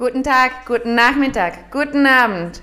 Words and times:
Guten 0.00 0.24
Tag, 0.24 0.64
guten 0.64 0.94
Nachmittag, 0.94 1.70
guten 1.70 2.06
Abend 2.06 2.62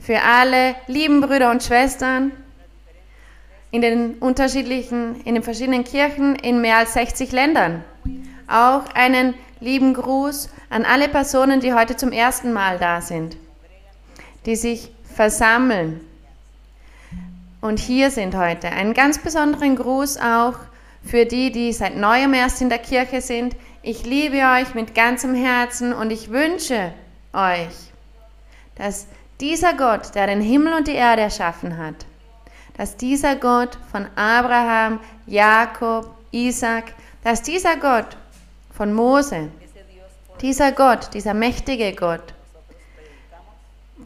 für 0.00 0.22
alle 0.22 0.74
lieben 0.86 1.20
Brüder 1.20 1.50
und 1.50 1.62
Schwestern 1.62 2.32
in 3.70 3.82
den 3.82 4.14
unterschiedlichen, 4.14 5.20
in 5.26 5.34
den 5.34 5.42
verschiedenen 5.42 5.84
Kirchen 5.84 6.34
in 6.36 6.62
mehr 6.62 6.78
als 6.78 6.94
60 6.94 7.30
Ländern. 7.30 7.84
Auch 8.46 8.84
einen 8.94 9.34
lieben 9.60 9.92
Gruß 9.92 10.48
an 10.70 10.86
alle 10.86 11.10
Personen, 11.10 11.60
die 11.60 11.74
heute 11.74 11.94
zum 11.94 12.10
ersten 12.10 12.54
Mal 12.54 12.78
da 12.78 13.02
sind, 13.02 13.36
die 14.46 14.56
sich 14.56 14.90
versammeln 15.14 16.00
und 17.60 17.80
hier 17.80 18.10
sind 18.10 18.34
heute. 18.34 18.68
Einen 18.68 18.94
ganz 18.94 19.18
besonderen 19.18 19.76
Gruß 19.76 20.16
auch 20.22 20.54
für 21.04 21.26
die, 21.26 21.52
die 21.52 21.74
seit 21.74 21.98
neuem 21.98 22.32
erst 22.32 22.62
in 22.62 22.70
der 22.70 22.78
Kirche 22.78 23.20
sind. 23.20 23.56
Ich 23.82 24.04
liebe 24.04 24.38
euch 24.38 24.74
mit 24.74 24.94
ganzem 24.94 25.34
Herzen 25.36 25.92
und 25.92 26.10
ich 26.10 26.30
wünsche 26.30 26.92
euch, 27.32 27.92
dass 28.74 29.06
dieser 29.40 29.74
Gott, 29.74 30.16
der 30.16 30.26
den 30.26 30.40
Himmel 30.40 30.74
und 30.74 30.88
die 30.88 30.94
Erde 30.94 31.22
erschaffen 31.22 31.78
hat, 31.78 31.94
dass 32.76 32.96
dieser 32.96 33.36
Gott 33.36 33.78
von 33.92 34.06
Abraham, 34.16 34.98
Jakob, 35.26 36.10
Isaac, 36.32 36.92
dass 37.22 37.42
dieser 37.42 37.76
Gott 37.76 38.16
von 38.72 38.92
Mose, 38.92 39.48
dieser 40.40 40.72
Gott, 40.72 41.14
dieser 41.14 41.34
mächtige 41.34 41.92
Gott, 41.92 42.34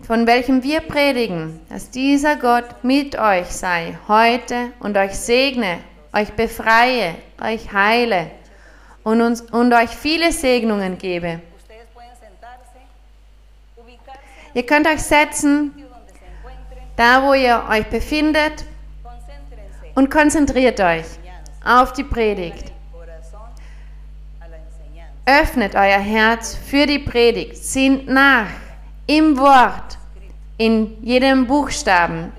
von 0.06 0.26
welchem 0.26 0.62
wir 0.62 0.80
predigen, 0.80 1.60
dass 1.70 1.88
dieser 1.88 2.36
Gott 2.36 2.66
mit 2.82 3.18
euch 3.18 3.46
sei 3.46 3.96
heute 4.06 4.72
und 4.80 4.98
euch 4.98 5.14
segne, 5.14 5.78
euch 6.12 6.32
befreie, 6.32 7.14
euch 7.40 7.72
heile 7.72 8.30
und, 9.04 9.20
uns, 9.20 9.40
und 9.40 9.72
euch 9.72 9.90
viele 9.90 10.32
Segnungen 10.32 10.98
gebe. 10.98 11.40
Ihr 14.54 14.66
könnt 14.66 14.86
euch 14.86 15.02
setzen, 15.02 15.72
da 16.96 17.22
wo 17.22 17.32
ihr 17.34 17.64
euch 17.70 17.86
befindet, 17.86 18.66
und 19.94 20.10
konzentriert 20.10 20.80
euch 20.80 21.04
auf 21.64 21.92
die 21.92 22.04
Predigt. 22.04 22.72
Öffnet 25.24 25.74
euer 25.74 26.00
Herz 26.00 26.56
für 26.56 26.86
die 26.86 26.98
Predigt, 26.98 27.56
sinnt 27.56 28.08
nach 28.08 28.48
im 29.06 29.38
Wort, 29.38 29.98
in 30.58 30.96
jedem 31.02 31.46
Buchstaben. 31.46 32.32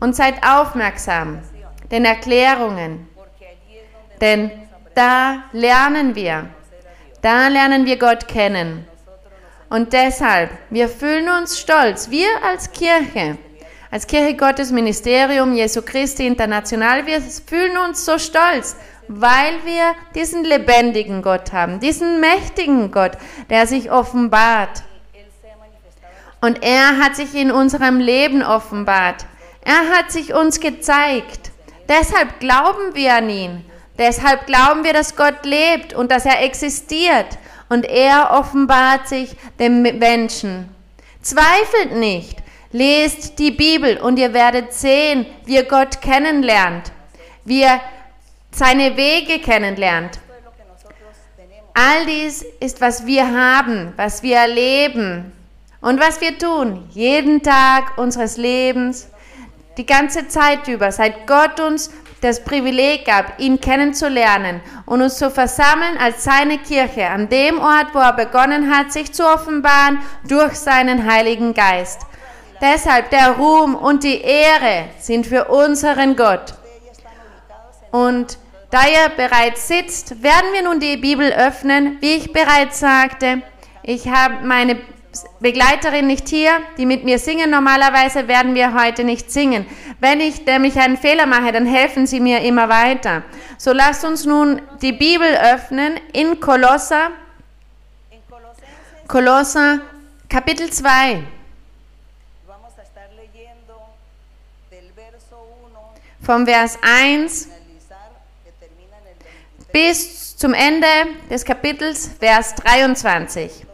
Und 0.00 0.14
seid 0.14 0.42
aufmerksam 0.46 1.38
den 1.90 2.04
Erklärungen, 2.04 3.08
denn 4.20 4.50
da 4.96 5.44
lernen 5.52 6.14
wir, 6.14 6.48
da 7.22 7.48
lernen 7.48 7.84
wir 7.84 7.98
Gott 7.98 8.26
kennen. 8.26 8.86
Und 9.68 9.92
deshalb, 9.92 10.50
wir 10.70 10.88
fühlen 10.88 11.28
uns 11.28 11.58
stolz, 11.58 12.08
wir 12.10 12.28
als 12.42 12.72
Kirche, 12.72 13.36
als 13.90 14.06
Kirche 14.06 14.36
Gottes 14.36 14.70
Ministerium 14.70 15.54
Jesu 15.54 15.82
Christi 15.82 16.26
International, 16.26 17.04
wir 17.04 17.20
fühlen 17.20 17.76
uns 17.76 18.04
so 18.04 18.18
stolz, 18.18 18.76
weil 19.08 19.54
wir 19.64 19.94
diesen 20.14 20.44
lebendigen 20.44 21.20
Gott 21.20 21.52
haben, 21.52 21.78
diesen 21.78 22.20
mächtigen 22.20 22.90
Gott, 22.90 23.12
der 23.50 23.66
sich 23.66 23.90
offenbart. 23.90 24.82
Und 26.40 26.62
er 26.62 26.98
hat 26.98 27.16
sich 27.16 27.34
in 27.34 27.50
unserem 27.50 27.98
Leben 27.98 28.42
offenbart. 28.42 29.26
Er 29.62 29.96
hat 29.96 30.12
sich 30.12 30.32
uns 30.32 30.60
gezeigt. 30.60 31.50
Deshalb 31.88 32.40
glauben 32.40 32.94
wir 32.94 33.14
an 33.14 33.28
ihn. 33.28 33.64
Deshalb 33.98 34.46
glauben 34.46 34.84
wir, 34.84 34.92
dass 34.92 35.16
Gott 35.16 35.44
lebt 35.44 35.94
und 35.94 36.10
dass 36.10 36.24
er 36.24 36.42
existiert. 36.42 37.38
Und 37.68 37.84
er 37.84 38.30
offenbart 38.32 39.08
sich 39.08 39.34
dem 39.58 39.82
Menschen. 39.82 40.68
Zweifelt 41.22 41.96
nicht. 41.96 42.38
Lest 42.72 43.38
die 43.38 43.50
Bibel 43.50 43.96
und 43.96 44.18
ihr 44.18 44.32
werdet 44.34 44.72
sehen, 44.72 45.26
wie 45.44 45.54
ihr 45.54 45.64
Gott 45.64 46.00
kennenlernt, 46.00 46.92
wie 47.44 47.62
ihr 47.62 47.80
seine 48.50 48.96
Wege 48.96 49.38
kennenlernt. 49.38 50.20
All 51.74 52.06
dies 52.06 52.44
ist, 52.60 52.80
was 52.80 53.06
wir 53.06 53.26
haben, 53.26 53.92
was 53.96 54.22
wir 54.22 54.36
erleben, 54.36 55.32
und 55.86 56.00
was 56.00 56.20
wir 56.20 56.36
tun, 56.36 56.88
jeden 56.90 57.44
Tag 57.44 57.96
unseres 57.96 58.36
Lebens, 58.36 59.08
die 59.76 59.86
ganze 59.86 60.26
Zeit 60.26 60.66
über, 60.66 60.90
seit 60.90 61.28
Gott 61.28 61.60
uns 61.60 61.92
das 62.26 62.42
Privileg 62.42 63.06
gab, 63.06 63.38
ihn 63.38 63.60
kennenzulernen 63.60 64.60
und 64.84 65.00
uns 65.00 65.16
zu 65.16 65.30
versammeln 65.30 65.96
als 65.98 66.24
seine 66.24 66.58
Kirche 66.58 67.08
an 67.08 67.28
dem 67.28 67.58
Ort, 67.60 67.94
wo 67.94 67.98
er 67.98 68.12
begonnen 68.12 68.74
hat, 68.74 68.92
sich 68.92 69.12
zu 69.12 69.26
offenbaren 69.26 69.98
durch 70.28 70.54
seinen 70.54 71.10
Heiligen 71.10 71.54
Geist. 71.54 72.02
Deshalb 72.60 73.10
der 73.10 73.32
Ruhm 73.32 73.74
und 73.74 74.02
die 74.02 74.20
Ehre 74.20 74.88
sind 74.98 75.26
für 75.26 75.44
unseren 75.46 76.16
Gott. 76.16 76.54
Und 77.90 78.38
da 78.70 78.80
ihr 78.86 79.10
bereits 79.16 79.68
sitzt, 79.68 80.22
werden 80.22 80.52
wir 80.52 80.62
nun 80.62 80.80
die 80.80 80.96
Bibel 80.96 81.32
öffnen. 81.32 81.98
Wie 82.00 82.14
ich 82.16 82.32
bereits 82.32 82.80
sagte, 82.80 83.42
ich 83.82 84.08
habe 84.08 84.44
meine 84.44 84.76
Begleiterin 85.40 86.06
nicht 86.06 86.28
hier, 86.28 86.60
die 86.76 86.86
mit 86.86 87.04
mir 87.04 87.18
singen. 87.18 87.50
Normalerweise 87.50 88.28
werden 88.28 88.54
wir 88.54 88.74
heute 88.74 89.04
nicht 89.04 89.30
singen. 89.30 89.66
Wenn 90.00 90.20
ich 90.20 90.44
nämlich 90.44 90.78
einen 90.78 90.96
Fehler 90.96 91.26
mache, 91.26 91.52
dann 91.52 91.66
helfen 91.66 92.06
sie 92.06 92.20
mir 92.20 92.40
immer 92.40 92.68
weiter. 92.68 93.22
So 93.58 93.72
lasst 93.72 94.04
uns 94.04 94.24
nun 94.24 94.60
die 94.82 94.92
Bibel 94.92 95.28
öffnen 95.36 95.94
in 96.12 96.40
Kolosser, 96.40 97.10
Kolosser 99.06 99.80
Kapitel 100.28 100.70
2. 100.70 101.22
Vom 106.22 106.44
Vers 106.44 106.78
1 106.82 107.48
bis 109.72 110.36
zum 110.36 110.54
Ende 110.54 110.86
des 111.30 111.44
Kapitels, 111.44 112.10
Vers 112.18 112.54
23. 112.56 113.65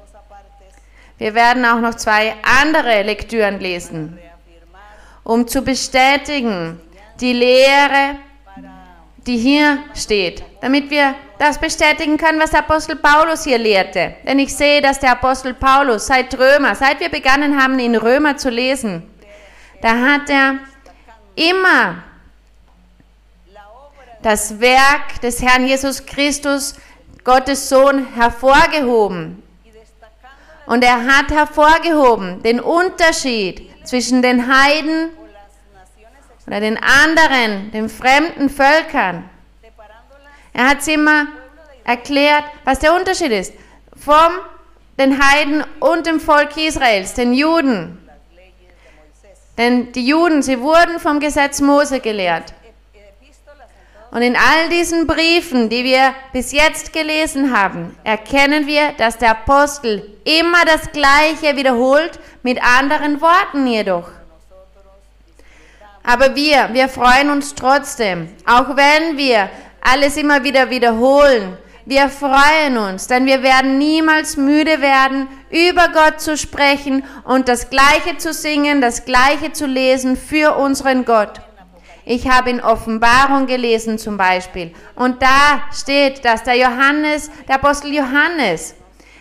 Wir 1.22 1.34
werden 1.34 1.64
auch 1.64 1.78
noch 1.78 1.94
zwei 1.94 2.34
andere 2.42 3.04
Lektüren 3.04 3.60
lesen, 3.60 4.18
um 5.22 5.46
zu 5.46 5.62
bestätigen 5.62 6.80
die 7.20 7.32
Lehre, 7.32 8.16
die 9.24 9.36
hier 9.36 9.78
steht, 9.94 10.42
damit 10.60 10.90
wir 10.90 11.14
das 11.38 11.60
bestätigen 11.60 12.16
können, 12.16 12.40
was 12.40 12.50
der 12.50 12.58
Apostel 12.58 12.96
Paulus 12.96 13.44
hier 13.44 13.58
lehrte. 13.58 14.16
Denn 14.26 14.40
ich 14.40 14.52
sehe, 14.52 14.82
dass 14.82 14.98
der 14.98 15.12
Apostel 15.12 15.54
Paulus 15.54 16.08
seit 16.08 16.36
Römer, 16.36 16.74
seit 16.74 16.98
wir 16.98 17.08
begonnen 17.08 17.56
haben, 17.62 17.78
in 17.78 17.94
Römer 17.94 18.36
zu 18.36 18.50
lesen, 18.50 19.08
da 19.80 19.90
hat 19.90 20.28
er 20.28 20.58
immer 21.36 22.02
das 24.22 24.58
Werk 24.58 25.20
des 25.22 25.40
Herrn 25.40 25.68
Jesus 25.68 26.04
Christus, 26.04 26.74
Gottes 27.22 27.68
Sohn, 27.68 28.12
hervorgehoben. 28.12 29.40
Und 30.66 30.84
er 30.84 31.04
hat 31.04 31.30
hervorgehoben 31.30 32.42
den 32.42 32.60
Unterschied 32.60 33.70
zwischen 33.84 34.22
den 34.22 34.46
Heiden 34.46 35.10
oder 36.46 36.60
den 36.60 36.78
anderen, 36.78 37.70
den 37.72 37.88
fremden 37.88 38.48
Völkern. 38.48 39.28
Er 40.52 40.68
hat 40.68 40.82
sie 40.82 40.94
immer 40.94 41.26
erklärt, 41.84 42.44
was 42.64 42.78
der 42.78 42.94
Unterschied 42.94 43.32
ist 43.32 43.54
vom 43.96 44.32
den 44.98 45.22
Heiden 45.22 45.64
und 45.80 46.06
dem 46.06 46.20
Volk 46.20 46.56
Israels, 46.56 47.14
den 47.14 47.32
Juden. 47.32 47.98
Denn 49.58 49.92
die 49.92 50.06
Juden, 50.06 50.42
sie 50.42 50.60
wurden 50.60 50.98
vom 50.98 51.20
Gesetz 51.20 51.60
Mose 51.60 52.00
gelehrt. 52.00 52.54
Und 54.12 54.20
in 54.20 54.36
all 54.36 54.68
diesen 54.68 55.06
Briefen, 55.06 55.70
die 55.70 55.84
wir 55.84 56.14
bis 56.34 56.52
jetzt 56.52 56.92
gelesen 56.92 57.56
haben, 57.58 57.96
erkennen 58.04 58.66
wir, 58.66 58.92
dass 58.98 59.16
der 59.16 59.30
Apostel 59.30 60.06
immer 60.24 60.66
das 60.66 60.92
Gleiche 60.92 61.56
wiederholt, 61.56 62.20
mit 62.42 62.62
anderen 62.62 63.22
Worten 63.22 63.66
jedoch. 63.66 64.10
Aber 66.02 66.36
wir, 66.36 66.68
wir 66.72 66.90
freuen 66.90 67.30
uns 67.30 67.54
trotzdem, 67.54 68.28
auch 68.44 68.76
wenn 68.76 69.16
wir 69.16 69.48
alles 69.80 70.18
immer 70.18 70.44
wieder 70.44 70.68
wiederholen. 70.68 71.56
Wir 71.86 72.10
freuen 72.10 72.76
uns, 72.76 73.06
denn 73.06 73.24
wir 73.24 73.42
werden 73.42 73.78
niemals 73.78 74.36
müde 74.36 74.82
werden, 74.82 75.26
über 75.48 75.88
Gott 75.88 76.20
zu 76.20 76.36
sprechen 76.36 77.02
und 77.24 77.48
das 77.48 77.70
Gleiche 77.70 78.18
zu 78.18 78.34
singen, 78.34 78.82
das 78.82 79.06
Gleiche 79.06 79.52
zu 79.52 79.64
lesen 79.64 80.18
für 80.18 80.54
unseren 80.56 81.06
Gott. 81.06 81.40
Ich 82.14 82.28
habe 82.28 82.50
in 82.50 82.60
Offenbarung 82.60 83.46
gelesen 83.46 83.96
zum 83.96 84.18
Beispiel. 84.18 84.74
Und 84.96 85.22
da 85.22 85.62
steht, 85.74 86.22
dass 86.26 86.42
der 86.42 86.56
Johannes, 86.56 87.30
der 87.48 87.54
Apostel 87.54 87.90
Johannes, 87.90 88.74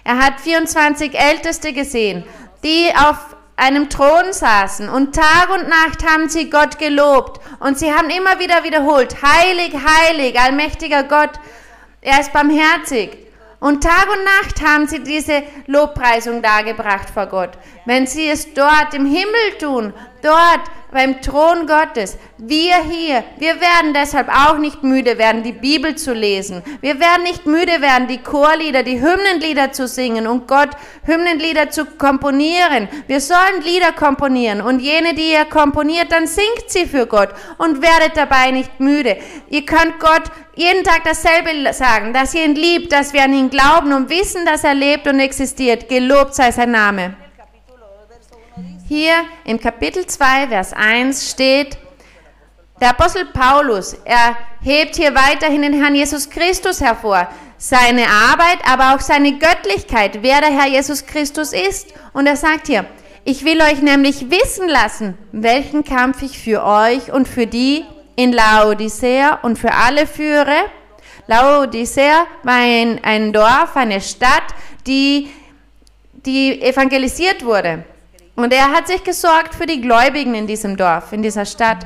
er 0.03 0.17
hat 0.17 0.41
24 0.41 1.17
Älteste 1.17 1.71
gesehen, 1.71 2.25
die 2.65 2.89
auf 2.93 3.37
einem 3.55 3.89
Thron 3.89 4.33
saßen 4.33 4.89
und 4.89 5.15
Tag 5.15 5.49
und 5.53 5.69
Nacht 5.69 6.05
haben 6.05 6.27
sie 6.27 6.49
Gott 6.49 6.79
gelobt 6.79 7.39
und 7.61 7.79
sie 7.79 7.93
haben 7.93 8.09
immer 8.09 8.39
wieder 8.39 8.65
wiederholt, 8.65 9.15
heilig, 9.23 9.73
heilig, 9.73 10.37
allmächtiger 10.37 11.03
Gott, 11.03 11.39
er 12.01 12.19
ist 12.19 12.33
barmherzig 12.33 13.17
Und 13.61 13.83
Tag 13.85 14.07
und 14.11 14.23
Nacht 14.25 14.67
haben 14.67 14.89
sie 14.89 15.01
diese 15.01 15.43
Lobpreisung 15.67 16.41
dargebracht 16.41 17.09
vor 17.09 17.27
Gott. 17.27 17.51
Wenn 17.85 18.05
sie 18.05 18.27
es 18.27 18.53
dort 18.53 18.93
im 18.93 19.05
Himmel 19.05 19.57
tun, 19.61 19.93
dort 20.23 20.61
beim 20.91 21.21
Thron 21.21 21.67
Gottes. 21.67 22.17
Wir 22.37 22.75
hier, 22.83 23.23
wir 23.37 23.61
werden 23.61 23.93
deshalb 23.93 24.27
auch 24.29 24.57
nicht 24.57 24.83
müde 24.83 25.17
werden, 25.17 25.43
die 25.43 25.53
Bibel 25.53 25.95
zu 25.95 26.13
lesen. 26.13 26.61
Wir 26.81 26.99
werden 26.99 27.23
nicht 27.23 27.45
müde 27.45 27.81
werden, 27.81 28.07
die 28.07 28.17
Chorlieder, 28.17 28.83
die 28.83 29.01
Hymnenlieder 29.01 29.71
zu 29.71 29.87
singen 29.87 30.27
und 30.27 30.47
Gott 30.47 30.69
Hymnenlieder 31.03 31.69
zu 31.69 31.85
komponieren. 31.85 32.89
Wir 33.07 33.21
sollen 33.21 33.61
Lieder 33.63 33.93
komponieren 33.93 34.61
und 34.61 34.79
jene, 34.79 35.13
die 35.13 35.31
ihr 35.31 35.45
komponiert, 35.45 36.11
dann 36.11 36.27
singt 36.27 36.65
sie 36.67 36.85
für 36.85 37.07
Gott 37.07 37.29
und 37.57 37.81
werdet 37.81 38.17
dabei 38.17 38.51
nicht 38.51 38.79
müde. 38.79 39.17
Ihr 39.49 39.65
könnt 39.65 39.99
Gott 39.99 40.23
jeden 40.55 40.83
Tag 40.83 41.03
dasselbe 41.05 41.73
sagen, 41.73 42.13
dass 42.13 42.33
ihr 42.33 42.45
ihn 42.45 42.55
liebt, 42.55 42.91
dass 42.91 43.13
wir 43.13 43.23
an 43.23 43.33
ihn 43.33 43.49
glauben 43.49 43.93
und 43.93 44.09
wissen, 44.09 44.45
dass 44.45 44.63
er 44.63 44.73
lebt 44.73 45.07
und 45.07 45.19
existiert. 45.19 45.87
Gelobt 45.87 46.35
sei 46.35 46.51
sein 46.51 46.71
Name. 46.71 47.15
Hier 48.93 49.23
im 49.45 49.57
Kapitel 49.57 50.05
2, 50.05 50.49
Vers 50.49 50.73
1 50.73 51.31
steht, 51.31 51.77
der 52.81 52.89
Apostel 52.89 53.23
Paulus, 53.23 53.93
er 54.03 54.35
hebt 54.61 54.97
hier 54.97 55.15
weiterhin 55.15 55.61
den 55.61 55.81
Herrn 55.81 55.95
Jesus 55.95 56.29
Christus 56.29 56.81
hervor, 56.81 57.29
seine 57.57 58.07
Arbeit, 58.09 58.57
aber 58.69 58.93
auch 58.93 58.99
seine 58.99 59.39
Göttlichkeit, 59.39 60.21
wer 60.23 60.41
der 60.41 60.49
Herr 60.49 60.67
Jesus 60.67 61.05
Christus 61.05 61.53
ist. 61.53 61.93
Und 62.11 62.27
er 62.27 62.35
sagt 62.35 62.67
hier, 62.67 62.85
ich 63.23 63.45
will 63.45 63.61
euch 63.61 63.81
nämlich 63.81 64.29
wissen 64.29 64.67
lassen, 64.67 65.17
welchen 65.31 65.85
Kampf 65.85 66.21
ich 66.21 66.37
für 66.37 66.61
euch 66.61 67.13
und 67.13 67.29
für 67.29 67.47
die 67.47 67.85
in 68.17 68.33
Laodicea 68.33 69.39
und 69.41 69.57
für 69.57 69.71
alle 69.71 70.05
führe. 70.05 70.65
Laodicea 71.27 72.27
war 72.43 72.55
ein, 72.55 73.01
ein 73.05 73.31
Dorf, 73.31 73.73
eine 73.77 74.01
Stadt, 74.01 74.53
die, 74.85 75.31
die 76.25 76.61
evangelisiert 76.61 77.45
wurde. 77.45 77.85
Und 78.41 78.51
er 78.53 78.71
hat 78.71 78.87
sich 78.87 79.03
gesorgt 79.03 79.53
für 79.53 79.67
die 79.67 79.81
Gläubigen 79.81 80.33
in 80.33 80.47
diesem 80.47 80.75
Dorf, 80.75 81.13
in 81.13 81.21
dieser 81.21 81.45
Stadt. 81.45 81.85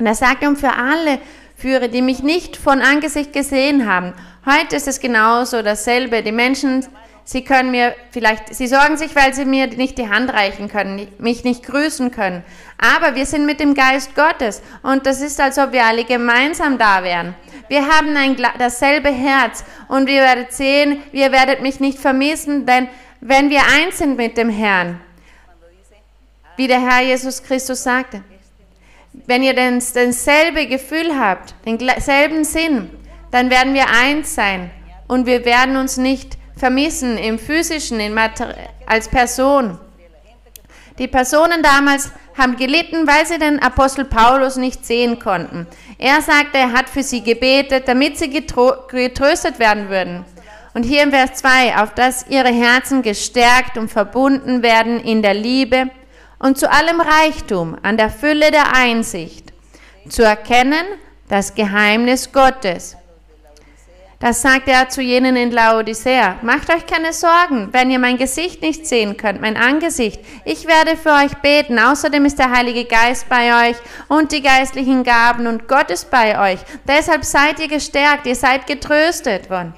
Und 0.00 0.06
er 0.06 0.16
sagt 0.16 0.44
um 0.44 0.56
für 0.56 0.72
alle 0.72 1.20
Führer, 1.54 1.86
die 1.86 2.02
mich 2.02 2.24
nicht 2.24 2.56
von 2.56 2.80
Angesicht 2.80 3.32
gesehen 3.32 3.88
haben. 3.88 4.12
Heute 4.44 4.74
ist 4.74 4.88
es 4.88 4.98
genauso 4.98 5.62
dasselbe. 5.62 6.24
Die 6.24 6.32
Menschen, 6.32 6.84
sie 7.22 7.44
können 7.44 7.70
mir 7.70 7.94
vielleicht, 8.10 8.52
sie 8.52 8.66
sorgen 8.66 8.96
sich, 8.96 9.14
weil 9.14 9.32
sie 9.32 9.44
mir 9.44 9.68
nicht 9.68 9.96
die 9.96 10.08
Hand 10.08 10.32
reichen 10.32 10.68
können, 10.68 11.06
mich 11.18 11.44
nicht 11.44 11.64
grüßen 11.64 12.10
können. 12.10 12.42
Aber 12.76 13.14
wir 13.14 13.26
sind 13.26 13.46
mit 13.46 13.60
dem 13.60 13.74
Geist 13.74 14.16
Gottes 14.16 14.62
und 14.82 15.06
das 15.06 15.20
ist, 15.20 15.40
als 15.40 15.56
ob 15.56 15.70
wir 15.70 15.84
alle 15.84 16.02
gemeinsam 16.02 16.78
da 16.78 17.04
wären. 17.04 17.36
Wir 17.68 17.86
haben 17.86 18.16
ein, 18.16 18.36
dasselbe 18.58 19.10
Herz 19.10 19.62
und 19.86 20.08
ihr 20.08 20.22
werdet 20.22 20.52
sehen, 20.52 21.00
ihr 21.12 21.30
werdet 21.30 21.62
mich 21.62 21.78
nicht 21.78 22.00
vermissen, 22.00 22.66
denn 22.66 22.88
wenn 23.20 23.50
wir 23.50 23.60
eins 23.76 23.98
sind 23.98 24.16
mit 24.16 24.36
dem 24.36 24.50
Herrn, 24.50 24.98
wie 26.60 26.66
der 26.66 26.82
Herr 26.82 27.02
Jesus 27.02 27.42
Christus 27.42 27.84
sagte. 27.84 28.22
Wenn 29.24 29.42
ihr 29.42 29.54
denn 29.54 29.82
dasselbe 29.94 30.66
Gefühl 30.66 31.18
habt, 31.18 31.54
denselben 31.64 32.44
Sinn, 32.44 32.90
dann 33.30 33.48
werden 33.48 33.72
wir 33.72 33.86
eins 33.88 34.34
sein 34.34 34.70
und 35.08 35.24
wir 35.24 35.46
werden 35.46 35.76
uns 35.76 35.96
nicht 35.96 36.36
vermissen 36.54 37.16
im 37.16 37.38
physischen, 37.38 37.98
in 37.98 38.14
als 38.84 39.08
Person. 39.08 39.78
Die 40.98 41.08
Personen 41.08 41.62
damals 41.62 42.12
haben 42.36 42.56
gelitten, 42.56 43.06
weil 43.06 43.24
sie 43.24 43.38
den 43.38 43.62
Apostel 43.62 44.04
Paulus 44.04 44.56
nicht 44.56 44.84
sehen 44.84 45.18
konnten. 45.18 45.66
Er 45.96 46.20
sagte, 46.20 46.58
er 46.58 46.72
hat 46.72 46.90
für 46.90 47.02
sie 47.02 47.22
gebetet, 47.22 47.88
damit 47.88 48.18
sie 48.18 48.28
getröstet 48.28 49.58
werden 49.58 49.88
würden. 49.88 50.26
Und 50.74 50.82
hier 50.82 51.04
im 51.04 51.10
Vers 51.10 51.36
2, 51.36 51.78
auf 51.78 51.94
dass 51.94 52.26
ihre 52.28 52.52
Herzen 52.52 53.00
gestärkt 53.00 53.78
und 53.78 53.90
verbunden 53.90 54.62
werden 54.62 55.00
in 55.00 55.22
der 55.22 55.32
Liebe 55.32 55.88
und 56.40 56.58
zu 56.58 56.70
allem 56.70 57.00
Reichtum 57.00 57.76
an 57.82 57.96
der 57.96 58.10
Fülle 58.10 58.50
der 58.50 58.74
Einsicht, 58.74 59.52
zu 60.08 60.24
erkennen 60.24 60.84
das 61.28 61.54
Geheimnis 61.54 62.32
Gottes. 62.32 62.96
Das 64.18 64.42
sagt 64.42 64.68
er 64.68 64.90
zu 64.90 65.00
jenen 65.00 65.34
in 65.34 65.50
Laodicea. 65.50 66.36
Macht 66.42 66.68
euch 66.68 66.84
keine 66.84 67.14
Sorgen, 67.14 67.68
wenn 67.72 67.90
ihr 67.90 67.98
mein 67.98 68.18
Gesicht 68.18 68.60
nicht 68.60 68.86
sehen 68.86 69.16
könnt, 69.16 69.40
mein 69.40 69.56
Angesicht. 69.56 70.20
Ich 70.44 70.66
werde 70.66 70.98
für 70.98 71.12
euch 71.12 71.34
beten. 71.38 71.78
Außerdem 71.78 72.26
ist 72.26 72.38
der 72.38 72.50
Heilige 72.50 72.84
Geist 72.84 73.30
bei 73.30 73.70
euch 73.70 73.76
und 74.08 74.32
die 74.32 74.42
geistlichen 74.42 75.04
Gaben 75.04 75.46
und 75.46 75.68
Gott 75.68 75.90
ist 75.90 76.10
bei 76.10 76.52
euch. 76.52 76.60
Deshalb 76.86 77.24
seid 77.24 77.60
ihr 77.60 77.68
gestärkt, 77.68 78.26
ihr 78.26 78.36
seid 78.36 78.66
getröstet 78.66 79.48
worden. 79.48 79.72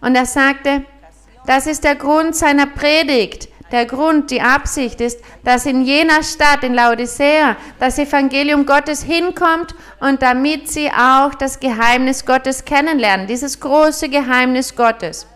Und 0.00 0.14
er 0.14 0.26
sagte, 0.26 0.84
das 1.44 1.66
ist 1.66 1.82
der 1.82 1.96
Grund 1.96 2.36
seiner 2.36 2.66
Predigt. 2.66 3.48
Der 3.72 3.86
Grund, 3.86 4.30
die 4.30 4.42
Absicht 4.42 5.00
ist, 5.00 5.20
dass 5.44 5.64
in 5.64 5.82
jener 5.82 6.22
Stadt, 6.22 6.62
in 6.62 6.74
Laodicea, 6.74 7.56
das 7.80 7.98
Evangelium 7.98 8.66
Gottes 8.66 9.02
hinkommt 9.02 9.74
und 9.98 10.20
damit 10.20 10.70
sie 10.70 10.90
auch 10.90 11.34
das 11.34 11.58
Geheimnis 11.58 12.26
Gottes 12.26 12.66
kennenlernen, 12.66 13.26
dieses 13.26 13.58
große 13.58 14.10
Geheimnis 14.10 14.76
Gottes. 14.76 15.26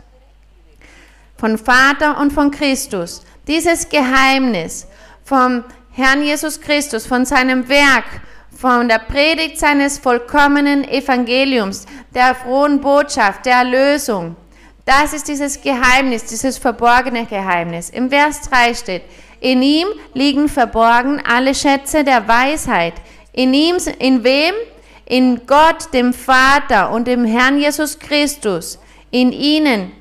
Von 1.38 1.56
Vater 1.56 2.20
und 2.20 2.30
von 2.30 2.50
Christus. 2.50 3.22
Dieses 3.48 3.88
Geheimnis 3.88 4.86
vom 5.24 5.64
Herrn 5.92 6.22
Jesus 6.22 6.60
Christus, 6.60 7.06
von 7.06 7.24
seinem 7.24 7.70
Werk, 7.70 8.04
von 8.54 8.86
der 8.86 8.98
Predigt 8.98 9.58
seines 9.58 9.98
vollkommenen 9.98 10.84
Evangeliums, 10.84 11.86
der 12.14 12.34
frohen 12.34 12.82
Botschaft, 12.82 13.46
der 13.46 13.56
Erlösung 13.56 14.36
das 14.86 15.12
ist 15.12 15.26
dieses 15.26 15.60
Geheimnis, 15.60 16.24
dieses 16.24 16.58
verborgene 16.58 17.26
Geheimnis. 17.26 17.90
Im 17.90 18.08
Vers 18.08 18.42
3 18.42 18.72
steht, 18.72 19.02
in 19.40 19.60
ihm 19.60 19.88
liegen 20.14 20.48
verborgen 20.48 21.20
alle 21.26 21.54
Schätze 21.54 22.04
der 22.04 22.26
Weisheit. 22.26 22.94
In 23.32 23.52
ihm, 23.52 23.76
in 23.98 24.22
wem? 24.22 24.54
In 25.04 25.46
Gott, 25.46 25.92
dem 25.92 26.14
Vater 26.14 26.90
und 26.90 27.06
dem 27.06 27.24
Herrn 27.24 27.58
Jesus 27.58 27.98
Christus. 27.98 28.78
In 29.10 29.32
ihnen 29.32 29.92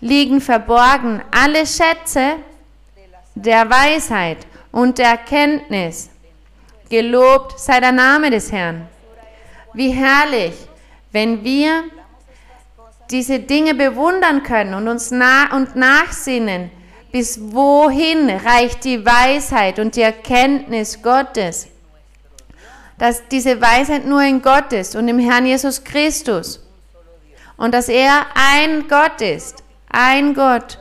liegen 0.00 0.40
verborgen 0.40 1.22
alle 1.30 1.64
Schätze 1.64 2.36
der 3.36 3.70
Weisheit 3.70 4.38
und 4.72 4.98
der 4.98 5.10
Erkenntnis. 5.10 6.10
Gelobt 6.90 7.58
sei 7.58 7.78
der 7.78 7.92
Name 7.92 8.30
des 8.30 8.50
Herrn. 8.50 8.88
Wie 9.74 9.90
herrlich, 9.90 10.54
wenn 11.12 11.44
wir 11.44 11.84
diese 13.10 13.40
Dinge 13.40 13.74
bewundern 13.74 14.42
können 14.42 14.74
und 14.74 14.88
uns 14.88 15.10
nah 15.10 15.54
und 15.54 15.76
nachsinnen, 15.76 16.70
bis 17.10 17.40
wohin 17.40 18.28
reicht 18.28 18.84
die 18.84 19.04
Weisheit 19.04 19.78
und 19.78 19.96
die 19.96 20.02
Erkenntnis 20.02 21.00
Gottes. 21.02 21.68
Dass 22.98 23.26
diese 23.28 23.60
Weisheit 23.60 24.04
nur 24.04 24.22
in 24.22 24.42
Gott 24.42 24.72
ist 24.72 24.96
und 24.96 25.08
im 25.08 25.18
Herrn 25.18 25.46
Jesus 25.46 25.84
Christus. 25.84 26.60
Und 27.56 27.72
dass 27.72 27.88
er 27.88 28.26
ein 28.34 28.86
Gott 28.88 29.20
ist, 29.20 29.62
ein 29.88 30.34
Gott. 30.34 30.78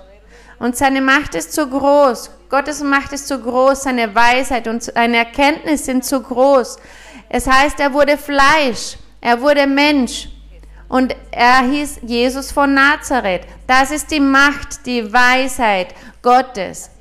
Und 0.60 0.75
seine 0.75 1.01
Macht 1.01 1.36
ist 1.36 1.53
zu 1.53 1.67
groß. 1.67 2.31
Gottes 2.50 2.81
Macht 2.81 3.13
ist 3.13 3.27
zu 3.27 3.39
groß, 3.39 3.84
seine 3.84 4.13
Weisheit 4.13 4.67
und 4.67 4.84
seine 4.84 5.17
Erkenntnis 5.17 5.86
sind 5.86 6.03
zu 6.03 6.22
groß. 6.22 6.77
Es 7.29 7.48
heißt, 7.48 7.79
er 7.79 7.93
wurde 7.93 8.17
Fleisch, 8.17 8.98
er 9.22 9.41
wurde 9.41 9.67
Mensch 9.67 10.29
und 10.89 11.15
er 11.32 11.62
hieß 11.62 12.00
Jesus 12.03 12.51
von 12.51 12.74
Nazareth. 12.74 13.41
Das 13.67 13.91
ist 13.91 14.12
die 14.12 14.20
Macht, 14.20 14.86
die 14.86 15.12
Weisheit 15.12 15.94
Gottes. 16.22 16.91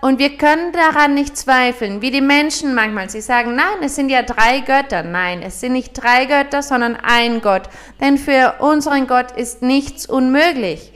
Und 0.00 0.20
wir 0.20 0.36
können 0.36 0.72
daran 0.72 1.14
nicht 1.14 1.36
zweifeln, 1.36 2.00
wie 2.00 2.12
die 2.12 2.20
Menschen 2.20 2.72
manchmal. 2.74 3.10
Sie 3.10 3.20
sagen, 3.20 3.56
nein, 3.56 3.82
es 3.82 3.96
sind 3.96 4.10
ja 4.10 4.22
drei 4.22 4.60
Götter. 4.60 5.02
Nein, 5.02 5.42
es 5.42 5.60
sind 5.60 5.72
nicht 5.72 5.92
drei 5.92 6.24
Götter, 6.24 6.62
sondern 6.62 6.96
ein 6.96 7.40
Gott. 7.40 7.62
Denn 8.00 8.16
für 8.16 8.54
unseren 8.60 9.08
Gott 9.08 9.32
ist 9.32 9.62
nichts 9.62 10.06
unmöglich. 10.06 10.92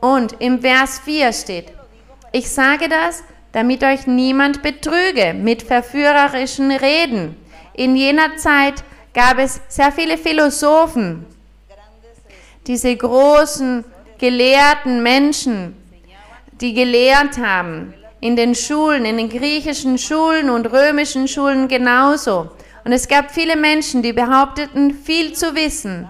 Und 0.00 0.38
im 0.40 0.60
Vers 0.60 1.00
4 1.02 1.32
steht, 1.32 1.72
ich 2.30 2.50
sage 2.50 2.90
das, 2.90 3.24
damit 3.52 3.82
euch 3.82 4.06
niemand 4.06 4.60
betrüge 4.60 5.32
mit 5.32 5.62
verführerischen 5.62 6.70
Reden. 6.72 7.36
In 7.72 7.96
jener 7.96 8.36
Zeit 8.36 8.84
gab 9.14 9.38
es 9.38 9.60
sehr 9.68 9.92
viele 9.92 10.18
Philosophen, 10.18 11.24
diese 12.66 12.94
großen 12.94 13.84
gelehrten 14.18 15.02
Menschen, 15.02 15.76
die 16.60 16.74
gelehrt 16.74 17.38
haben, 17.38 17.94
in 18.20 18.36
den 18.36 18.54
Schulen, 18.54 19.04
in 19.04 19.16
den 19.16 19.28
griechischen 19.28 19.98
Schulen 19.98 20.50
und 20.50 20.66
römischen 20.66 21.28
Schulen 21.28 21.68
genauso. 21.68 22.50
Und 22.84 22.92
es 22.92 23.08
gab 23.08 23.30
viele 23.30 23.56
Menschen, 23.56 24.02
die 24.02 24.12
behaupteten, 24.12 24.94
viel 24.94 25.32
zu 25.32 25.54
wissen. 25.54 26.08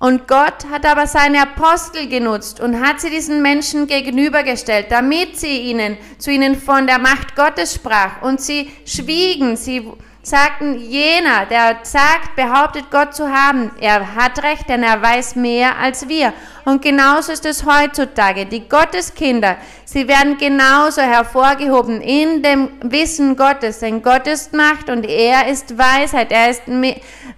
Und 0.00 0.28
Gott 0.28 0.64
hat 0.70 0.86
aber 0.86 1.08
seine 1.08 1.42
Apostel 1.42 2.08
genutzt 2.08 2.60
und 2.60 2.80
hat 2.80 3.00
sie 3.00 3.10
diesen 3.10 3.42
Menschen 3.42 3.88
gegenübergestellt, 3.88 4.86
damit 4.90 5.36
sie 5.36 5.58
ihnen 5.58 5.96
zu 6.18 6.30
ihnen 6.30 6.54
von 6.54 6.86
der 6.86 7.00
Macht 7.00 7.34
Gottes 7.34 7.74
sprach. 7.74 8.22
Und 8.22 8.40
sie 8.40 8.70
schwiegen, 8.86 9.56
sie 9.56 9.90
sagten, 10.28 10.78
jener, 10.78 11.46
der 11.46 11.78
sagt, 11.82 12.36
behauptet 12.36 12.90
Gott 12.90 13.14
zu 13.14 13.30
haben, 13.32 13.70
er 13.80 14.14
hat 14.14 14.42
recht, 14.42 14.68
denn 14.68 14.82
er 14.82 15.00
weiß 15.00 15.36
mehr 15.36 15.78
als 15.78 16.08
wir. 16.08 16.32
Und 16.64 16.82
genauso 16.82 17.32
ist 17.32 17.46
es 17.46 17.64
heutzutage. 17.64 18.46
Die 18.46 18.68
Gotteskinder, 18.68 19.56
sie 19.84 20.06
werden 20.06 20.36
genauso 20.36 21.00
hervorgehoben 21.00 22.00
in 22.00 22.42
dem 22.42 22.70
Wissen 22.82 23.36
Gottes, 23.36 23.80
denn 23.80 24.02
Gott 24.02 24.26
ist 24.26 24.52
Macht 24.52 24.90
und 24.90 25.04
er 25.04 25.48
ist 25.48 25.76
Weisheit, 25.78 26.30
er 26.30 26.50
ist 26.50 26.62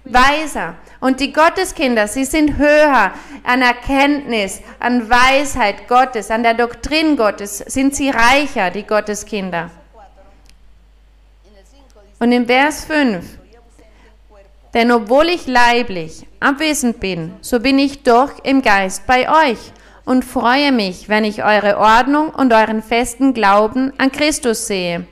weiser. 0.03 0.75
Und 0.99 1.19
die 1.19 1.33
Gotteskinder, 1.33 2.07
sie 2.07 2.25
sind 2.25 2.57
höher 2.57 3.11
an 3.43 3.61
Erkenntnis, 3.61 4.61
an 4.79 5.09
Weisheit 5.09 5.87
Gottes, 5.87 6.29
an 6.29 6.43
der 6.43 6.53
Doktrin 6.53 7.17
Gottes, 7.17 7.57
sind 7.59 7.95
sie 7.95 8.09
reicher, 8.09 8.69
die 8.69 8.83
Gotteskinder. 8.83 9.71
Und 12.21 12.31
im 12.33 12.45
Vers 12.45 12.85
5, 12.85 13.25
denn 14.75 14.91
obwohl 14.91 15.27
ich 15.29 15.47
leiblich 15.47 16.27
abwesend 16.39 16.99
bin, 16.99 17.33
so 17.41 17.59
bin 17.59 17.79
ich 17.79 18.03
doch 18.03 18.33
im 18.43 18.61
Geist 18.61 19.07
bei 19.07 19.27
euch 19.49 19.57
und 20.05 20.23
freue 20.23 20.71
mich, 20.71 21.09
wenn 21.09 21.23
ich 21.23 21.43
eure 21.43 21.79
Ordnung 21.79 22.29
und 22.29 22.53
euren 22.53 22.83
festen 22.83 23.33
Glauben 23.33 23.91
an 23.97 24.11
Christus 24.11 24.67
sehe. 24.67 25.07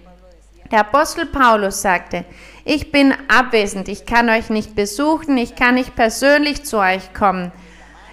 Der 0.71 0.81
Apostel 0.81 1.25
Paulus 1.25 1.81
sagte, 1.81 2.25
ich 2.63 2.91
bin 2.91 3.15
abwesend, 3.27 3.87
ich 3.87 4.05
kann 4.05 4.29
euch 4.29 4.51
nicht 4.51 4.75
besuchen, 4.75 5.35
ich 5.39 5.55
kann 5.55 5.73
nicht 5.73 5.95
persönlich 5.95 6.63
zu 6.63 6.77
euch 6.77 7.15
kommen. 7.15 7.51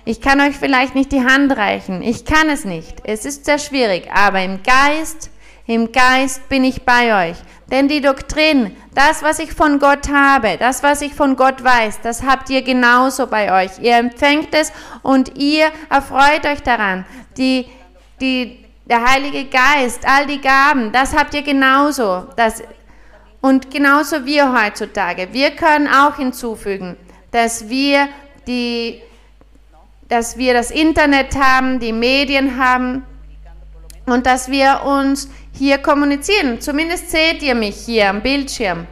Ich 0.06 0.22
kann 0.22 0.40
euch 0.40 0.56
vielleicht 0.56 0.94
nicht 0.94 1.12
die 1.12 1.26
Hand 1.26 1.54
reichen, 1.54 2.00
ich 2.00 2.24
kann 2.24 2.48
es 2.48 2.64
nicht. 2.64 3.02
Es 3.04 3.26
ist 3.26 3.44
sehr 3.44 3.58
schwierig, 3.58 4.08
aber 4.10 4.42
im 4.42 4.60
Geist, 4.62 5.28
im 5.66 5.90
Geist 5.92 6.48
bin 6.48 6.64
ich 6.64 6.84
bei 6.84 7.30
euch. 7.30 7.36
Denn 7.70 7.88
die 7.88 8.00
Doktrin, 8.00 8.76
das, 8.94 9.22
was 9.22 9.40
ich 9.40 9.52
von 9.52 9.80
Gott 9.80 10.08
habe, 10.08 10.56
das, 10.58 10.84
was 10.84 11.02
ich 11.02 11.14
von 11.14 11.34
Gott 11.34 11.64
weiß, 11.64 12.00
das 12.00 12.22
habt 12.22 12.48
ihr 12.50 12.62
genauso 12.62 13.26
bei 13.26 13.64
euch. 13.64 13.80
Ihr 13.80 13.96
empfängt 13.96 14.54
es 14.54 14.72
und 15.02 15.36
ihr 15.36 15.72
erfreut 15.90 16.46
euch 16.46 16.62
daran. 16.62 17.04
Die, 17.36 17.66
die, 18.20 18.64
der 18.84 19.04
Heilige 19.04 19.46
Geist, 19.46 20.06
all 20.06 20.26
die 20.26 20.40
Gaben, 20.40 20.92
das 20.92 21.14
habt 21.14 21.34
ihr 21.34 21.42
genauso. 21.42 22.28
Das, 22.36 22.62
und 23.40 23.70
genauso 23.72 24.24
wir 24.24 24.52
heutzutage. 24.52 25.28
Wir 25.32 25.50
können 25.50 25.88
auch 25.88 26.16
hinzufügen, 26.16 26.96
dass 27.32 27.68
wir, 27.68 28.08
die, 28.46 29.02
dass 30.08 30.36
wir 30.36 30.54
das 30.54 30.70
Internet 30.70 31.36
haben, 31.36 31.80
die 31.80 31.92
Medien 31.92 32.58
haben 32.58 33.04
und 34.06 34.24
dass 34.26 34.48
wir 34.50 34.82
uns 34.84 35.28
hier 35.56 35.78
kommunizieren. 35.78 36.60
Zumindest 36.60 37.10
seht 37.10 37.42
ihr 37.42 37.54
mich 37.54 37.76
hier 37.76 38.10
am 38.10 38.22
Bildschirm. 38.22 38.86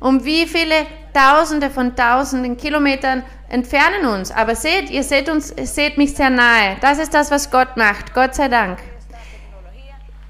Um 0.00 0.24
wie 0.24 0.46
viele 0.46 0.86
Tausende 1.12 1.70
von 1.70 1.94
Tausenden 1.94 2.56
Kilometern 2.56 3.22
entfernen 3.48 4.06
uns. 4.06 4.32
Aber 4.32 4.56
seht, 4.56 4.90
ihr 4.90 5.04
seht 5.04 5.28
uns, 5.28 5.48
seht 5.48 5.96
mich 5.96 6.14
sehr 6.14 6.30
nahe. 6.30 6.76
Das 6.80 6.98
ist 6.98 7.14
das, 7.14 7.30
was 7.30 7.50
Gott 7.50 7.76
macht. 7.76 8.12
Gott 8.14 8.34
sei 8.34 8.48
Dank. 8.48 8.78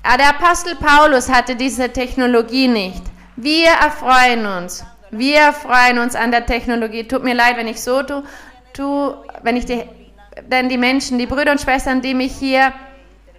Aber 0.03 0.19
der 0.19 0.29
Apostel 0.29 0.77
Paulus 0.77 1.31
hatte 1.31 1.57
diese 1.57 1.89
Technologie 1.91 2.69
nicht. 2.69 3.03
Wir 3.37 3.71
erfreuen 3.71 4.45
uns. 4.45 4.85
Wir 5.11 5.39
erfreuen 5.39 5.99
uns 5.99 6.15
an 6.15 6.31
der 6.31 6.45
Technologie. 6.45 7.05
Tut 7.05 7.25
mir 7.25 7.35
leid, 7.35 7.57
wenn 7.57 7.69
ich 7.69 7.81
so 7.81 8.03
tue, 8.03 8.23
tu, 8.75 9.15
wenn 9.43 9.57
ich 9.57 9.65
die, 9.65 9.83
denn 10.43 10.69
die 10.69 10.77
Menschen, 10.77 11.19
die 11.19 11.27
Brüder 11.27 11.53
und 11.53 11.61
Schwestern, 11.61 12.03
die 12.03 12.13
mich 12.13 12.37
hier 12.37 12.75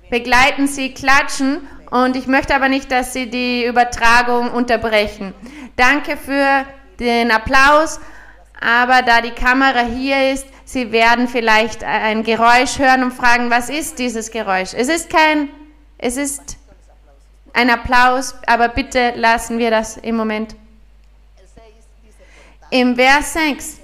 begleiten, 0.10 0.68
sie 0.68 0.94
klatschen 0.94 1.68
und 1.92 2.16
ich 2.16 2.28
möchte 2.28 2.56
aber 2.56 2.70
nicht, 2.70 2.92
dass 2.92 3.14
sie 3.14 3.30
die 3.30 3.66
Übertragung 3.66 4.52
unterbrechen. 4.52 5.34
Danke 5.76 6.18
für 6.18 6.66
den 7.00 7.32
Applaus, 7.32 8.00
aber 8.60 9.02
da 9.02 9.22
die 9.22 9.32
Kamera 9.32 9.82
hier 9.82 10.32
ist, 10.32 10.48
Sie 10.68 10.92
werden 10.92 11.28
vielleicht 11.28 11.84
ein 11.84 12.24
Geräusch 12.24 12.80
hören 12.80 13.04
und 13.04 13.14
fragen, 13.14 13.52
was 13.52 13.70
ist 13.70 14.00
dieses 14.00 14.32
Geräusch? 14.32 14.74
Es 14.74 14.90
ist 14.90 15.12
kein, 15.12 15.50
es 16.00 16.18
ist 16.18 16.58
ein 17.54 17.70
Applaus, 17.70 18.34
aber 18.48 18.70
bitte 18.70 19.14
lassen 19.16 19.60
wir 19.60 19.70
das 19.70 19.98
im 19.98 20.16
Moment. 20.16 20.56
Im 22.72 22.96
Vers 22.96 23.34
6, 23.34 23.78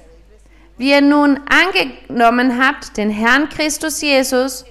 wie 0.79 0.89
ihr 0.89 1.01
nun 1.01 1.39
angenommen 1.47 2.59
habt, 2.59 2.97
den 2.97 3.11
Herrn 3.11 3.47
Christus 3.47 4.01
Jesus, 4.01 4.65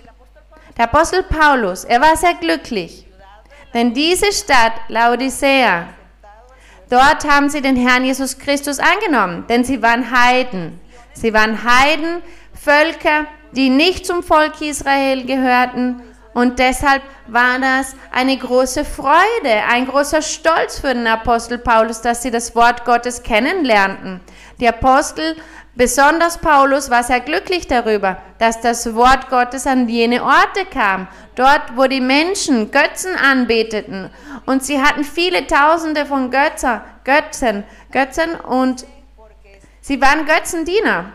der 0.77 0.85
Apostel 0.85 1.23
Paulus, 1.23 1.85
er 1.85 2.01
war 2.01 2.17
sehr 2.17 2.35
glücklich, 2.35 3.07
denn 3.75 3.95
diese 3.95 4.33
Stadt, 4.33 4.73
Laodicea, 4.89 5.89
dort 6.89 7.25
haben 7.29 7.49
sie 7.49 7.61
den 7.61 7.77
Herrn 7.77 8.05
Jesus 8.05 8.39
Christus 8.39 8.79
angenommen, 8.79 9.45
denn 9.49 9.65
sie 9.65 9.83
waren 9.83 10.11
Heiden. 10.11 10.81
Sie 11.13 11.33
waren 11.33 11.65
Heiden, 11.65 12.23
Völker, 12.55 13.27
die 13.53 13.71
nicht 13.71 14.07
zum 14.07 14.23
Volk 14.23 14.61
Israel 14.61 15.25
gehörten 15.25 16.03
und 16.33 16.59
deshalb 16.61 17.03
war 17.27 17.59
das 17.59 17.97
eine 18.13 18.37
große 18.37 18.85
Freude, 18.85 19.65
ein 19.69 19.87
großer 19.87 20.23
Stolz 20.23 20.79
für 20.79 20.95
den 20.95 21.07
Apostel 21.07 21.59
Paulus, 21.59 22.01
dass 22.03 22.23
sie 22.23 22.31
das 22.31 22.55
Wort 22.55 22.85
Gottes 22.85 23.23
kennenlernten. 23.23 24.21
Die 24.61 24.69
Apostel, 24.69 25.37
besonders 25.75 26.39
Paulus, 26.39 26.91
war 26.91 27.03
sehr 27.03 27.21
glücklich 27.21 27.67
darüber, 27.67 28.19
dass 28.39 28.61
das 28.61 28.95
Wort 28.95 29.31
Gottes 29.31 29.67
an 29.67 29.89
jene 29.89 30.23
Orte 30.23 30.65
kam, 30.71 31.09
dort, 31.35 31.77
wo 31.77 31.87
die 31.87 32.01
Menschen 32.01 32.71
Götzen 32.71 33.15
anbeteten. 33.17 34.11
Und 34.47 34.65
sie 34.65 34.81
hatten 34.81 35.05
viele 35.05 35.47
Tausende 35.47 36.07
von 36.07 36.31
Götzer, 36.31 36.85
Götzen, 37.05 37.65
Götzen 37.93 38.35
und 38.35 38.85
sie 39.81 40.01
waren 40.01 40.27
Götzendiener. 40.27 41.13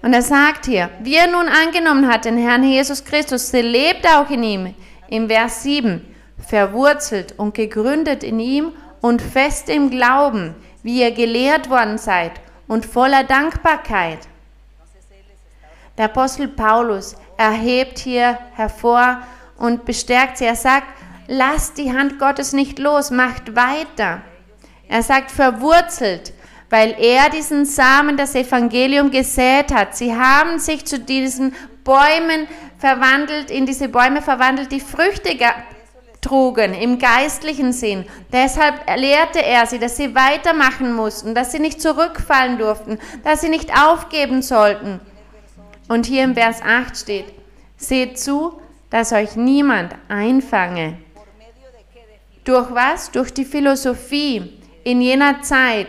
Und 0.00 0.12
er 0.12 0.22
sagt 0.22 0.66
hier, 0.66 0.90
wie 1.00 1.16
er 1.16 1.26
nun 1.26 1.48
angenommen 1.48 2.08
hat, 2.08 2.24
den 2.24 2.38
Herrn 2.38 2.62
Jesus 2.62 3.04
Christus, 3.04 3.50
sie 3.50 3.62
lebt 3.62 4.06
auch 4.06 4.30
in 4.30 4.44
ihm, 4.44 4.74
im 5.08 5.28
Vers 5.28 5.64
7, 5.64 6.14
verwurzelt 6.46 7.34
und 7.36 7.54
gegründet 7.54 8.22
in 8.22 8.38
ihm 8.38 8.72
und 9.00 9.20
fest 9.20 9.68
im 9.68 9.90
Glauben, 9.90 10.54
wie 10.82 11.00
ihr 11.00 11.12
gelehrt 11.12 11.70
worden 11.70 11.98
seid 11.98 12.32
und 12.66 12.86
voller 12.86 13.24
Dankbarkeit. 13.24 14.28
Der 15.96 16.04
Apostel 16.04 16.48
Paulus 16.48 17.16
erhebt 17.36 17.98
hier 17.98 18.38
hervor 18.54 19.22
und 19.56 19.84
bestärkt 19.84 20.38
sie. 20.38 20.44
Er 20.44 20.56
sagt, 20.56 20.86
lasst 21.26 21.78
die 21.78 21.92
Hand 21.92 22.18
Gottes 22.18 22.52
nicht 22.52 22.78
los, 22.78 23.10
macht 23.10 23.56
weiter. 23.56 24.22
Er 24.88 25.02
sagt, 25.02 25.30
verwurzelt, 25.30 26.32
weil 26.70 26.94
er 26.98 27.30
diesen 27.30 27.64
Samen 27.64 28.16
das 28.16 28.34
Evangelium 28.34 29.10
gesät 29.10 29.72
hat. 29.74 29.96
Sie 29.96 30.14
haben 30.14 30.58
sich 30.58 30.86
zu 30.86 30.98
diesen 30.98 31.54
Bäumen 31.82 32.46
verwandelt, 32.78 33.50
in 33.50 33.66
diese 33.66 33.88
Bäume 33.88 34.22
verwandelt, 34.22 34.70
die 34.70 34.80
Früchte 34.80 35.36
trugen 36.20 36.74
im 36.74 36.98
geistlichen 36.98 37.72
Sinn. 37.72 38.04
Deshalb 38.32 38.86
lehrte 38.96 39.44
er 39.44 39.66
sie, 39.66 39.78
dass 39.78 39.96
sie 39.96 40.14
weitermachen 40.14 40.92
mussten, 40.92 41.34
dass 41.34 41.52
sie 41.52 41.60
nicht 41.60 41.80
zurückfallen 41.80 42.58
durften, 42.58 42.98
dass 43.24 43.40
sie 43.40 43.48
nicht 43.48 43.70
aufgeben 43.72 44.42
sollten. 44.42 45.00
Und 45.88 46.06
hier 46.06 46.24
im 46.24 46.34
Vers 46.34 46.60
8 46.62 46.96
steht, 46.96 47.26
seht 47.76 48.18
zu, 48.18 48.60
dass 48.90 49.12
euch 49.12 49.36
niemand 49.36 49.94
einfange. 50.08 50.98
Durch 52.44 52.74
was? 52.74 53.10
Durch 53.10 53.32
die 53.32 53.44
Philosophie 53.44 54.58
in 54.84 55.00
jener 55.00 55.42
Zeit 55.42 55.88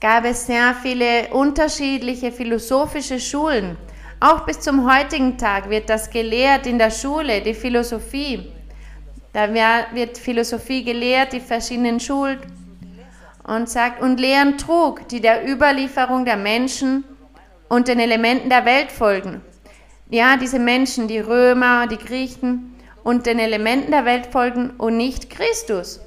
gab 0.00 0.24
es 0.24 0.46
sehr 0.46 0.74
viele 0.74 1.28
unterschiedliche 1.28 2.32
philosophische 2.32 3.20
Schulen. 3.20 3.76
Auch 4.18 4.46
bis 4.46 4.60
zum 4.60 4.90
heutigen 4.90 5.36
Tag 5.36 5.68
wird 5.68 5.90
das 5.90 6.08
gelehrt 6.08 6.66
in 6.66 6.78
der 6.78 6.90
Schule, 6.90 7.42
die 7.42 7.52
Philosophie. 7.52 8.50
Da 9.34 9.52
wird 9.92 10.16
Philosophie 10.16 10.82
gelehrt, 10.82 11.34
die 11.34 11.40
verschiedenen 11.40 12.00
Schulen 12.00 12.38
und 13.46 13.68
sagt, 13.68 14.00
und 14.00 14.18
Lehren 14.18 14.56
trug, 14.56 15.06
die 15.08 15.20
der 15.20 15.46
Überlieferung 15.46 16.24
der 16.24 16.38
Menschen 16.38 17.04
und 17.68 17.88
den 17.88 18.00
Elementen 18.00 18.48
der 18.48 18.64
Welt 18.64 18.90
folgen. 18.90 19.42
Ja, 20.08 20.38
diese 20.38 20.58
Menschen, 20.58 21.08
die 21.08 21.20
Römer, 21.20 21.86
die 21.86 21.98
Griechen 21.98 22.74
und 23.04 23.26
den 23.26 23.38
Elementen 23.38 23.90
der 23.90 24.06
Welt 24.06 24.26
folgen 24.26 24.70
und 24.78 24.96
nicht 24.96 25.28
Christus. 25.28 26.00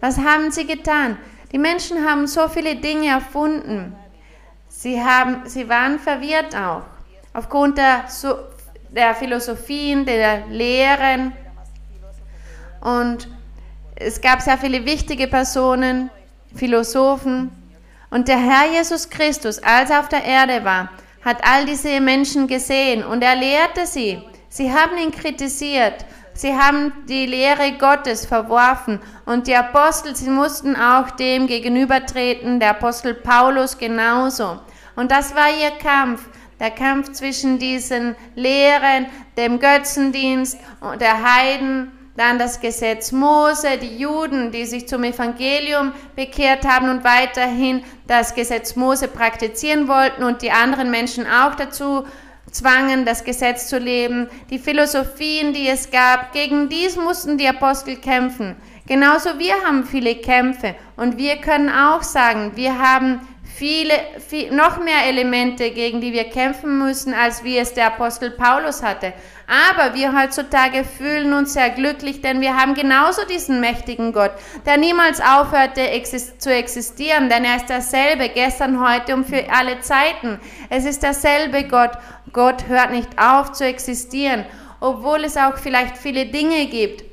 Was 0.00 0.18
haben 0.18 0.50
sie 0.50 0.66
getan? 0.66 1.16
Die 1.52 1.58
Menschen 1.58 2.06
haben 2.06 2.26
so 2.26 2.48
viele 2.48 2.76
Dinge 2.76 3.08
erfunden. 3.08 3.96
Sie, 4.68 5.02
haben, 5.02 5.42
sie 5.46 5.68
waren 5.68 5.98
verwirrt 5.98 6.54
auch. 6.54 6.82
Aufgrund 7.32 7.78
der, 7.78 8.04
der 8.90 9.14
Philosophien, 9.14 10.04
der 10.04 10.46
Lehren. 10.46 11.32
Und 12.80 13.28
es 13.96 14.20
gab 14.20 14.40
sehr 14.40 14.58
viele 14.58 14.84
wichtige 14.84 15.28
Personen, 15.28 16.10
Philosophen. 16.54 17.50
Und 18.10 18.26
der 18.28 18.38
Herr 18.38 18.72
Jesus 18.72 19.08
Christus, 19.08 19.62
als 19.62 19.90
er 19.90 20.00
auf 20.00 20.08
der 20.08 20.24
Erde 20.24 20.64
war, 20.64 20.90
hat 21.24 21.38
all 21.46 21.66
diese 21.66 22.00
Menschen 22.00 22.46
gesehen 22.46 23.04
und 23.04 23.22
er 23.22 23.36
lehrte 23.36 23.86
sie. 23.86 24.22
Sie 24.48 24.72
haben 24.72 24.96
ihn 24.96 25.12
kritisiert. 25.12 26.04
Sie 26.32 26.56
haben 26.56 26.92
die 27.06 27.26
Lehre 27.26 27.72
Gottes 27.72 28.24
verworfen 28.24 28.98
und 29.26 29.46
die 29.46 29.54
Apostel, 29.54 30.16
sie 30.16 30.30
mussten 30.30 30.74
auch 30.74 31.10
dem 31.10 31.46
gegenübertreten, 31.46 32.58
der 32.58 32.70
Apostel 32.70 33.14
Paulus 33.14 33.76
genauso. 33.76 34.58
Und 34.96 35.10
das 35.10 35.34
war 35.34 35.48
ihr 35.50 35.72
Kampf, 35.72 36.29
der 36.60 36.70
Kampf 36.70 37.12
zwischen 37.12 37.58
diesen 37.58 38.14
Lehren, 38.36 39.06
dem 39.36 39.58
Götzendienst 39.58 40.58
und 40.80 41.00
der 41.00 41.22
Heiden, 41.22 41.90
dann 42.16 42.38
das 42.38 42.60
Gesetz 42.60 43.12
Mose, 43.12 43.78
die 43.80 43.96
Juden, 43.96 44.52
die 44.52 44.66
sich 44.66 44.86
zum 44.86 45.04
Evangelium 45.04 45.92
bekehrt 46.14 46.66
haben 46.66 46.90
und 46.90 47.02
weiterhin 47.02 47.82
das 48.06 48.34
Gesetz 48.34 48.76
Mose 48.76 49.08
praktizieren 49.08 49.88
wollten 49.88 50.22
und 50.22 50.42
die 50.42 50.50
anderen 50.50 50.90
Menschen 50.90 51.26
auch 51.26 51.54
dazu 51.54 52.04
zwangen, 52.50 53.04
das 53.04 53.24
Gesetz 53.24 53.68
zu 53.68 53.78
leben, 53.78 54.28
die 54.50 54.58
Philosophien, 54.58 55.54
die 55.54 55.68
es 55.68 55.90
gab, 55.90 56.32
gegen 56.32 56.68
dies 56.68 56.96
mussten 56.96 57.38
die 57.38 57.48
Apostel 57.48 57.96
kämpfen. 57.96 58.56
Genauso 58.86 59.38
wir 59.38 59.54
haben 59.64 59.84
viele 59.84 60.16
Kämpfe 60.16 60.74
und 60.96 61.16
wir 61.16 61.36
können 61.36 61.70
auch 61.70 62.02
sagen, 62.02 62.52
wir 62.56 62.76
haben 62.78 63.20
viele, 63.60 63.92
viel, 64.26 64.50
noch 64.54 64.82
mehr 64.82 65.04
Elemente, 65.06 65.70
gegen 65.70 66.00
die 66.00 66.14
wir 66.14 66.24
kämpfen 66.24 66.78
müssen, 66.78 67.12
als 67.12 67.44
wie 67.44 67.58
es 67.58 67.74
der 67.74 67.88
Apostel 67.88 68.30
Paulus 68.30 68.82
hatte. 68.82 69.12
Aber 69.46 69.94
wir 69.94 70.18
heutzutage 70.18 70.82
fühlen 70.82 71.34
uns 71.34 71.52
sehr 71.52 71.68
glücklich, 71.68 72.22
denn 72.22 72.40
wir 72.40 72.56
haben 72.56 72.72
genauso 72.72 73.26
diesen 73.26 73.60
mächtigen 73.60 74.14
Gott, 74.14 74.30
der 74.64 74.78
niemals 74.78 75.20
aufhörte 75.20 75.82
zu 76.38 76.50
existieren, 76.50 77.28
denn 77.28 77.44
er 77.44 77.56
ist 77.56 77.68
derselbe, 77.68 78.30
gestern, 78.30 78.80
heute 78.80 79.14
und 79.14 79.26
für 79.26 79.44
alle 79.52 79.78
Zeiten. 79.80 80.40
Es 80.70 80.86
ist 80.86 81.02
derselbe 81.02 81.64
Gott. 81.64 81.92
Gott 82.32 82.66
hört 82.66 82.92
nicht 82.92 83.10
auf 83.18 83.52
zu 83.52 83.66
existieren, 83.66 84.46
obwohl 84.80 85.22
es 85.24 85.36
auch 85.36 85.58
vielleicht 85.58 85.98
viele 85.98 86.24
Dinge 86.24 86.64
gibt, 86.64 87.09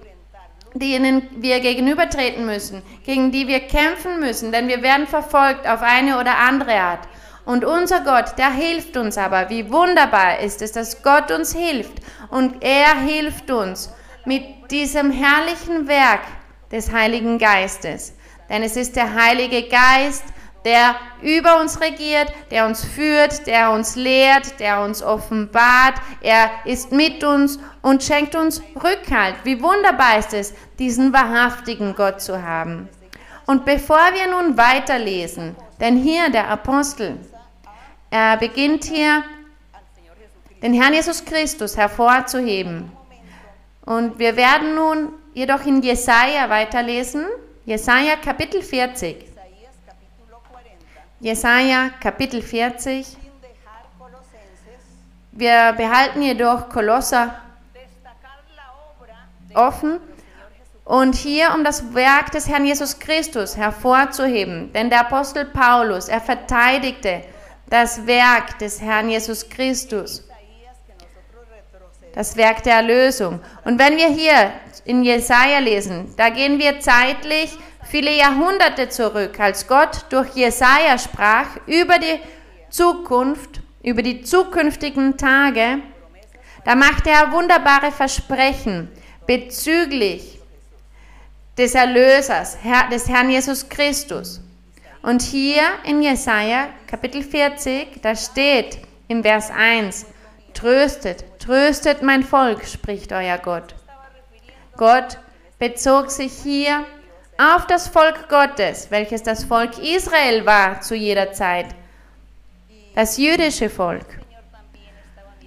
denen 0.79 1.27
wir 1.37 1.59
gegenübertreten 1.59 2.45
müssen, 2.45 2.81
gegen 3.05 3.31
die 3.31 3.47
wir 3.47 3.59
kämpfen 3.61 4.19
müssen, 4.19 4.51
denn 4.51 4.67
wir 4.67 4.81
werden 4.81 5.07
verfolgt 5.07 5.67
auf 5.67 5.81
eine 5.81 6.19
oder 6.19 6.37
andere 6.37 6.75
Art. 6.75 7.07
Und 7.45 7.63
unser 7.63 8.01
Gott, 8.01 8.37
der 8.37 8.51
hilft 8.51 8.97
uns 8.97 9.17
aber. 9.17 9.49
Wie 9.49 9.71
wunderbar 9.71 10.39
ist 10.39 10.61
es, 10.61 10.73
dass 10.73 11.01
Gott 11.01 11.31
uns 11.31 11.55
hilft. 11.55 11.93
Und 12.29 12.61
er 12.61 12.99
hilft 12.99 13.49
uns 13.49 13.89
mit 14.25 14.43
diesem 14.69 15.11
herrlichen 15.11 15.87
Werk 15.87 16.19
des 16.73 16.91
Heiligen 16.91 17.37
Geistes. 17.37 18.13
Denn 18.49 18.63
es 18.63 18.75
ist 18.75 18.97
der 18.97 19.13
Heilige 19.13 19.63
Geist, 19.69 20.25
der 20.67 20.95
über 21.21 21.61
uns 21.61 21.79
regiert, 21.79 22.29
der 22.51 22.65
uns 22.65 22.83
führt, 22.83 23.47
der 23.47 23.71
uns 23.71 23.95
lehrt, 23.95 24.59
der 24.59 24.81
uns 24.81 25.01
offenbart. 25.01 25.93
Er 26.19 26.49
ist 26.65 26.91
mit 26.91 27.23
uns 27.23 27.57
und 27.81 28.03
schenkt 28.03 28.35
uns 28.35 28.61
Rückhalt. 28.75 29.35
Wie 29.45 29.61
wunderbar 29.63 30.19
ist 30.19 30.33
es, 30.33 30.53
diesen 30.77 31.13
wahrhaftigen 31.13 31.95
Gott 31.95 32.21
zu 32.21 32.43
haben. 32.43 32.89
Und 33.45 33.63
bevor 33.63 34.11
wir 34.13 34.29
nun 34.29 34.57
weiterlesen, 34.57 35.55
denn 35.79 35.95
hier 35.95 36.29
der 36.29 36.49
Apostel, 36.49 37.17
er 38.09 38.35
beginnt 38.35 38.83
hier 38.83 39.23
den 40.61 40.73
Herrn 40.73 40.93
Jesus 40.93 41.23
Christus 41.23 41.77
hervorzuheben. 41.77 42.91
Und 43.85 44.19
wir 44.19 44.35
werden 44.35 44.75
nun 44.75 45.13
jedoch 45.33 45.65
in 45.65 45.81
Jesaja 45.81 46.49
weiterlesen, 46.49 47.25
Jesaja 47.63 48.17
Kapitel 48.17 48.61
40. 48.61 49.26
Jesaja 51.19 51.89
Kapitel 51.99 52.43
40. 52.43 53.17
Wir 55.31 55.73
behalten 55.73 56.21
jedoch 56.21 56.69
Kolosser 56.69 57.33
offen 59.55 59.99
und 60.85 61.15
hier 61.15 61.55
um 61.55 61.63
das 61.63 61.95
Werk 61.95 62.31
des 62.31 62.47
Herrn 62.47 62.65
Jesus 62.65 62.99
Christus 62.99 63.57
hervorzuheben. 63.57 64.71
Denn 64.73 64.91
der 64.91 65.01
Apostel 65.01 65.45
Paulus, 65.45 66.07
er 66.07 66.21
verteidigte 66.21 67.23
das 67.67 68.05
Werk 68.05 68.59
des 68.59 68.79
Herrn 68.79 69.09
Jesus 69.09 69.49
Christus, 69.49 70.23
das 72.13 72.37
Werk 72.37 72.61
der 72.61 72.75
Erlösung. 72.75 73.39
Und 73.65 73.79
wenn 73.79 73.97
wir 73.97 74.09
hier 74.09 74.51
in 74.85 75.03
Jesaja 75.03 75.57
lesen, 75.57 76.13
da 76.15 76.29
gehen 76.29 76.59
wir 76.59 76.79
zeitlich 76.79 77.57
viele 77.89 78.15
Jahrhunderte 78.15 78.89
zurück, 78.89 79.39
als 79.39 79.67
Gott 79.67 80.05
durch 80.09 80.35
Jesaja 80.35 80.97
sprach 80.97 81.47
über 81.65 81.97
die 81.99 82.19
Zukunft, 82.69 83.61
über 83.83 84.01
die 84.01 84.21
zukünftigen 84.21 85.17
Tage. 85.17 85.79
Da 86.65 86.75
machte 86.75 87.09
er 87.09 87.31
wunderbare 87.31 87.91
Versprechen 87.91 88.89
bezüglich 89.25 90.39
des 91.57 91.73
Erlösers, 91.73 92.57
des 92.91 93.07
Herrn 93.07 93.29
Jesus 93.29 93.67
Christus. 93.67 94.41
Und 95.01 95.21
hier 95.21 95.63
in 95.85 96.01
Jesaja 96.01 96.69
Kapitel 96.87 97.23
40, 97.23 98.01
da 98.01 98.15
steht 98.15 98.79
im 99.07 99.23
Vers 99.23 99.49
1, 99.49 100.05
Tröstet, 100.53 101.23
tröstet 101.39 102.01
mein 102.01 102.23
Volk, 102.23 102.65
spricht 102.65 103.11
euer 103.13 103.37
Gott. 103.37 103.75
Gott 104.75 105.19
bezog 105.59 106.11
sich 106.11 106.33
hier 106.33 106.83
auf 107.37 107.67
das 107.67 107.87
Volk 107.87 108.29
Gottes, 108.29 108.89
welches 108.89 109.23
das 109.23 109.43
Volk 109.43 109.77
Israel 109.77 110.45
war 110.45 110.81
zu 110.81 110.95
jeder 110.95 111.31
Zeit, 111.33 111.67
das 112.95 113.17
jüdische 113.17 113.69
Volk. 113.69 114.05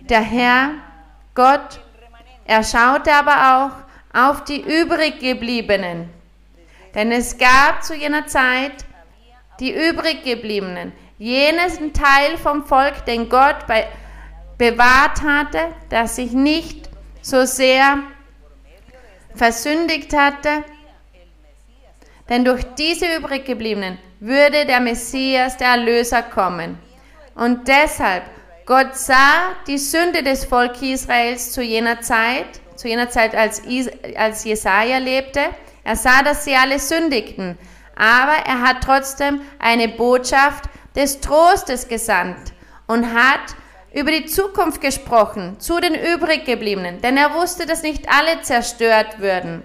Der 0.09 0.21
Herr, 0.21 0.71
Gott, 1.35 1.81
er 2.45 2.63
schaute 2.63 3.13
aber 3.13 3.75
auch 4.13 4.19
auf 4.19 4.45
die 4.45 4.61
übrig 4.61 5.21
gebliebenen. 5.21 6.11
Denn 6.95 7.13
es 7.13 7.39
gab 7.39 7.85
zu 7.85 7.95
jener 7.95 8.27
Zeit 8.27 8.73
die 9.61 9.73
übrig 9.73 10.25
gebliebenen, 10.25 10.93
jenen 11.19 11.93
Teil 11.93 12.37
vom 12.39 12.65
Volk, 12.65 13.05
den 13.05 13.29
Gott 13.29 13.67
bei, 13.67 13.87
bewahrt 14.59 15.23
hatte, 15.23 15.69
das 15.91 16.17
sich 16.17 16.33
nicht 16.33 16.89
so 17.23 17.45
sehr 17.45 17.99
versündigt 19.35 20.17
hatte, 20.17 20.65
denn 22.31 22.45
durch 22.45 22.63
diese 22.79 23.17
übriggebliebenen 23.17 23.99
würde 24.21 24.65
der 24.65 24.81
Messias, 24.81 25.57
der 25.57 25.69
Erlöser 25.69 26.23
kommen. 26.23 26.79
Und 27.35 27.67
deshalb, 27.67 28.23
Gott 28.65 28.97
sah 28.97 29.57
die 29.67 29.79
Sünde 29.79 30.23
des 30.23 30.45
Volkes 30.45 31.03
Israels 31.03 31.53
zu 31.53 31.63
jener 31.63 32.01
Zeit, 32.01 32.47
zu 32.77 32.89
jener 32.89 33.11
Zeit, 33.11 33.35
als, 33.35 33.59
Is 33.61 33.91
als 34.17 34.45
Jesaja 34.45 34.99
lebte. 34.99 35.41
Er 35.83 35.97
sah, 35.97 36.23
dass 36.23 36.45
sie 36.45 36.55
alle 36.55 36.79
sündigten. 36.79 37.59
Aber 37.97 38.37
er 38.47 38.63
hat 38.63 38.83
trotzdem 38.83 39.41
eine 39.59 39.89
Botschaft 39.89 40.65
des 40.95 41.21
Trostes 41.21 41.89
gesandt 41.89 42.53
und 42.87 43.13
hat 43.13 43.57
über 43.93 44.13
die 44.13 44.27
Zukunft 44.27 44.81
gesprochen 44.81 45.59
zu 45.59 45.81
den 45.81 45.95
übriggebliebenen, 45.95 47.01
denn 47.01 47.17
er 47.17 47.35
wusste, 47.35 47.67
dass 47.67 47.83
nicht 47.83 48.09
alle 48.09 48.41
zerstört 48.43 49.19
würden 49.19 49.65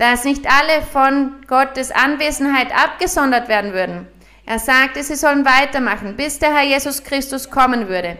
dass 0.00 0.24
nicht 0.24 0.46
alle 0.46 0.80
von 0.80 1.44
Gottes 1.46 1.90
Anwesenheit 1.90 2.74
abgesondert 2.74 3.48
werden 3.48 3.74
würden. 3.74 4.08
Er 4.46 4.58
sagte, 4.58 5.02
sie 5.02 5.14
sollen 5.14 5.44
weitermachen, 5.44 6.16
bis 6.16 6.38
der 6.38 6.56
Herr 6.56 6.64
Jesus 6.64 7.04
Christus 7.04 7.50
kommen 7.50 7.86
würde. 7.86 8.16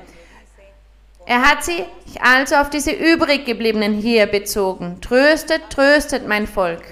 Er 1.25 1.41
hat 1.41 1.65
sich 1.65 1.87
also 2.21 2.57
auf 2.57 2.69
diese 2.69 2.91
übrig 2.91 3.47
gebliebenen 3.47 3.95
hier 3.95 4.27
bezogen. 4.27 5.01
Tröstet, 5.01 5.71
tröstet 5.71 6.29
mein 6.29 6.47
Volk. 6.47 6.83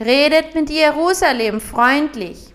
Redet 0.00 0.52
mit 0.52 0.68
Jerusalem 0.68 1.60
freundlich. 1.60 2.52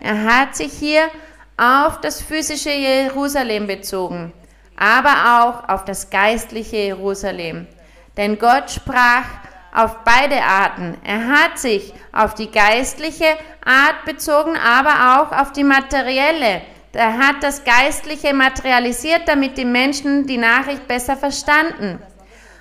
Er 0.00 0.24
hat 0.24 0.56
sich 0.56 0.72
hier 0.72 1.08
auf 1.56 2.00
das 2.00 2.20
physische 2.20 2.72
Jerusalem 2.72 3.68
bezogen, 3.68 4.32
aber 4.76 5.40
auch 5.40 5.68
auf 5.68 5.84
das 5.84 6.10
geistliche 6.10 6.78
Jerusalem. 6.78 7.68
Denn 8.16 8.40
Gott 8.40 8.72
sprach, 8.72 9.24
auf 9.74 9.98
beide 10.04 10.42
Arten. 10.42 10.96
Er 11.04 11.28
hat 11.28 11.58
sich 11.58 11.92
auf 12.12 12.34
die 12.34 12.50
geistliche 12.50 13.36
Art 13.64 14.04
bezogen, 14.04 14.56
aber 14.56 15.20
auch 15.20 15.38
auf 15.40 15.52
die 15.52 15.64
materielle. 15.64 16.62
Er 16.92 17.18
hat 17.18 17.42
das 17.42 17.62
Geistliche 17.64 18.34
materialisiert, 18.34 19.22
damit 19.26 19.56
die 19.56 19.64
Menschen 19.64 20.26
die 20.26 20.38
Nachricht 20.38 20.88
besser 20.88 21.16
verstanden. 21.16 22.00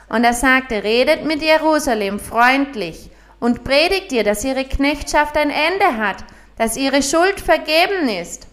Und 0.09 0.23
er 0.23 0.33
sagte, 0.33 0.83
redet 0.83 1.25
mit 1.25 1.41
Jerusalem 1.41 2.19
freundlich 2.19 3.09
und 3.39 3.63
predigt 3.63 4.11
ihr, 4.11 4.23
dass 4.23 4.43
ihre 4.43 4.65
Knechtschaft 4.65 5.35
ein 5.37 5.49
Ende 5.49 5.97
hat, 5.97 6.23
dass 6.57 6.77
ihre 6.77 7.01
Schuld 7.01 7.39
vergeben 7.39 8.09
ist. 8.09 8.47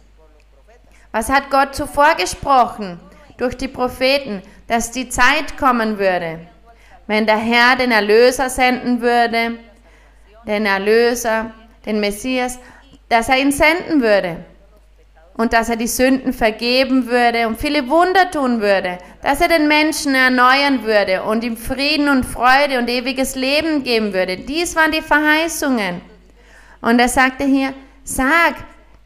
Was 1.12 1.28
hat 1.28 1.50
Gott 1.50 1.74
zuvor 1.74 2.14
gesprochen 2.16 2.98
durch 3.36 3.56
die 3.56 3.68
Propheten, 3.68 4.42
dass 4.66 4.90
die 4.90 5.08
Zeit 5.08 5.56
kommen 5.58 5.98
würde? 5.98 6.40
Wenn 7.06 7.26
der 7.26 7.36
Herr 7.36 7.76
den 7.76 7.90
Erlöser 7.90 8.48
senden 8.50 9.00
würde, 9.00 9.58
den 10.46 10.66
Erlöser, 10.66 11.52
den 11.86 12.00
Messias, 12.00 12.58
dass 13.08 13.28
er 13.28 13.38
ihn 13.38 13.52
senden 13.52 14.00
würde. 14.00 14.44
und 15.36 15.52
dass 15.52 15.68
er 15.68 15.76
die 15.76 15.88
Sünden 15.88 16.32
vergeben 16.32 17.08
würde 17.08 17.48
und 17.48 17.60
viele 17.60 17.88
Wunder 17.88 18.30
tun 18.30 18.60
würde, 18.60 18.98
dass 19.22 19.40
er 19.40 19.48
den 19.48 19.66
Menschen 19.68 20.14
erneuern 20.14 20.84
würde 20.84 21.24
und 21.24 21.42
ihm 21.42 21.56
Frieden 21.56 22.08
und 22.08 22.24
Freude 22.24 22.78
und 22.78 22.88
ewiges 22.88 23.34
Leben 23.34 23.82
geben 23.82 24.12
würde. 24.12 24.36
Dies 24.36 24.76
waren 24.76 24.92
die 24.92 25.02
Verheißungen. 25.02 26.00
Und 26.80 27.00
er 27.00 27.08
sagte 27.08 27.44
hier, 27.44 27.74
sag, 28.04 28.54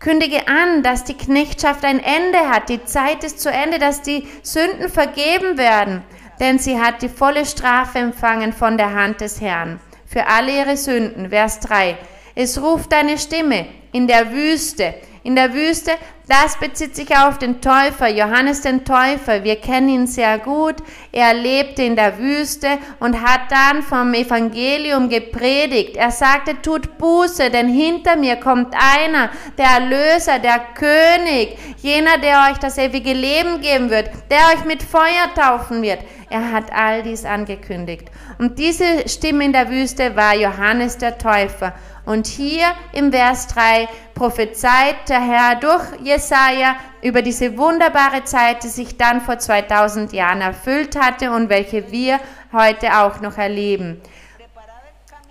kündige 0.00 0.46
an, 0.48 0.82
dass 0.82 1.04
die 1.04 1.16
Knechtschaft 1.16 1.84
ein 1.84 2.00
Ende 2.00 2.38
hat, 2.50 2.68
die 2.68 2.84
Zeit 2.84 3.24
ist 3.24 3.40
zu 3.40 3.50
Ende, 3.50 3.78
dass 3.78 4.02
die 4.02 4.28
Sünden 4.42 4.90
vergeben 4.90 5.56
werden, 5.56 6.02
denn 6.40 6.58
sie 6.58 6.80
hat 6.80 7.02
die 7.02 7.08
volle 7.08 7.44
Strafe 7.46 7.98
empfangen 7.98 8.52
von 8.52 8.76
der 8.76 8.94
Hand 8.94 9.20
des 9.20 9.40
Herrn 9.40 9.80
für 10.08 10.26
alle 10.26 10.56
ihre 10.56 10.76
Sünden. 10.76 11.30
Vers 11.30 11.60
3. 11.60 11.96
Es 12.40 12.62
ruft 12.62 12.94
eine 12.94 13.18
Stimme 13.18 13.66
in 13.90 14.06
der 14.06 14.30
Wüste. 14.30 14.94
In 15.24 15.34
der 15.34 15.52
Wüste, 15.54 15.90
das 16.28 16.56
bezieht 16.56 16.94
sich 16.94 17.16
auf 17.16 17.38
den 17.38 17.60
Täufer, 17.60 18.06
Johannes 18.06 18.60
den 18.60 18.84
Täufer. 18.84 19.42
Wir 19.42 19.56
kennen 19.56 19.88
ihn 19.88 20.06
sehr 20.06 20.38
gut. 20.38 20.76
Er 21.10 21.34
lebte 21.34 21.82
in 21.82 21.96
der 21.96 22.16
Wüste 22.16 22.78
und 23.00 23.20
hat 23.20 23.50
dann 23.50 23.82
vom 23.82 24.14
Evangelium 24.14 25.08
gepredigt. 25.08 25.96
Er 25.96 26.12
sagte, 26.12 26.62
tut 26.62 26.96
Buße, 26.96 27.50
denn 27.50 27.66
hinter 27.68 28.14
mir 28.14 28.36
kommt 28.36 28.72
einer, 28.72 29.30
der 29.58 29.66
Erlöser, 29.66 30.38
der 30.38 30.60
König, 30.76 31.58
jener, 31.78 32.18
der 32.18 32.50
euch 32.52 32.58
das 32.58 32.78
ewige 32.78 33.14
Leben 33.14 33.60
geben 33.60 33.90
wird, 33.90 34.10
der 34.30 34.54
euch 34.54 34.64
mit 34.64 34.84
Feuer 34.84 35.34
taufen 35.34 35.82
wird. 35.82 35.98
Er 36.30 36.52
hat 36.52 36.72
all 36.72 37.02
dies 37.02 37.24
angekündigt. 37.24 38.12
Und 38.38 38.58
diese 38.58 39.08
Stimme 39.08 39.44
in 39.44 39.52
der 39.52 39.70
Wüste 39.70 40.14
war 40.14 40.36
Johannes 40.36 40.98
der 40.98 41.18
Täufer. 41.18 41.74
Und 42.08 42.26
hier 42.26 42.68
im 42.92 43.12
Vers 43.12 43.48
3 43.48 43.86
prophezeit 44.14 45.10
der 45.10 45.20
Herr 45.20 45.56
durch 45.56 45.84
Jesaja 46.02 46.76
über 47.02 47.20
diese 47.20 47.58
wunderbare 47.58 48.24
Zeit, 48.24 48.64
die 48.64 48.68
sich 48.68 48.96
dann 48.96 49.20
vor 49.20 49.38
2000 49.38 50.14
Jahren 50.14 50.40
erfüllt 50.40 50.98
hatte 50.98 51.30
und 51.30 51.50
welche 51.50 51.92
wir 51.92 52.18
heute 52.50 52.96
auch 52.96 53.20
noch 53.20 53.36
erleben. 53.36 54.00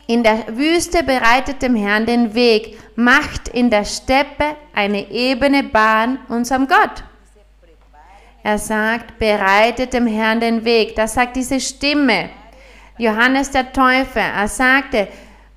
In 0.05 0.21
der 0.21 0.55
Wüste 0.55 1.01
bereitet 1.01 1.63
dem 1.63 1.75
Herrn 1.75 2.05
den 2.05 2.35
Weg, 2.35 2.77
macht 2.95 3.47
in 3.47 3.71
der 3.71 3.83
Steppe 3.83 4.45
eine 4.75 5.09
ebene 5.09 5.63
Bahn 5.63 6.19
unserem 6.29 6.67
Gott. 6.67 7.03
Er 8.43 8.59
sagt, 8.59 9.17
bereitet 9.17 9.93
dem 9.93 10.05
Herrn 10.05 10.41
den 10.41 10.63
Weg. 10.63 10.95
Das 10.95 11.15
sagt 11.15 11.37
diese 11.37 11.59
Stimme. 11.59 12.29
Johannes 12.99 13.49
der 13.49 13.73
Täufer, 13.73 14.21
er 14.21 14.47
sagte, 14.47 15.07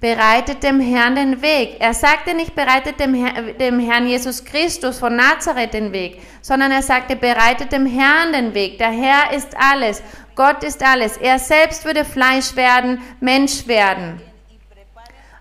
bereitet 0.00 0.62
dem 0.62 0.80
Herrn 0.80 1.14
den 1.14 1.42
Weg. 1.42 1.76
Er 1.78 1.92
sagte 1.92 2.34
nicht, 2.34 2.54
bereitet 2.54 2.98
dem, 2.98 3.14
Herr, 3.14 3.52
dem 3.52 3.78
Herrn 3.78 4.06
Jesus 4.06 4.44
Christus 4.44 4.98
von 4.98 5.14
Nazareth 5.14 5.74
den 5.74 5.92
Weg, 5.92 6.22
sondern 6.40 6.72
er 6.72 6.82
sagte, 6.82 7.16
bereitet 7.16 7.70
dem 7.70 7.84
Herrn 7.86 8.32
den 8.32 8.54
Weg. 8.54 8.78
Der 8.78 8.90
Herr 8.90 9.32
ist 9.32 9.54
alles, 9.58 10.02
Gott 10.34 10.64
ist 10.64 10.82
alles. 10.82 11.18
Er 11.18 11.38
selbst 11.38 11.84
würde 11.84 12.04
Fleisch 12.06 12.56
werden, 12.56 13.02
Mensch 13.20 13.66
werden. 13.66 14.22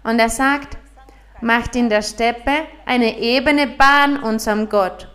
Und 0.04 0.20
er 0.20 0.30
sagt, 0.30 0.78
macht 1.40 1.76
in 1.78 1.90
der 1.90 2.02
Steppe 2.02 2.52
eine 2.86 3.18
ebene 3.18 3.68
Bahn 3.68 4.22
unserem 4.22 4.68
Gott. 4.68 5.08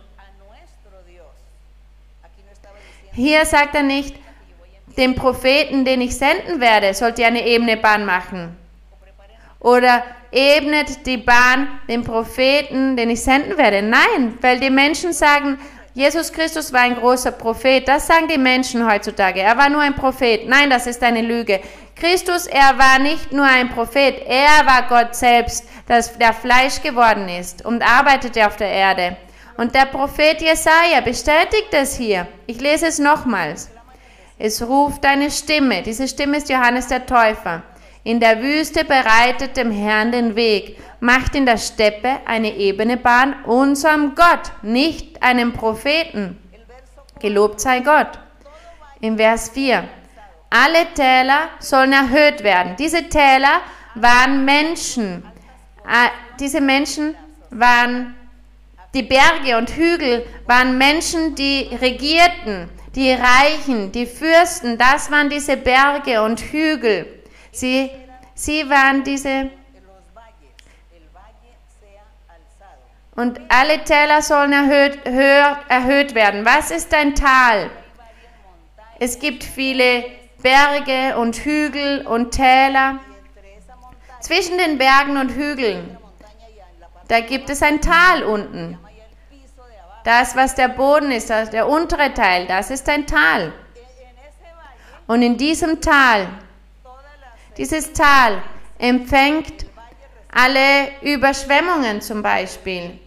Hier 3.11 3.45
sagt 3.45 3.75
er 3.75 3.83
nicht, 3.83 4.15
dem 4.97 5.13
Propheten, 5.13 5.85
den 5.85 6.01
ich 6.01 6.17
senden 6.17 6.59
werde, 6.59 6.93
sollt 6.93 7.19
ihr 7.19 7.27
eine 7.27 7.45
ebene 7.45 7.77
Bahn 7.77 8.05
machen 8.05 8.57
oder 9.65 10.03
ebnet 10.31 11.07
die 11.07 11.17
Bahn 11.17 11.67
dem 11.89 12.03
Propheten, 12.03 12.95
den 12.95 13.09
ich 13.09 13.23
senden 13.23 13.57
werde. 13.57 13.81
Nein, 13.81 14.37
weil 14.41 14.59
die 14.59 14.69
Menschen 14.69 15.11
sagen, 15.11 15.57
Jesus 15.95 16.31
Christus 16.31 16.71
war 16.71 16.81
ein 16.81 16.95
großer 16.95 17.31
Prophet. 17.31 17.87
Das 17.87 18.05
sagen 18.05 18.27
die 18.27 18.37
Menschen 18.37 18.87
heutzutage. 18.87 19.39
Er 19.39 19.57
war 19.57 19.69
nur 19.69 19.81
ein 19.81 19.95
Prophet. 19.95 20.47
Nein, 20.47 20.69
das 20.69 20.85
ist 20.85 21.01
eine 21.01 21.21
Lüge. 21.21 21.61
Christus, 21.95 22.45
er 22.45 22.77
war 22.77 22.99
nicht 22.99 23.31
nur 23.31 23.45
ein 23.45 23.69
Prophet. 23.69 24.21
Er 24.27 24.67
war 24.67 24.83
Gott 24.87 25.15
selbst, 25.15 25.65
das, 25.87 26.15
der 26.15 26.33
Fleisch 26.33 26.79
geworden 26.83 27.27
ist 27.27 27.65
und 27.65 27.81
arbeitete 27.81 28.45
auf 28.45 28.57
der 28.57 28.69
Erde. 28.69 29.17
Und 29.57 29.73
der 29.73 29.85
Prophet 29.85 30.41
Jesaja 30.41 31.01
bestätigt 31.03 31.69
es 31.71 31.95
hier. 31.97 32.27
Ich 32.45 32.61
lese 32.61 32.85
es 32.85 32.99
nochmals. 32.99 33.71
Es 34.37 34.61
ruft 34.61 35.03
eine 35.05 35.31
Stimme. 35.31 35.81
Diese 35.81 36.07
Stimme 36.07 36.37
ist 36.37 36.49
Johannes 36.49 36.87
der 36.87 37.07
Täufer. 37.07 37.63
In 38.05 38.19
der 38.19 38.39
Wüste 38.39 38.85
bereitet 38.85 39.57
dem 39.57 39.71
Herrn 39.71 40.11
den 40.11 40.35
Weg, 40.35 40.77
macht 40.99 41.33
in 41.33 41.47
der 41.47 41.57
Steppe 41.57 42.19
eine 42.25 42.55
ebene 42.55 42.97
Bahn 42.97 43.33
unserem 43.45 44.13
Gott, 44.13 44.51
nicht 44.61 45.23
einem 45.23 45.53
Propheten. 45.53 46.37
Gelobt 47.19 47.59
sei 47.59 47.79
Gott. 47.79 48.19
Im 49.01 49.17
Vers 49.17 49.49
4. 49.49 49.85
Alle 50.51 50.85
Täler 50.93 51.49
sollen 51.57 51.93
erhöht 51.93 52.43
werden. 52.43 52.75
Diese 52.77 53.09
Täler 53.09 53.61
waren 53.95 54.45
Menschen. 54.45 55.23
Äh, 55.87 56.09
diese 56.39 56.61
Menschen 56.61 57.15
waren 57.49 58.13
die 58.93 59.01
Berge 59.01 59.57
und 59.57 59.71
Hügel, 59.71 60.27
waren 60.45 60.77
Menschen, 60.77 61.33
die 61.33 61.75
regierten, 61.81 62.69
die 62.93 63.13
Reichen, 63.13 63.91
die 63.91 64.05
Fürsten. 64.05 64.77
Das 64.77 65.09
waren 65.09 65.31
diese 65.31 65.57
Berge 65.57 66.21
und 66.21 66.39
Hügel. 66.39 67.07
Sie, 67.55 67.89
sie 68.33 68.69
waren 68.69 69.03
diese... 69.03 69.49
Und 73.15 73.39
alle 73.47 73.81
Täler 73.85 74.21
sollen 74.21 74.51
erhöht, 74.51 74.99
höher, 75.05 75.57
erhöht 75.69 76.13
werden. 76.15 76.45
Was 76.45 76.69
ist 76.69 76.93
ein 76.93 77.15
Tal? 77.15 77.69
Es 78.99 79.17
gibt 79.19 79.41
viele 79.41 80.03
Berge 80.41 81.17
und 81.17 81.37
Hügel 81.37 82.05
und 82.05 82.31
Täler. 82.31 82.99
Zwischen 84.19 84.57
den 84.57 84.77
Bergen 84.77 85.15
und 85.15 85.31
Hügeln, 85.31 85.97
da 87.07 87.21
gibt 87.21 87.49
es 87.49 87.61
ein 87.61 87.79
Tal 87.79 88.23
unten. 88.23 88.77
Das, 90.03 90.35
was 90.35 90.55
der 90.55 90.67
Boden 90.67 91.11
ist, 91.11 91.29
der 91.29 91.69
untere 91.69 92.13
Teil, 92.13 92.47
das 92.47 92.69
ist 92.69 92.89
ein 92.89 93.07
Tal. 93.07 93.53
Und 95.07 95.21
in 95.21 95.37
diesem 95.37 95.79
Tal 95.79 96.27
dieses 97.57 97.93
Tal 97.93 98.41
empfängt 98.77 99.65
alle 100.31 100.91
Überschwemmungen 101.01 102.01
zum 102.01 102.21
Beispiel. 102.21 102.99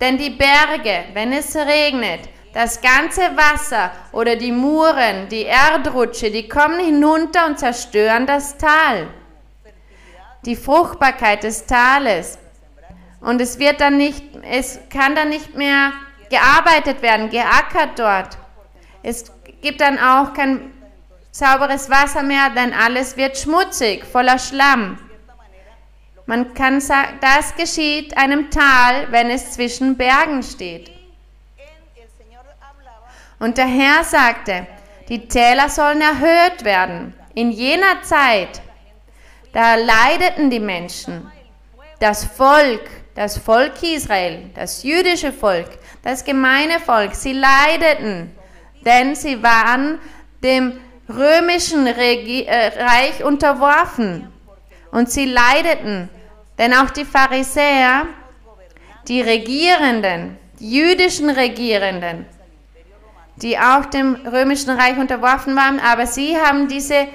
Denn 0.00 0.18
die 0.18 0.30
Berge, 0.30 1.04
wenn 1.12 1.32
es 1.32 1.54
regnet, 1.54 2.28
das 2.52 2.80
ganze 2.80 3.22
Wasser 3.36 3.90
oder 4.12 4.36
die 4.36 4.52
Muren, 4.52 5.28
die 5.28 5.44
Erdrutsche, 5.44 6.30
die 6.30 6.48
kommen 6.48 6.80
hinunter 6.80 7.46
und 7.46 7.58
zerstören 7.58 8.26
das 8.26 8.58
Tal. 8.58 9.08
Die 10.44 10.56
Fruchtbarkeit 10.56 11.44
des 11.44 11.66
Tales. 11.66 12.38
Und 13.20 13.40
es 13.40 13.58
wird 13.58 13.80
dann 13.80 13.96
nicht, 13.96 14.24
es 14.42 14.80
kann 14.90 15.14
dann 15.14 15.28
nicht 15.28 15.54
mehr 15.56 15.92
gearbeitet 16.28 17.00
werden, 17.02 17.30
geackert 17.30 17.96
dort. 17.96 18.38
Es 19.02 19.32
gibt 19.60 19.80
dann 19.80 19.98
auch 19.98 20.34
kein 20.34 20.72
sauberes 21.32 21.90
Wasser 21.90 22.22
mehr, 22.22 22.50
denn 22.50 22.72
alles 22.72 23.16
wird 23.16 23.36
schmutzig, 23.36 24.04
voller 24.04 24.38
Schlamm. 24.38 24.98
Man 26.26 26.54
kann 26.54 26.80
sagen, 26.80 27.18
das 27.20 27.56
geschieht 27.56 28.16
einem 28.16 28.50
Tal, 28.50 29.10
wenn 29.10 29.30
es 29.30 29.52
zwischen 29.52 29.96
Bergen 29.96 30.42
steht. 30.42 30.92
Und 33.40 33.58
der 33.58 33.66
Herr 33.66 34.04
sagte, 34.04 34.66
die 35.08 35.26
Täler 35.26 35.68
sollen 35.68 36.00
erhöht 36.00 36.64
werden. 36.64 37.12
In 37.34 37.50
jener 37.50 38.02
Zeit, 38.02 38.62
da 39.52 39.74
leideten 39.74 40.48
die 40.48 40.60
Menschen, 40.60 41.30
das 41.98 42.24
Volk, 42.24 42.88
das 43.14 43.36
Volk 43.36 43.82
Israel, 43.82 44.50
das 44.54 44.84
jüdische 44.84 45.32
Volk, 45.32 45.70
das 46.02 46.24
gemeine 46.24 46.78
Volk, 46.78 47.14
sie 47.14 47.32
leideten, 47.32 48.30
denn 48.84 49.14
sie 49.16 49.42
waren 49.42 49.98
dem 50.42 50.78
römischen 51.08 51.86
Regi 51.86 52.44
äh, 52.44 52.82
Reich 52.82 53.24
unterworfen. 53.24 54.28
Und 54.90 55.10
sie 55.10 55.26
leideten, 55.26 56.08
denn 56.58 56.74
auch 56.74 56.90
die 56.90 57.04
Pharisäer, 57.04 58.06
die 59.08 59.22
Regierenden, 59.22 60.36
die 60.60 60.70
jüdischen 60.70 61.30
Regierenden, 61.30 62.26
die 63.36 63.58
auch 63.58 63.86
dem 63.86 64.14
römischen 64.26 64.70
Reich 64.70 64.98
unterworfen 64.98 65.56
waren, 65.56 65.80
aber 65.80 66.06
sie 66.06 66.36
haben 66.36 66.68
diese 66.68 67.08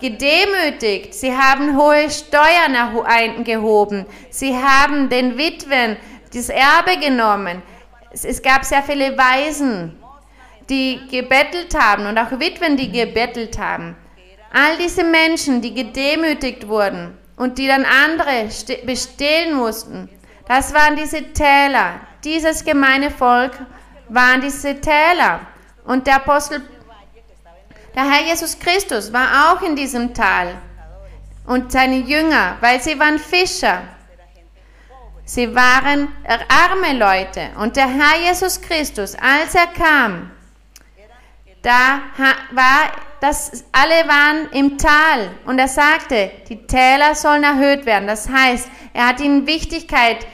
gedemütigt, 0.00 1.14
sie 1.14 1.36
haben 1.36 1.76
hohe 1.76 2.10
Steuern 2.10 2.76
eingehoben, 3.04 4.06
sie 4.30 4.56
haben 4.56 5.08
den 5.08 5.36
Witwen 5.36 5.96
das 6.32 6.48
Erbe 6.48 6.98
genommen. 6.98 7.62
Es, 8.12 8.42
gab 8.42 8.64
sehr 8.64 8.82
viele 8.82 9.16
Waisen 9.16 9.99
die 10.70 11.00
gebettelt 11.10 11.74
haben 11.74 12.06
und 12.06 12.16
auch 12.16 12.30
Witwen, 12.38 12.76
die 12.76 12.90
gebettelt 12.90 13.58
haben. 13.58 13.96
All 14.52 14.76
diese 14.78 15.04
Menschen, 15.04 15.60
die 15.60 15.74
gedemütigt 15.74 16.66
wurden 16.66 17.18
und 17.36 17.58
die 17.58 17.66
dann 17.66 17.84
andere 17.84 18.48
bestehlen 18.84 19.54
mussten, 19.54 20.08
das 20.46 20.72
waren 20.72 20.96
diese 20.96 21.32
Täler, 21.32 22.00
dieses 22.24 22.64
gemeine 22.64 23.10
Volk 23.10 23.52
waren 24.08 24.40
diese 24.40 24.80
Täler. 24.80 25.40
Und 25.84 26.06
der 26.06 26.16
Apostel, 26.16 26.62
der 27.94 28.10
Herr 28.10 28.26
Jesus 28.26 28.58
Christus 28.58 29.12
war 29.12 29.52
auch 29.52 29.62
in 29.62 29.76
diesem 29.76 30.12
Tal. 30.14 30.54
Und 31.46 31.72
seine 31.72 31.98
Jünger, 31.98 32.56
weil 32.60 32.80
sie 32.80 32.98
waren 32.98 33.18
Fischer. 33.18 33.82
Sie 35.24 35.54
waren 35.54 36.08
arme 36.48 36.98
Leute. 36.98 37.50
Und 37.58 37.76
der 37.76 37.88
Herr 37.88 38.20
Jesus 38.20 38.60
Christus, 38.60 39.14
als 39.14 39.54
er 39.54 39.68
kam, 39.68 40.30
da 41.62 42.00
war 42.52 42.92
das, 43.20 43.64
alle 43.72 44.08
waren 44.08 44.48
im 44.52 44.78
Tal. 44.78 45.30
Und 45.44 45.58
er 45.58 45.68
sagte, 45.68 46.30
die 46.48 46.66
Täler 46.66 47.14
sollen 47.14 47.44
erhöht 47.44 47.86
werden. 47.86 48.06
Das 48.06 48.28
heißt, 48.28 48.68
er 48.94 49.08
hat 49.08 49.20
ihnen 49.20 49.46
Wichtigkeit 49.46 50.26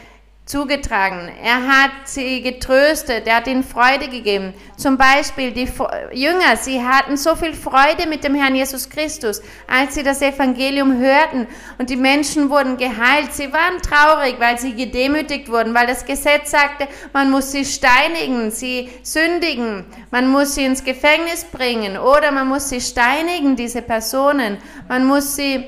zugetragen. 0.46 1.28
Er 1.42 1.66
hat 1.66 1.90
sie 2.04 2.40
getröstet, 2.40 3.26
er 3.26 3.37
hat 3.37 3.48
ihnen 3.48 3.64
Freude 3.64 4.09
gegeben. 4.09 4.54
Zum 4.76 4.96
Beispiel 4.96 5.50
die 5.50 5.68
Jünger, 6.12 6.56
sie 6.56 6.80
hatten 6.80 7.16
so 7.16 7.35
viel 7.35 7.52
Freude 7.52 8.09
mit 8.09 8.22
dem 8.22 8.37
Herrn 8.37 8.54
Jesus 8.54 8.88
Christus, 8.88 9.42
als 9.66 9.96
sie 9.96 10.04
das 10.04 10.22
Evangelium 10.22 10.98
hörten 10.98 11.48
und 11.78 11.90
die 11.90 11.96
Menschen 11.96 12.48
wurden 12.48 12.76
geheilt. 12.76 13.32
Sie 13.32 13.52
waren 13.52 13.82
traurig, 13.82 14.37
weil 14.38 14.56
sie 14.56 14.74
gedemütigt 14.74 15.50
wurden, 15.50 15.74
weil 15.74 15.88
das 15.88 16.06
Gesetz 16.06 16.52
sagte, 16.52 16.87
man 17.12 17.28
muss 17.28 17.50
sie 17.50 17.64
steinigen, 17.64 18.52
sie 18.52 18.88
sündigen, 19.02 19.85
man 20.12 20.28
muss 20.28 20.54
sie 20.54 20.64
ins 20.64 20.85
Gefängnis 20.85 21.42
bringen 21.44 21.98
oder 21.98 22.30
man 22.30 22.46
muss 22.46 22.68
sie 22.68 22.80
steinigen, 22.80 23.56
diese 23.56 23.82
Personen. 23.82 24.59
Man 24.88 25.06
muss 25.06 25.35
sie, 25.35 25.64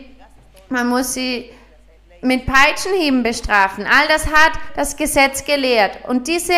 man 0.68 0.86
muss 0.86 1.14
sie 1.14 1.50
mit 2.22 2.46
Peitschenhieben 2.46 3.22
bestrafen. 3.22 3.85
All 3.87 4.09
das 4.09 4.26
hat 4.26 4.52
das 4.76 4.96
Gesetz 4.96 5.44
gelehrt. 5.44 5.98
Und 6.09 6.28
diese, 6.28 6.54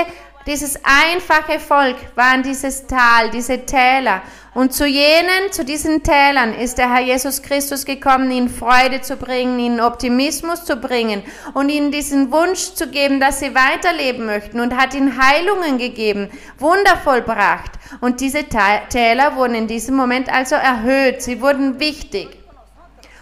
dieses 0.47 0.77
einfache 0.77 1.61
Volk 1.61 1.97
waren 2.15 2.43
dieses 2.43 2.87
Tal, 2.87 3.31
diese 3.31 3.67
Täler. 3.67 4.23
Und 4.53 4.73
zu 4.73 4.85
jenen, 4.85 5.53
zu 5.53 5.65
diesen 5.65 6.03
Tälern 6.03 6.53
ist 6.53 6.79
der 6.79 6.93
Herr 6.93 7.03
Jesus 7.03 7.41
Christus 7.41 7.85
gekommen, 7.85 8.33
ihnen 8.33 8.49
Freude 8.49 9.01
zu 9.01 9.17
bringen, 9.17 9.61
ihnen 9.61 9.81
Optimismus 9.81 10.65
zu 10.65 10.75
bringen 10.75 11.23
und 11.55 11.69
ihnen 11.69 11.93
diesen 11.93 12.33
Wunsch 12.33 12.75
zu 12.75 12.89
geben, 12.89 13.21
dass 13.21 13.39
sie 13.39 13.55
weiterleben 13.55 14.27
möchten 14.27 14.59
und 14.59 14.77
hat 14.77 14.95
ihnen 14.95 15.23
Heilungen 15.23 15.79
gegeben, 15.79 16.31
Wunder 16.59 16.97
vollbracht. 16.97 17.71
Und 18.01 18.21
diese 18.21 18.45
Täler 18.45 19.37
wurden 19.37 19.55
in 19.55 19.67
diesem 19.69 19.95
Moment 19.95 20.29
also 20.33 20.57
erhöht, 20.57 21.23
sie 21.23 21.41
wurden 21.41 21.79
wichtig. 21.79 22.40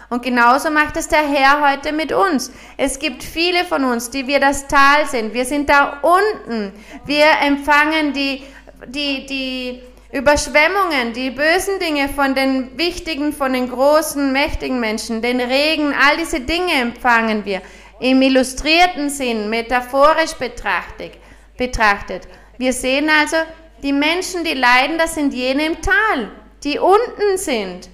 Und 0.09 0.23
genauso 0.23 0.71
macht 0.71 0.97
es 0.97 1.07
der 1.07 1.27
Herr 1.27 1.71
heute 1.71 1.91
mit 1.91 2.11
uns. 2.11 2.51
Es 2.77 2.97
gibt 2.97 3.23
viele 3.23 3.63
von 3.63 3.83
uns, 3.83 4.09
die 4.09 4.25
wir 4.25 4.39
das 4.39 4.67
Tal 4.67 5.05
sind. 5.05 5.33
Wir 5.33 5.45
sind 5.45 5.69
da 5.69 5.99
unten. 6.01 6.73
Wir 7.05 7.27
empfangen 7.45 8.13
die, 8.13 8.43
die, 8.87 9.27
die 9.27 9.83
Überschwemmungen, 10.11 11.13
die 11.13 11.29
bösen 11.29 11.77
Dinge 11.79 12.09
von 12.09 12.33
den 12.33 12.75
wichtigen, 12.75 13.31
von 13.31 13.53
den 13.53 13.69
großen, 13.69 14.31
mächtigen 14.31 14.79
Menschen, 14.79 15.21
den 15.21 15.39
Regen, 15.39 15.93
all 15.93 16.17
diese 16.17 16.39
Dinge 16.39 16.73
empfangen 16.73 17.45
wir. 17.45 17.61
Im 17.99 18.21
illustrierten 18.21 19.09
Sinn, 19.09 19.49
metaphorisch 19.49 20.33
betrachtet. 20.33 21.11
betrachtet. 21.57 22.27
Wir 22.57 22.73
sehen 22.73 23.09
also, 23.09 23.35
die 23.83 23.93
Menschen, 23.93 24.43
die 24.43 24.55
leiden, 24.55 24.97
das 24.97 25.13
sind 25.13 25.33
jene 25.33 25.65
im 25.65 25.81
Tal, 25.81 26.31
die 26.63 26.79
unten 26.79 27.37
sind. 27.37 27.89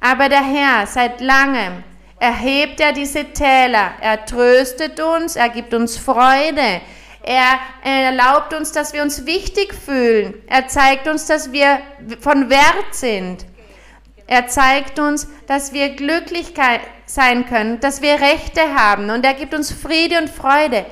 Aber 0.00 0.28
der 0.30 0.42
Herr 0.42 0.86
seit 0.86 1.20
langem 1.20 1.84
erhebt 2.18 2.80
er 2.80 2.92
diese 2.92 3.24
Täler, 3.32 3.92
er 4.00 4.24
tröstet 4.24 4.98
uns, 4.98 5.36
er 5.36 5.50
gibt 5.50 5.74
uns 5.74 5.98
Freude, 5.98 6.80
er 7.22 7.58
erlaubt 7.82 8.54
uns, 8.54 8.72
dass 8.72 8.94
wir 8.94 9.02
uns 9.02 9.26
wichtig 9.26 9.74
fühlen, 9.74 10.34
er 10.46 10.68
zeigt 10.68 11.06
uns, 11.06 11.26
dass 11.26 11.52
wir 11.52 11.80
von 12.20 12.48
Wert 12.48 12.92
sind. 12.92 13.46
Er 14.26 14.46
zeigt 14.46 15.00
uns, 15.00 15.28
dass 15.48 15.72
wir 15.72 15.88
glücklich 15.96 16.54
sein 17.04 17.46
können, 17.46 17.80
dass 17.80 18.00
wir 18.00 18.20
Rechte 18.20 18.74
haben 18.76 19.10
und 19.10 19.24
er 19.24 19.34
gibt 19.34 19.54
uns 19.54 19.72
Friede 19.72 20.18
und 20.18 20.30
Freude. 20.30 20.86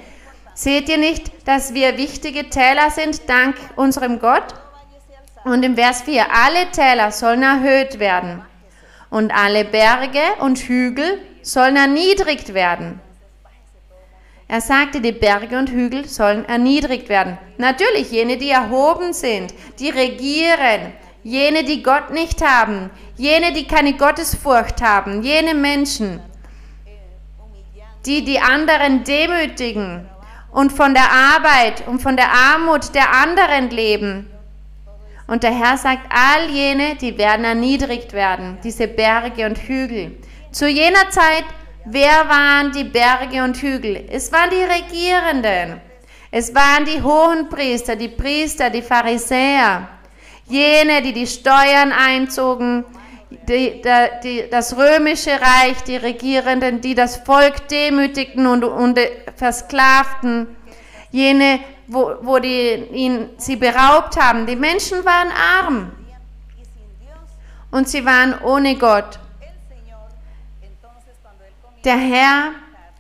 Seht 0.55 0.89
ihr 0.89 0.99
nicht, 0.99 1.31
dass 1.47 1.73
wir 1.73 1.97
wichtige 1.97 2.51
Täler 2.51 2.91
sind 2.91 3.29
dank 3.29 3.55
unserem 3.77 4.19
Gott? 4.19 4.55
Und 5.45 5.63
im 5.63 5.77
Vers 5.77 6.03
4, 6.03 6.27
alle 6.33 6.69
Täler 6.73 7.13
sollen 7.13 7.45
erhöht 7.45 8.01
werden 8.01 8.43
und 9.11 9.33
alle 9.33 9.65
Berge 9.65 10.21
und 10.41 10.59
Hügel 10.59 11.19
sollen 11.43 11.77
erniedrigt 11.77 12.55
werden. 12.55 13.01
Er 14.51 14.63
sagte, 14.63 15.03
die 15.03 15.13
Berge 15.13 15.59
und 15.59 15.71
Hügel 15.71 16.09
sollen 16.09 16.47
erniedrigt 16.47 17.11
werden. 17.11 17.37
Natürlich 17.59 18.11
jene, 18.11 18.39
die 18.39 18.49
erhoben 18.49 19.13
sind, 19.13 19.53
die 19.79 19.91
regieren, 19.91 20.95
jene, 21.23 21.65
die 21.65 21.83
Gott 21.83 22.11
nicht 22.11 22.43
haben, 22.43 22.91
jene, 23.17 23.53
die 23.53 23.67
keine 23.67 23.93
Gottesfurcht 23.93 24.81
haben, 24.81 25.23
jene 25.23 25.55
Menschen, 25.55 26.21
die 28.07 28.25
die 28.25 28.41
anderen 28.41 29.05
demütigen 29.05 30.09
und 30.51 30.73
von 30.73 30.95
der 30.95 31.11
Arbeit 31.13 31.87
und 31.87 32.01
von 32.01 32.17
der 32.17 32.33
Armut 32.33 32.95
der 32.95 33.13
anderen 33.13 33.69
leben. 33.69 34.31
Und 35.29 35.43
der 35.43 35.53
Herr 35.53 35.77
sagt, 35.77 36.11
all 36.11 36.51
jene, 36.51 36.97
die 36.97 37.17
werden 37.17 37.45
erniedrigt 37.45 38.15
werden, 38.15 38.59
diese 38.65 38.89
Berge 38.89 39.45
und 39.45 39.59
Hügel. 39.59 40.17
Zu 40.51 40.67
jener 40.67 41.11
Zeit, 41.11 41.45
wer 41.85 42.27
waren 42.29 42.73
die 42.73 42.85
Berge 42.85 43.45
und 43.45 43.59
Hügel? 43.59 44.07
Es 44.11 44.33
waren 44.33 44.49
die 44.51 44.65
Regierenden. 44.65 45.83
Es 46.31 46.55
waren 46.55 46.87
die 46.87 47.03
hohen 47.03 47.49
Priester, 47.51 47.95
die 47.95 48.09
Priester, 48.09 48.71
die 48.71 48.81
Pharisäer. 48.81 49.89
Jene, 50.47 51.03
die 51.03 51.13
die 51.13 51.27
Steuern 51.27 51.93
einzogen, 51.93 52.87
die, 53.31 53.83
die, 54.25 54.45
das 54.51 54.79
römische 54.79 55.33
Reich, 55.33 55.83
die 55.87 55.97
Regierenden, 55.97 56.81
die 56.81 56.95
das 56.95 57.19
Volk 57.19 57.69
demütigten 57.69 58.47
und, 58.47 58.65
und 58.65 58.99
versklavten. 59.37 60.47
Jene, 61.11 61.61
wo, 61.87 62.17
wo 62.21 62.39
die 62.39 62.87
ihn, 62.93 63.31
sie 63.39 63.57
beraubt 63.57 64.17
haben. 64.21 64.47
Die 64.47 64.57
Menschen 64.57 65.05
waren 65.05 65.29
arm 65.31 65.93
und 67.71 67.89
sie 67.89 68.05
waren 68.05 68.41
ohne 68.43 68.77
Gott. 68.77 69.19
Der 71.85 71.97
Herr, 71.97 72.51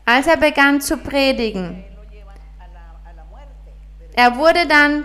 als 0.04 0.26
er 0.26 0.36
begann 0.36 0.80
zu 0.80 0.96
predigen, 0.96 1.84
er 4.14 4.36
wurde 4.36 4.66
dann 4.66 5.04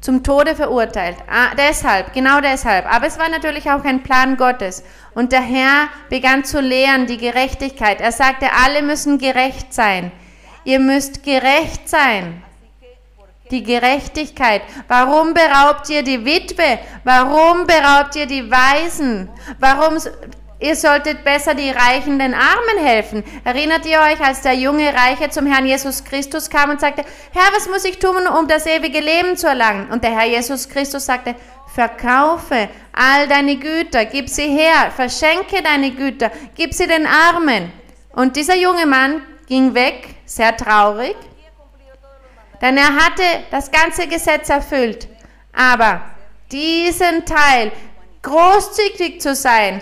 zum 0.00 0.22
Tode 0.22 0.54
verurteilt. 0.54 1.16
Ah, 1.28 1.54
deshalb, 1.56 2.12
genau 2.12 2.40
deshalb. 2.40 2.86
Aber 2.92 3.06
es 3.06 3.18
war 3.18 3.28
natürlich 3.28 3.70
auch 3.70 3.82
ein 3.84 4.02
Plan 4.02 4.36
Gottes. 4.36 4.84
Und 5.14 5.32
der 5.32 5.40
Herr 5.40 5.88
begann 6.10 6.44
zu 6.44 6.60
lehren 6.60 7.06
die 7.06 7.16
Gerechtigkeit. 7.16 8.00
Er 8.00 8.12
sagte, 8.12 8.52
alle 8.52 8.82
müssen 8.82 9.18
gerecht 9.18 9.72
sein. 9.72 10.12
Ihr 10.66 10.80
müsst 10.80 11.22
gerecht 11.22 11.88
sein 11.88 12.42
die 13.50 13.62
Gerechtigkeit. 13.62 14.62
Warum 14.88 15.32
beraubt 15.32 15.88
ihr 15.88 16.02
die 16.02 16.24
Witwe? 16.24 16.80
Warum 17.04 17.64
beraubt 17.66 18.16
ihr 18.16 18.26
die 18.26 18.50
Waisen? 18.50 19.28
Warum 19.58 19.98
Ihr 20.58 20.74
solltet 20.74 21.22
besser 21.22 21.54
die 21.54 21.68
Reichen 21.68 22.18
den 22.18 22.32
Armen 22.32 22.78
helfen. 22.82 23.22
Erinnert 23.44 23.84
ihr 23.84 24.00
euch, 24.00 24.18
als 24.24 24.40
der 24.40 24.54
junge 24.54 24.90
Reiche 24.94 25.28
zum 25.28 25.44
Herrn 25.44 25.66
Jesus 25.66 26.02
Christus 26.02 26.48
kam 26.48 26.70
und 26.70 26.80
sagte, 26.80 27.04
Herr, 27.32 27.52
was 27.54 27.68
muss 27.68 27.84
ich 27.84 27.98
tun, 27.98 28.26
um 28.26 28.48
das 28.48 28.64
ewige 28.64 29.00
Leben 29.00 29.36
zu 29.36 29.48
erlangen? 29.48 29.90
Und 29.90 30.02
der 30.02 30.18
Herr 30.18 30.26
Jesus 30.26 30.66
Christus 30.70 31.04
sagte, 31.04 31.34
verkaufe 31.74 32.70
all 32.94 33.28
deine 33.28 33.56
Güter, 33.56 34.06
gib 34.06 34.30
sie 34.30 34.48
her, 34.48 34.90
verschenke 34.96 35.62
deine 35.62 35.90
Güter, 35.90 36.30
gib 36.54 36.72
sie 36.72 36.86
den 36.86 37.06
Armen. 37.06 37.70
Und 38.14 38.36
dieser 38.36 38.56
junge 38.56 38.86
Mann 38.86 39.20
ging 39.46 39.74
weg, 39.74 40.15
sehr 40.26 40.56
traurig, 40.56 41.16
denn 42.60 42.76
er 42.76 42.94
hatte 42.94 43.22
das 43.50 43.70
ganze 43.70 44.06
Gesetz 44.06 44.48
erfüllt. 44.48 45.08
Aber 45.52 46.02
diesen 46.52 47.24
Teil, 47.24 47.72
großzügig 48.22 49.20
zu 49.20 49.34
sein, 49.34 49.80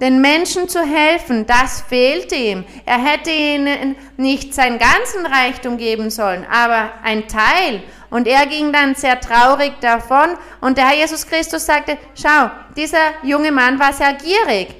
den 0.00 0.20
Menschen 0.20 0.68
zu 0.68 0.80
helfen, 0.80 1.46
das 1.46 1.82
fehlte 1.82 2.34
ihm. 2.34 2.64
Er 2.84 2.98
hätte 2.98 3.30
ihnen 3.30 3.94
nicht 4.16 4.54
seinen 4.54 4.78
ganzen 4.78 5.26
Reichtum 5.26 5.76
geben 5.76 6.10
sollen, 6.10 6.44
aber 6.50 6.90
ein 7.04 7.28
Teil. 7.28 7.82
Und 8.10 8.26
er 8.26 8.46
ging 8.46 8.72
dann 8.72 8.94
sehr 8.94 9.20
traurig 9.20 9.74
davon. 9.80 10.36
Und 10.60 10.76
der 10.76 10.88
Herr 10.88 10.96
Jesus 10.96 11.26
Christus 11.26 11.64
sagte, 11.66 11.98
schau, 12.20 12.50
dieser 12.76 13.12
junge 13.22 13.52
Mann 13.52 13.78
war 13.78 13.92
sehr 13.92 14.14
gierig. 14.14 14.74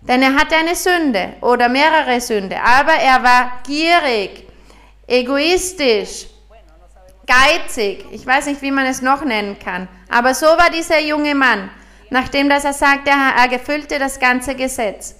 Denn 0.00 0.22
er 0.22 0.34
hatte 0.34 0.56
eine 0.56 0.74
Sünde 0.74 1.34
oder 1.40 1.68
mehrere 1.68 2.20
Sünde. 2.20 2.56
Aber 2.62 2.94
er 2.94 3.22
war 3.22 3.52
gierig, 3.66 4.43
egoistisch 5.06 6.26
geizig, 7.26 8.04
ich 8.10 8.26
weiß 8.26 8.46
nicht, 8.46 8.62
wie 8.62 8.70
man 8.70 8.86
es 8.86 9.00
noch 9.02 9.24
nennen 9.24 9.58
kann, 9.58 9.88
aber 10.10 10.34
so 10.34 10.46
war 10.46 10.70
dieser 10.70 11.00
junge 11.00 11.34
Mann, 11.34 11.70
nachdem 12.10 12.48
dass 12.48 12.64
er 12.64 12.74
sagte, 12.74 13.10
er 13.10 13.50
erfüllte 13.50 13.98
das 13.98 14.18
ganze 14.18 14.54
Gesetz. 14.54 15.16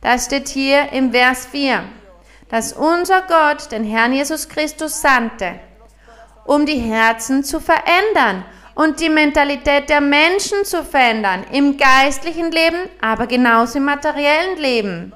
Das 0.00 0.26
steht 0.26 0.48
hier 0.48 0.92
im 0.92 1.12
Vers 1.12 1.46
4. 1.46 1.84
dass 2.48 2.72
unser 2.72 3.22
Gott 3.22 3.70
den 3.72 3.84
Herrn 3.84 4.14
Jesus 4.14 4.48
Christus 4.48 5.02
sandte, 5.02 5.60
um 6.46 6.64
die 6.64 6.78
Herzen 6.78 7.44
zu 7.44 7.60
verändern 7.60 8.42
und 8.74 9.00
die 9.00 9.10
Mentalität 9.10 9.90
der 9.90 10.00
Menschen 10.00 10.64
zu 10.64 10.82
verändern, 10.82 11.44
im 11.52 11.76
geistlichen 11.76 12.50
Leben, 12.50 12.78
aber 13.02 13.26
genauso 13.26 13.78
im 13.78 13.84
materiellen 13.84 14.56
Leben. 14.56 15.12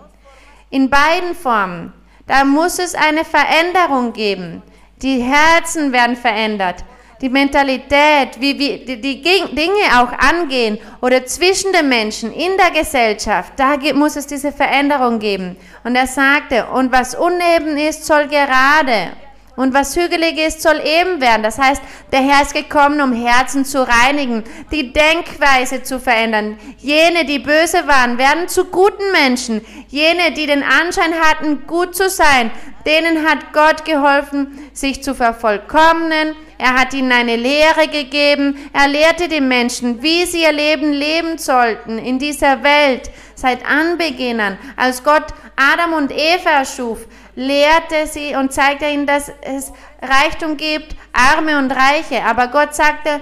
In 0.69 0.91
beiden 0.91 1.35
Formen. 1.35 1.95
Da 2.27 2.45
muss 2.45 2.79
es 2.79 2.95
eine 2.95 3.25
Veränderung 3.25 4.13
geben. 4.13 4.63
Die 5.03 5.23
Herzen 5.23 5.93
werden 5.93 6.17
verändert. 6.17 6.85
Die 7.21 7.29
Mentalität, 7.29 8.41
wie 8.41 8.59
wir 8.59 8.85
die, 8.85 9.01
die 9.01 9.23
Dinge 9.23 9.85
auch 9.97 10.13
angehen 10.13 10.79
oder 11.01 11.25
zwischen 11.25 11.73
den 11.73 11.89
Menschen 11.89 12.33
in 12.33 12.57
der 12.57 12.73
Gesellschaft, 12.73 13.53
da 13.57 13.77
muss 13.95 14.17
es 14.17 14.27
diese 14.27 14.51
Veränderung 14.51 15.21
geben. 15.21 15.57
Und 15.85 15.95
er 15.95 16.09
sagte, 16.09 16.67
und 16.67 16.91
was 16.91 17.15
uneben 17.15 17.77
ist, 17.79 18.05
soll 18.07 18.27
gerade 18.27 19.13
und 19.57 19.75
was 19.75 19.97
hügelig 19.97 20.39
ist, 20.39 20.63
soll 20.63 20.81
eben 20.85 21.21
werden. 21.21 21.43
Das 21.43 21.59
heißt, 21.59 21.83
der 22.11 22.21
Herr 22.21 22.43
ist 22.43 22.55
gekommen, 22.55 23.01
um 23.01 23.13
Herzen 23.13 23.65
zu 23.65 23.87
reinigen, 23.87 24.45
die 24.71 24.93
Denkweise 24.93 25.83
zu 25.83 26.01
verändern. 26.01 26.59
Jene, 26.79 27.25
die 27.27 27.39
böse 27.39 27.87
waren, 27.87 28.17
werden 28.17 28.49
zu 28.49 28.65
guten 28.67 29.13
Menschen. 29.13 29.61
Jene, 29.89 30.33
die 30.33 30.47
den 30.47 30.63
Anschein 30.63 31.15
hatten, 31.21 31.67
gut 31.67 31.95
zu 31.95 32.09
sein, 32.09 32.51
denen 32.87 33.29
hat 33.29 33.53
Gott 33.53 33.85
geholfen, 33.85 34.71
sich 34.73 35.03
zu 35.03 35.15
vervollkommnen. 35.15 36.35
Er 36.59 36.75
hat 36.75 36.95
ihnen 36.95 37.13
eine 37.13 37.37
Lehre 37.37 37.89
gegeben. 37.89 38.71
Er 38.73 38.89
lehrte 38.89 39.29
die 39.29 39.41
Menschen, 39.41 40.03
wie 40.03 40.25
sie 40.25 40.43
ihr 40.43 40.53
Leben 40.53 40.93
leben 40.93 41.37
sollten 41.37 41.99
in 41.99 42.19
dieser 42.19 42.63
Welt. 42.63 43.11
Seit 43.35 43.67
Anbeginn 43.67 44.41
an, 44.41 44.59
als 44.77 45.03
Gott 45.03 45.27
Adam 45.57 45.93
und 45.93 46.13
Eva 46.13 46.65
schuf, 46.65 47.07
lehrte 47.35 48.07
sie 48.07 48.35
und 48.35 48.53
zeigte 48.53 48.87
ihnen, 48.87 49.07
dass 49.07 49.31
es 49.43 49.73
Reichtum 50.01 50.57
gibt, 50.57 50.97
Arme 51.13 51.59
und 51.59 51.71
Reiche. 51.71 52.23
Aber 52.25 52.49
Gott 52.49 52.75
sagte, 52.75 53.21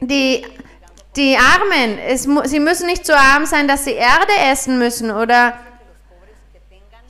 die, 0.00 0.46
die 1.16 1.36
Armen, 1.36 1.98
es, 1.98 2.28
sie 2.44 2.60
müssen 2.60 2.86
nicht 2.86 3.04
so 3.04 3.12
arm 3.12 3.46
sein, 3.46 3.68
dass 3.68 3.84
sie 3.84 3.92
Erde 3.92 4.32
essen 4.50 4.78
müssen 4.78 5.10
oder 5.10 5.54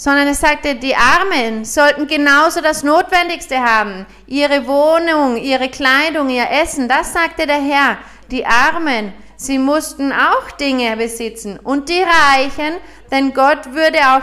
sondern 0.01 0.29
es 0.29 0.41
sagte, 0.41 0.77
die 0.77 0.97
Armen 0.97 1.67
sollten 1.67 2.07
genauso 2.07 2.63
das 2.63 2.83
Notwendigste 2.83 3.61
haben. 3.61 4.07
Ihre 4.27 4.67
Wohnung, 4.67 5.37
ihre 5.37 5.69
Kleidung, 5.69 6.31
ihr 6.31 6.51
Essen, 6.51 6.89
das 6.89 7.13
sagte 7.13 7.47
der 7.47 7.61
Herr. 7.61 7.99
Die 8.31 8.47
Armen, 8.47 9.13
sie 9.41 9.59
mussten 9.59 10.13
auch 10.13 10.51
Dinge 10.53 10.97
besitzen. 10.99 11.59
Und 11.59 11.89
die 11.89 12.03
Reichen, 12.03 12.75
denn 13.11 13.33
Gott 13.33 13.73
würde 13.73 13.99
auch 13.99 14.23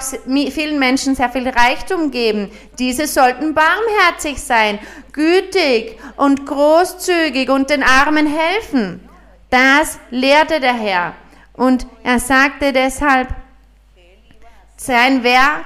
vielen 0.51 0.77
Menschen 0.77 1.15
sehr 1.15 1.29
viel 1.29 1.49
Reichtum 1.49 2.11
geben. 2.11 2.51
Diese 2.77 3.07
sollten 3.07 3.55
barmherzig 3.55 4.41
sein, 4.41 4.77
gütig 5.13 5.97
und 6.17 6.45
großzügig 6.45 7.49
und 7.49 7.71
den 7.71 7.81
Armen 7.81 8.27
helfen. 8.27 9.09
Das 9.49 9.97
lehrte 10.11 10.59
der 10.59 10.75
Herr. 10.75 11.13
Und 11.53 11.87
er 12.03 12.19
sagte 12.19 12.71
deshalb, 12.71 13.29
sein 14.75 15.23
Werk 15.23 15.65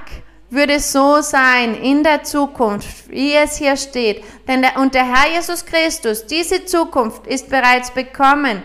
würde 0.49 0.79
so 0.79 1.21
sein 1.21 1.75
in 1.75 2.03
der 2.03 2.23
Zukunft, 2.23 3.09
wie 3.09 3.33
es 3.33 3.57
hier 3.57 3.75
steht. 3.75 4.23
Denn 4.47 4.61
der, 4.61 4.77
und 4.77 4.93
der 4.93 5.05
Herr 5.05 5.29
Jesus 5.33 5.65
Christus, 5.65 6.25
diese 6.25 6.63
Zukunft 6.65 7.27
ist 7.27 7.49
bereits 7.49 7.91
bekommen. 7.91 8.63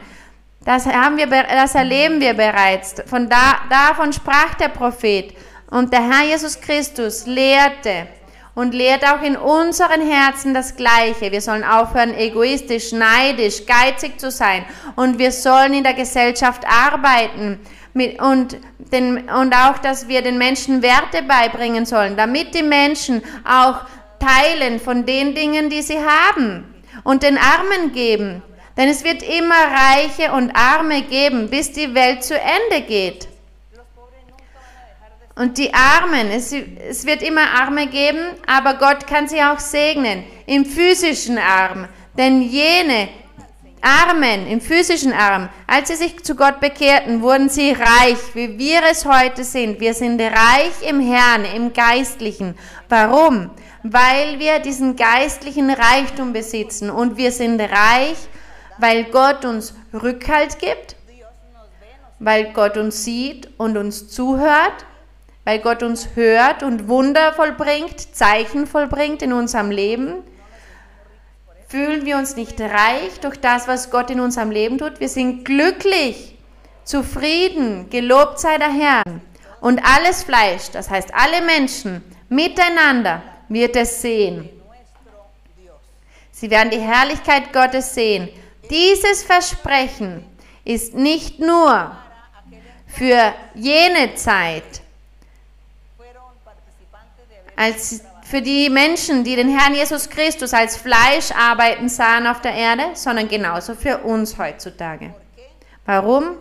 Das, 0.67 0.85
haben 0.85 1.17
wir, 1.17 1.29
das 1.29 1.77
erleben 1.77 2.21
wir 2.21 2.35
bereits. 2.35 2.97
Von 3.07 3.29
da, 3.29 3.61
davon 3.71 4.13
sprach 4.13 4.55
der 4.55 4.69
Prophet. 4.69 5.33
Und 5.71 5.93
der 5.93 6.03
Herr 6.03 6.27
Jesus 6.27 6.61
Christus 6.61 7.25
lehrte 7.25 8.09
und 8.57 8.75
lehrt 8.75 9.05
auch 9.05 9.23
in 9.23 9.37
unseren 9.37 10.01
Herzen 10.01 10.55
das 10.55 10.75
Gleiche. 10.75 11.31
Wir 11.31 11.41
sollen 11.41 11.63
aufhören, 11.63 12.13
egoistisch, 12.15 12.91
neidisch, 12.91 13.65
geizig 13.65 14.19
zu 14.19 14.33
sein. 14.33 14.65
Und 14.97 15.21
wir 15.21 15.31
sollen 15.31 15.73
in 15.73 15.85
der 15.85 15.95
Gesellschaft 15.95 16.65
arbeiten. 16.67 17.61
Mit, 17.95 18.21
und, 18.21 18.57
den, 18.93 19.31
und 19.31 19.55
auch, 19.55 19.79
dass 19.79 20.09
wir 20.09 20.21
den 20.21 20.37
Menschen 20.37 20.83
Werte 20.83 21.23
beibringen 21.23 21.87
sollen, 21.87 22.17
damit 22.17 22.55
die 22.55 22.65
Menschen 22.65 23.23
auch 23.49 23.83
teilen 24.19 24.81
von 24.81 25.07
den 25.07 25.35
Dingen, 25.35 25.71
die 25.71 25.83
sie 25.83 25.99
haben 25.99 26.75
und 27.05 27.23
den 27.23 27.39
Armen 27.39 27.93
geben. 27.93 28.43
Denn 28.77 28.89
es 28.89 29.03
wird 29.05 29.23
immer 29.23 29.55
Reiche 29.55 30.33
und 30.33 30.55
Arme 30.55 31.03
geben, 31.03 31.49
bis 31.49 31.73
die 31.73 31.95
Welt 31.95 32.23
zu 32.23 32.35
Ende 32.39 32.87
geht. 32.87 33.29
Und 35.35 35.59
die 35.59 35.73
Armen, 35.73 36.31
es, 36.31 36.53
es, 36.53 37.05
wird 37.05 37.23
immer 37.23 37.43
Arme 37.61 37.87
geben, 37.89 38.21
aber 38.47 38.75
Gott 38.75 39.07
kann 39.07 39.29
sie 39.29 39.43
auch 39.43 39.59
segnen 39.59 40.25
im 40.47 40.65
physischen 40.65 41.37
Arm. 41.37 41.89
Denn 42.17 42.41
jene 42.41 43.09
Armen, 43.83 44.47
im 44.49 44.63
physischen 44.63 45.13
Arm, 45.13 45.51
als 45.67 45.89
sie 45.89 45.97
sich 45.97 46.25
zu 46.25 46.35
Gott 46.35 46.61
bekehrten, 46.61 47.21
wurden 47.21 47.51
sie 47.51 47.73
reich, 47.73 48.19
wie 48.33 48.59
wir 48.59 48.81
es 48.91 49.05
heute 49.05 49.45
sind. 49.45 49.79
Wir 49.79 49.93
sind 49.93 50.21
reich 50.21 50.89
im 50.89 51.01
Herrn, 51.01 51.45
im 51.55 51.75
Geistlichen. 51.75 52.57
Warum? 52.89 53.51
Weil 53.83 54.39
wir 54.39 54.59
diesen 54.59 54.97
geistlichen 54.97 55.71
Reichtum 55.71 56.33
besitzen 56.33 56.89
und 56.89 57.19
wir 57.19 57.31
sind 57.31 57.61
reich 57.61 58.17
weil 58.79 59.05
Gott 59.05 59.45
uns 59.45 59.75
Rückhalt 59.93 60.59
gibt, 60.59 60.97
weil 62.19 62.53
Gott 62.53 62.77
uns 62.77 63.05
sieht 63.05 63.49
und 63.59 63.77
uns 63.77 64.09
zuhört, 64.09 64.87
weil 65.45 65.61
Gott 65.61 65.83
uns 65.83 66.11
hört 66.15 66.63
und 66.63 66.89
Wunder 66.89 67.33
vollbringt, 67.33 68.15
Zeichen 68.15 68.67
vollbringt 68.67 69.23
in 69.23 69.33
unserem 69.33 69.71
Leben. 69.71 70.23
Fühlen 71.69 72.05
wir 72.07 72.17
uns 72.17 72.37
nicht 72.37 72.61
reich 72.61 73.21
durch 73.21 73.39
das, 73.39 73.69
was 73.69 73.91
Gott 73.91 74.11
in 74.11 74.21
unserem 74.21 74.51
Leben 74.51 74.79
tut? 74.79 75.01
Wir 75.01 75.09
sind 75.09 75.45
glücklich, 75.45 76.39
zufrieden, 76.85 77.91
gelobt 77.91 78.39
sei 78.39 78.57
der 78.59 78.73
Herr. 78.73 79.03
Und 79.61 79.81
alles 79.85 80.23
Fleisch, 80.23 80.71
das 80.73 80.91
heißt 80.91 81.13
alle 81.13 81.45
Menschen 81.45 82.05
miteinander, 82.29 83.23
wird 83.49 83.75
es 83.75 84.01
sehen. 84.01 84.49
Sie 86.31 86.51
werden 86.51 86.71
die 86.71 86.81
Herrlichkeit 86.81 87.53
Gottes 87.53 87.95
sehen 87.95 88.29
dieses 88.71 89.23
Versprechen 89.23 90.25
ist 90.65 90.95
nicht 90.95 91.39
nur 91.39 91.97
für 92.87 93.35
jene 93.55 94.15
Zeit, 94.15 94.83
als 97.57 98.03
für 98.23 98.43
die 98.43 98.69
Menschen, 98.69 99.23
die 99.23 99.37
den 99.37 99.57
Herrn 99.57 99.75
Jesus 99.75 100.11
Christus 100.11 100.53
als 100.53 100.77
Fleisch 100.77 101.31
arbeiten 101.31 101.89
sahen 101.89 102.27
auf 102.27 102.41
der 102.41 102.55
Erde, 102.55 102.91
sondern 102.95 103.29
genauso 103.29 103.75
für 103.75 103.99
uns 103.99 104.37
heutzutage. 104.37 105.15
Warum? 105.85 106.37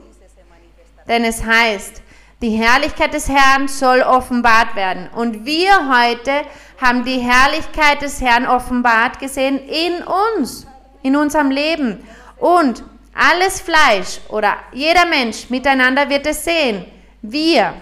Denn 1.08 1.24
es 1.24 1.44
heißt, 1.44 2.02
die 2.42 2.50
Herrlichkeit 2.50 3.14
des 3.14 3.30
Herrn 3.30 3.68
soll 3.68 4.02
offenbart 4.02 4.76
werden. 4.76 5.10
Und 5.16 5.46
wir 5.46 5.72
heute 5.90 6.42
haben 6.82 7.06
die 7.06 7.20
Herrlichkeit 7.20 8.02
des 8.02 8.20
Herrn 8.20 8.46
offenbart 8.46 9.20
gesehen 9.20 9.60
in 9.60 10.04
uns, 10.38 10.68
in 11.06 11.16
unserem 11.16 11.52
Leben. 11.52 12.04
Und 12.38 12.84
alles 13.14 13.62
Fleisch 13.62 14.20
oder 14.30 14.58
jeder 14.74 15.06
Mensch 15.06 15.50
miteinander 15.50 16.10
wird 16.10 16.26
es 16.26 16.44
sehen. 16.44 16.84
Wir, 17.22 17.76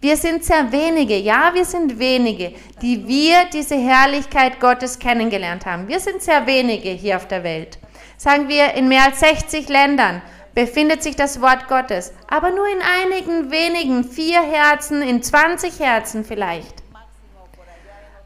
wir 0.00 0.16
sind 0.16 0.44
sehr 0.44 0.70
wenige, 0.72 1.16
ja, 1.16 1.52
wir 1.54 1.64
sind 1.64 1.98
wenige, 1.98 2.52
die 2.82 3.06
wir 3.06 3.44
diese 3.52 3.76
Herrlichkeit 3.76 4.58
Gottes 4.58 4.98
kennengelernt 4.98 5.64
haben. 5.64 5.86
Wir 5.86 6.00
sind 6.00 6.22
sehr 6.22 6.44
wenige 6.44 6.90
hier 6.90 7.16
auf 7.16 7.28
der 7.28 7.44
Welt. 7.44 7.78
Sagen 8.16 8.48
wir, 8.48 8.74
in 8.74 8.88
mehr 8.88 9.04
als 9.04 9.20
60 9.20 9.68
Ländern 9.68 10.20
befindet 10.52 11.04
sich 11.04 11.14
das 11.14 11.40
Wort 11.40 11.68
Gottes, 11.68 12.12
aber 12.28 12.50
nur 12.50 12.66
in 12.66 12.82
einigen 12.82 13.52
wenigen, 13.52 14.02
vier 14.02 14.42
Herzen, 14.42 15.02
in 15.02 15.22
20 15.22 15.78
Herzen 15.78 16.24
vielleicht. 16.24 16.82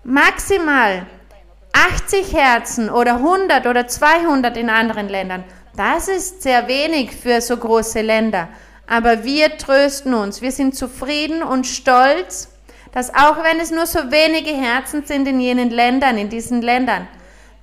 Maximal 0.03 1.07
80 1.75 2.33
Herzen 2.33 2.89
oder 2.89 3.17
100 3.17 3.67
oder 3.67 3.87
200 3.89 4.57
in 4.57 4.71
anderen 4.71 5.09
Ländern. 5.09 5.45
Das 5.77 6.07
ist 6.07 6.43
sehr 6.43 6.69
wenig 6.69 7.11
für 7.11 7.41
so 7.41 7.57
große 7.57 8.01
Länder. 8.01 8.49
Aber 8.87 9.25
wir 9.25 9.59
trösten 9.59 10.15
uns. 10.15 10.41
Wir 10.41 10.53
sind 10.53 10.77
zufrieden 10.77 11.43
und 11.43 11.67
stolz, 11.67 12.49
dass 12.93 13.13
auch 13.13 13.43
wenn 13.43 13.59
es 13.59 13.73
nur 13.73 13.87
so 13.87 13.99
wenige 14.13 14.53
Herzen 14.53 15.05
sind 15.05 15.27
in 15.27 15.41
jenen 15.41 15.71
Ländern, 15.71 16.17
in 16.17 16.29
diesen 16.29 16.63
Ländern, 16.63 17.09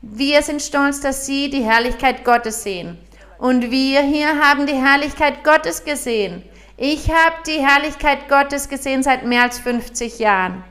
wir 0.01 0.41
sind 0.41 0.61
stolz, 0.61 0.99
dass 0.99 1.25
sie 1.25 1.49
die 1.49 1.63
Herrlichkeit 1.63 2.25
Gottes 2.25 2.63
sehen. 2.63 2.97
Und 3.37 3.71
wir 3.71 4.01
hier 4.01 4.41
haben 4.41 4.65
die 4.65 4.73
Herrlichkeit 4.73 5.43
Gottes 5.43 5.85
gesehen. 5.85 6.43
Ich 6.75 7.09
habe 7.09 7.35
die 7.47 7.65
Herrlichkeit 7.65 8.27
Gottes 8.27 8.67
gesehen 8.67 9.03
seit 9.03 9.25
mehr 9.25 9.43
als 9.43 9.59
50 9.59 10.19
Jahren. 10.19 10.63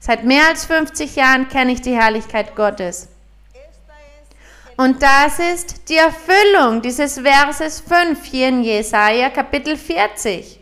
Seit 0.00 0.24
mehr 0.24 0.46
als 0.48 0.64
50 0.64 1.16
Jahren 1.16 1.48
kenne 1.48 1.72
ich 1.72 1.80
die 1.80 1.96
Herrlichkeit 1.96 2.54
Gottes. 2.54 3.08
Und 4.76 5.02
das 5.02 5.40
ist 5.40 5.88
die 5.88 5.96
Erfüllung 5.96 6.82
dieses 6.82 7.18
Verses 7.18 7.80
5 7.80 8.24
hier 8.24 8.48
in 8.48 8.62
Jesaja 8.62 9.28
Kapitel 9.28 9.76
40. 9.76 10.60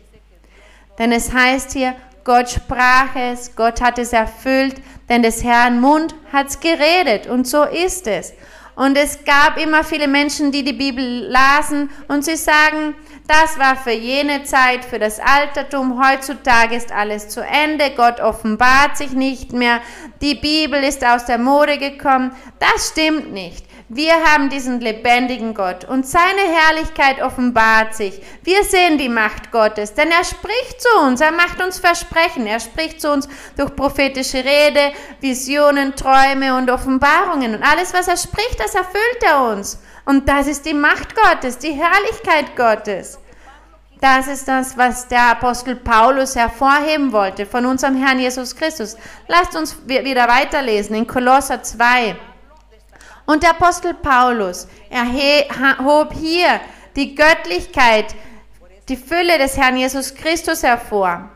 Denn 0.97 1.11
es 1.11 1.31
heißt 1.31 1.73
hier, 1.73 1.95
Gott 2.23 2.49
sprach 2.49 3.15
es, 3.15 3.55
Gott 3.55 3.79
hat 3.79 3.99
es 3.99 4.13
erfüllt, 4.13 4.81
denn 5.07 5.21
des 5.21 5.43
Herrn 5.43 5.79
Mund 5.79 6.15
hat's 6.33 6.59
geredet 6.59 7.27
und 7.27 7.47
so 7.47 7.63
ist 7.63 8.07
es. 8.07 8.33
Und 8.75 8.97
es 8.97 9.23
gab 9.23 9.57
immer 9.57 9.83
viele 9.83 10.07
Menschen, 10.07 10.51
die 10.51 10.63
die 10.63 10.73
Bibel 10.73 11.27
lasen 11.29 11.89
und 12.07 12.25
sie 12.25 12.35
sagen, 12.35 12.95
das 13.27 13.59
war 13.59 13.75
für 13.75 13.91
jene 13.91 14.43
Zeit, 14.43 14.85
für 14.85 14.99
das 14.99 15.19
Altertum. 15.19 16.01
Heutzutage 16.01 16.75
ist 16.75 16.91
alles 16.91 17.29
zu 17.29 17.41
Ende. 17.41 17.91
Gott 17.95 18.19
offenbart 18.21 18.97
sich 18.97 19.11
nicht 19.11 19.53
mehr. 19.53 19.81
Die 20.21 20.35
Bibel 20.35 20.81
ist 20.83 21.05
aus 21.05 21.25
der 21.25 21.37
Mode 21.37 21.77
gekommen. 21.77 22.35
Das 22.59 22.89
stimmt 22.89 23.33
nicht. 23.33 23.67
Wir 23.89 24.15
haben 24.25 24.49
diesen 24.49 24.81
lebendigen 24.81 25.53
Gott 25.53 25.85
und 25.85 26.05
seine 26.05 26.41
Herrlichkeit 26.41 27.21
offenbart 27.21 27.95
sich. 27.95 28.21
Wir 28.43 28.65
sehen 28.65 28.97
die 28.97 29.07
Macht 29.07 29.49
Gottes, 29.49 29.93
denn 29.93 30.11
er 30.11 30.25
spricht 30.25 30.81
zu 30.81 31.05
uns, 31.05 31.21
er 31.21 31.31
macht 31.31 31.63
uns 31.63 31.79
Versprechen, 31.79 32.47
er 32.47 32.59
spricht 32.59 32.99
zu 32.99 33.09
uns 33.13 33.29
durch 33.55 33.73
prophetische 33.77 34.43
Rede, 34.43 34.91
Visionen, 35.21 35.95
Träume 35.95 36.57
und 36.57 36.69
Offenbarungen. 36.69 37.55
Und 37.55 37.63
alles, 37.63 37.93
was 37.93 38.09
er 38.09 38.17
spricht, 38.17 38.59
das 38.59 38.75
erfüllt 38.75 39.23
er 39.25 39.51
uns. 39.51 39.79
Und 40.07 40.29
das 40.29 40.47
ist 40.47 40.65
die 40.65 40.73
Macht 40.73 41.13
Gottes, 41.17 41.57
die 41.57 41.73
Herrlichkeit 41.73 42.55
Gottes. 42.55 43.19
Das 43.99 44.27
ist 44.27 44.47
das, 44.47 44.77
was 44.77 45.09
der 45.09 45.31
Apostel 45.31 45.75
Paulus 45.75 46.33
hervorheben 46.33 47.11
wollte 47.11 47.45
von 47.45 47.65
unserem 47.65 48.01
Herrn 48.01 48.17
Jesus 48.17 48.55
Christus. 48.55 48.95
Lasst 49.27 49.53
uns 49.57 49.85
wieder 49.85 50.29
weiterlesen 50.29 50.95
in 50.95 51.05
Kolosser 51.05 51.61
2. 51.61 52.15
Und 53.25 53.43
der 53.43 53.49
Apostel 53.49 53.95
Paulus 53.95 54.69
erhob 54.89 56.13
hier 56.13 56.61
die 56.95 57.13
Göttlichkeit, 57.13 58.15
die 58.87 58.95
Fülle 58.95 59.37
des 59.37 59.57
Herrn 59.57 59.75
Jesus 59.75 60.15
Christus 60.15 60.63
hervor. 60.63 61.29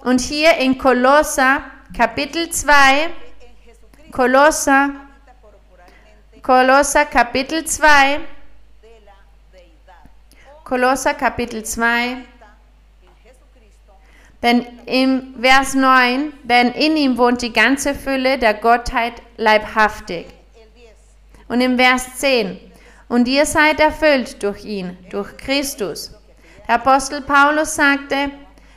Und 0.00 0.22
hier 0.22 0.56
in 0.56 0.78
Kolosser 0.78 1.60
Kapitel 1.94 2.48
2, 2.48 3.10
Kolosser, 4.10 5.05
Kolosser 6.46 7.06
Kapitel 7.06 7.64
2, 7.64 8.20
Kolosser 10.62 11.14
Kapitel 11.14 11.64
2, 11.64 12.18
denn 14.44 14.64
im 14.86 15.34
Vers 15.40 15.74
9, 15.74 16.32
denn 16.44 16.70
in 16.70 16.96
ihm 16.96 17.18
wohnt 17.18 17.42
die 17.42 17.52
ganze 17.52 17.96
Fülle 17.96 18.38
der 18.38 18.54
Gottheit 18.54 19.14
leibhaftig. 19.36 20.26
Und 21.48 21.62
im 21.62 21.76
Vers 21.78 22.14
10, 22.18 22.60
und 23.08 23.26
ihr 23.26 23.44
seid 23.44 23.80
erfüllt 23.80 24.40
durch 24.44 24.64
ihn, 24.64 24.96
durch 25.10 25.36
Christus. 25.36 26.12
Der 26.68 26.76
Apostel 26.76 27.22
Paulus 27.22 27.74
sagte, 27.74 28.30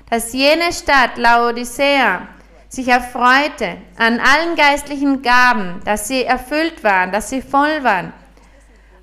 dass 0.09 0.33
jene 0.33 0.73
Stadt 0.73 1.19
Laodicea 1.19 2.29
sich 2.69 2.87
erfreute 2.87 3.77
an 3.97 4.19
allen 4.19 4.55
geistlichen 4.55 5.21
Gaben, 5.23 5.81
dass 5.85 6.07
sie 6.07 6.23
erfüllt 6.23 6.83
waren, 6.83 7.11
dass 7.11 7.29
sie 7.29 7.41
voll 7.41 7.83
waren. 7.83 8.13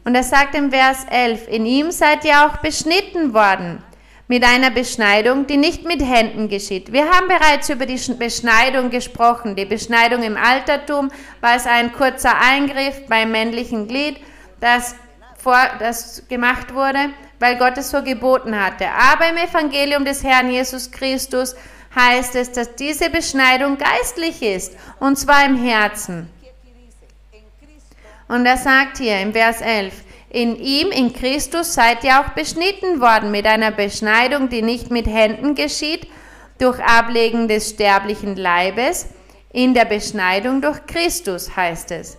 Und 0.04 0.14
er 0.14 0.22
sagt 0.22 0.54
im 0.54 0.70
Vers 0.70 1.04
11, 1.10 1.48
in 1.48 1.66
ihm 1.66 1.90
seid 1.90 2.24
ihr 2.24 2.46
auch 2.46 2.58
beschnitten 2.58 3.34
worden 3.34 3.82
mit 4.28 4.44
einer 4.44 4.70
Beschneidung, 4.70 5.48
die 5.48 5.56
nicht 5.56 5.84
mit 5.84 6.00
Händen 6.00 6.48
geschieht. 6.48 6.92
Wir 6.92 7.10
haben 7.10 7.26
bereits 7.26 7.68
über 7.68 7.86
die 7.86 7.98
Beschneidung 8.14 8.90
gesprochen. 8.90 9.56
Die 9.56 9.64
Beschneidung 9.64 10.22
im 10.22 10.36
Altertum 10.36 11.10
war 11.40 11.56
es 11.56 11.66
ein 11.66 11.92
kurzer 11.92 12.40
Eingriff 12.40 13.06
beim 13.08 13.32
männlichen 13.32 13.88
Glied, 13.88 14.18
das, 14.60 14.94
vor, 15.36 15.58
das 15.80 16.22
gemacht 16.28 16.72
wurde, 16.72 17.10
weil 17.40 17.56
Gott 17.56 17.76
es 17.76 17.90
so 17.90 18.02
geboten 18.02 18.54
hatte. 18.58 18.86
Aber 18.90 19.28
im 19.28 19.36
Evangelium 19.36 20.04
des 20.04 20.22
Herrn 20.22 20.50
Jesus 20.50 20.90
Christus 20.90 21.56
heißt 21.96 22.36
es, 22.36 22.52
dass 22.52 22.76
diese 22.76 23.10
Beschneidung 23.10 23.78
geistlich 23.78 24.42
ist, 24.42 24.76
und 25.00 25.16
zwar 25.16 25.44
im 25.46 25.56
Herzen. 25.56 26.28
Und 28.28 28.44
er 28.44 28.56
sagt 28.56 28.98
hier 28.98 29.20
im 29.20 29.32
Vers 29.32 29.60
11, 29.60 29.94
in 30.30 30.56
ihm, 30.56 30.90
in 30.90 31.12
Christus, 31.12 31.74
seid 31.74 32.04
ihr 32.04 32.20
auch 32.20 32.30
beschnitten 32.30 33.00
worden 33.00 33.30
mit 33.30 33.46
einer 33.46 33.70
Beschneidung, 33.70 34.48
die 34.48 34.62
nicht 34.62 34.90
mit 34.90 35.06
Händen 35.06 35.54
geschieht, 35.54 36.06
durch 36.58 36.82
Ablegen 36.82 37.48
des 37.48 37.70
sterblichen 37.70 38.36
Leibes, 38.36 39.06
in 39.52 39.72
der 39.72 39.84
Beschneidung 39.84 40.60
durch 40.60 40.84
Christus 40.86 41.56
heißt 41.56 41.92
es. 41.92 42.18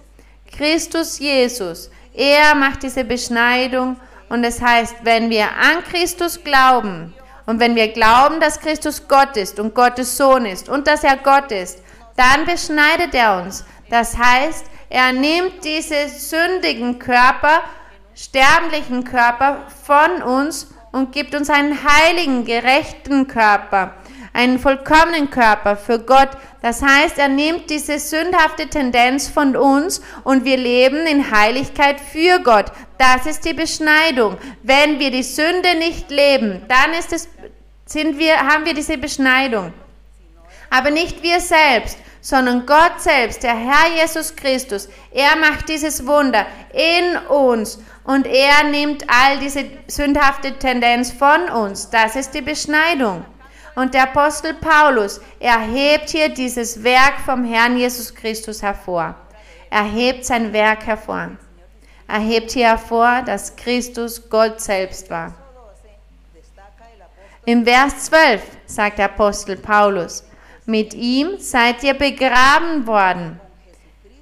Christus 0.58 1.20
Jesus, 1.20 1.92
er 2.14 2.56
macht 2.56 2.84
diese 2.84 3.04
Beschneidung 3.04 3.98
und 4.30 4.44
es 4.44 4.62
heißt, 4.62 4.96
wenn 5.04 5.30
wir 5.30 5.46
an 5.46 5.84
Christus 5.84 6.44
glauben 6.44 7.14
und 7.48 7.60
wenn 7.60 7.76
wir 7.76 7.88
glauben, 7.88 8.40
dass 8.40 8.60
Christus 8.60 9.08
Gott 9.08 9.36
ist 9.36 9.60
und 9.60 9.74
Gottes 9.74 10.16
Sohn 10.16 10.46
ist 10.46 10.70
und 10.70 10.86
dass 10.86 11.04
er 11.04 11.18
Gott 11.18 11.52
ist, 11.52 11.80
dann 12.16 12.46
beschneidet 12.46 13.16
er 13.16 13.42
uns. 13.42 13.66
Das 13.90 14.16
heißt, 14.16 14.66
er 14.90 15.12
nimmt 15.14 15.64
diese 15.64 16.08
sündigen 16.10 17.00
Körper 17.00 17.64
sterblichen 18.18 19.04
Körper 19.04 19.68
von 19.86 20.24
uns 20.24 20.68
und 20.92 21.12
gibt 21.12 21.36
uns 21.36 21.50
einen 21.50 21.78
heiligen, 21.84 22.46
gerechten 22.46 23.28
Körper, 23.28 23.94
einen 24.34 24.58
vollkommenen 24.58 25.30
Körper 25.30 25.76
für 25.78 26.00
Gott. 26.00 26.30
Das 26.62 26.82
heißt, 26.82 27.20
er 27.20 27.28
nimmt 27.28 27.70
diese 27.70 28.00
sündhafte 28.00 28.68
Tendenz 28.68 29.30
von 29.30 29.56
uns 29.56 30.02
und 30.24 30.46
wir 30.46 30.58
leben 30.58 31.06
in 31.06 31.30
Heiligkeit 31.30 32.00
für 32.00 32.40
Gott. 32.40 32.72
Das 32.98 33.28
ist 33.28 33.46
die 33.46 33.54
Beschneidung. 33.54 34.38
Wenn 34.64 35.00
wir 35.00 35.12
die 35.12 35.24
Sünde 35.24 35.78
nicht 35.78 36.10
leben, 36.10 36.66
dann 36.68 36.94
ist 36.98 37.14
es, 37.14 37.30
sind 37.88 38.20
wir, 38.20 38.38
haben 38.38 38.66
wir 38.66 38.74
diese 38.74 38.98
Beschneidung. 38.98 39.74
Aber 40.70 40.92
nicht 40.92 41.24
wir 41.24 41.40
selbst, 41.40 41.98
sondern 42.22 42.66
Gott 42.66 43.00
selbst, 43.00 43.42
der 43.44 43.56
Herr 43.56 43.96
Jesus 43.96 44.36
Christus, 44.36 44.90
er 45.12 45.36
macht 45.38 45.70
dieses 45.70 46.06
Wunder 46.06 46.46
in 46.74 47.18
uns 47.30 47.80
und 48.04 48.28
er 48.28 48.66
nimmt 48.70 49.06
all 49.08 49.40
diese 49.40 49.66
sündhafte 49.88 50.54
Tendenz 50.60 51.12
von 51.12 51.50
uns. 51.50 51.90
Das 51.90 52.16
ist 52.16 52.34
die 52.34 52.42
Beschneidung. 52.42 53.26
Und 53.76 53.94
der 53.94 54.04
Apostel 54.04 54.56
Paulus 54.56 55.22
erhebt 55.40 56.10
hier 56.10 56.30
dieses 56.30 56.84
Werk 56.84 57.20
vom 57.26 57.46
Herrn 57.46 57.78
Jesus 57.78 58.14
Christus 58.14 58.62
hervor. 58.62 59.16
Er 59.70 59.84
hebt 59.84 60.26
sein 60.26 60.52
Werk 60.52 60.86
hervor. 60.86 61.30
Er 62.08 62.20
hebt 62.20 62.52
hier 62.52 62.68
hervor, 62.68 63.22
dass 63.26 63.56
Christus 63.56 64.30
Gott 64.30 64.60
selbst 64.60 65.10
war. 65.10 65.34
Im 67.48 67.66
Vers 67.66 68.06
12 68.06 68.44
sagt 68.68 69.00
der 69.00 69.06
Apostel 69.06 69.58
Paulus, 69.58 70.24
mit 70.68 70.94
ihm 70.94 71.40
seid 71.40 71.82
ihr 71.82 71.96
begraben 71.96 72.86
worden 72.86 73.40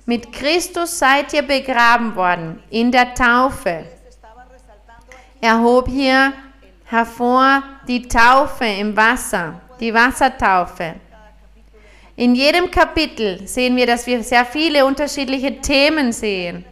mit 0.08 0.32
Christus 0.32 1.00
seid 1.00 1.34
ihr 1.34 1.42
begraben 1.42 2.16
worden 2.16 2.62
in 2.70 2.92
der 2.92 3.16
Taufe. 3.16 3.86
Er 5.42 5.60
hob 5.60 5.88
hier 5.88 6.34
hervor 6.86 7.64
die 7.88 8.08
Taufe 8.08 8.66
im 8.66 8.96
Wasser, 8.96 9.60
die 9.80 9.92
Wassertaufe. 9.92 10.96
In 12.16 12.36
jedem 12.36 12.70
Kapitel 12.70 13.48
sehen 13.48 13.76
wir, 13.76 13.88
dass 13.88 14.06
wir 14.06 14.22
sehr 14.24 14.46
viele 14.46 14.86
unterschiedliche 14.86 15.60
Themen 15.60 16.12
sehen. 16.12 16.64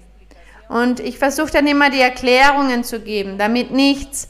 Und 0.70 1.00
ich 1.00 1.18
versuche 1.18 1.52
dann 1.52 1.68
immer 1.68 1.90
die 1.90 2.02
Erklärungen 2.02 2.84
zu 2.84 3.00
geben, 3.00 3.40
damit 3.40 3.72
nichts 3.72 4.30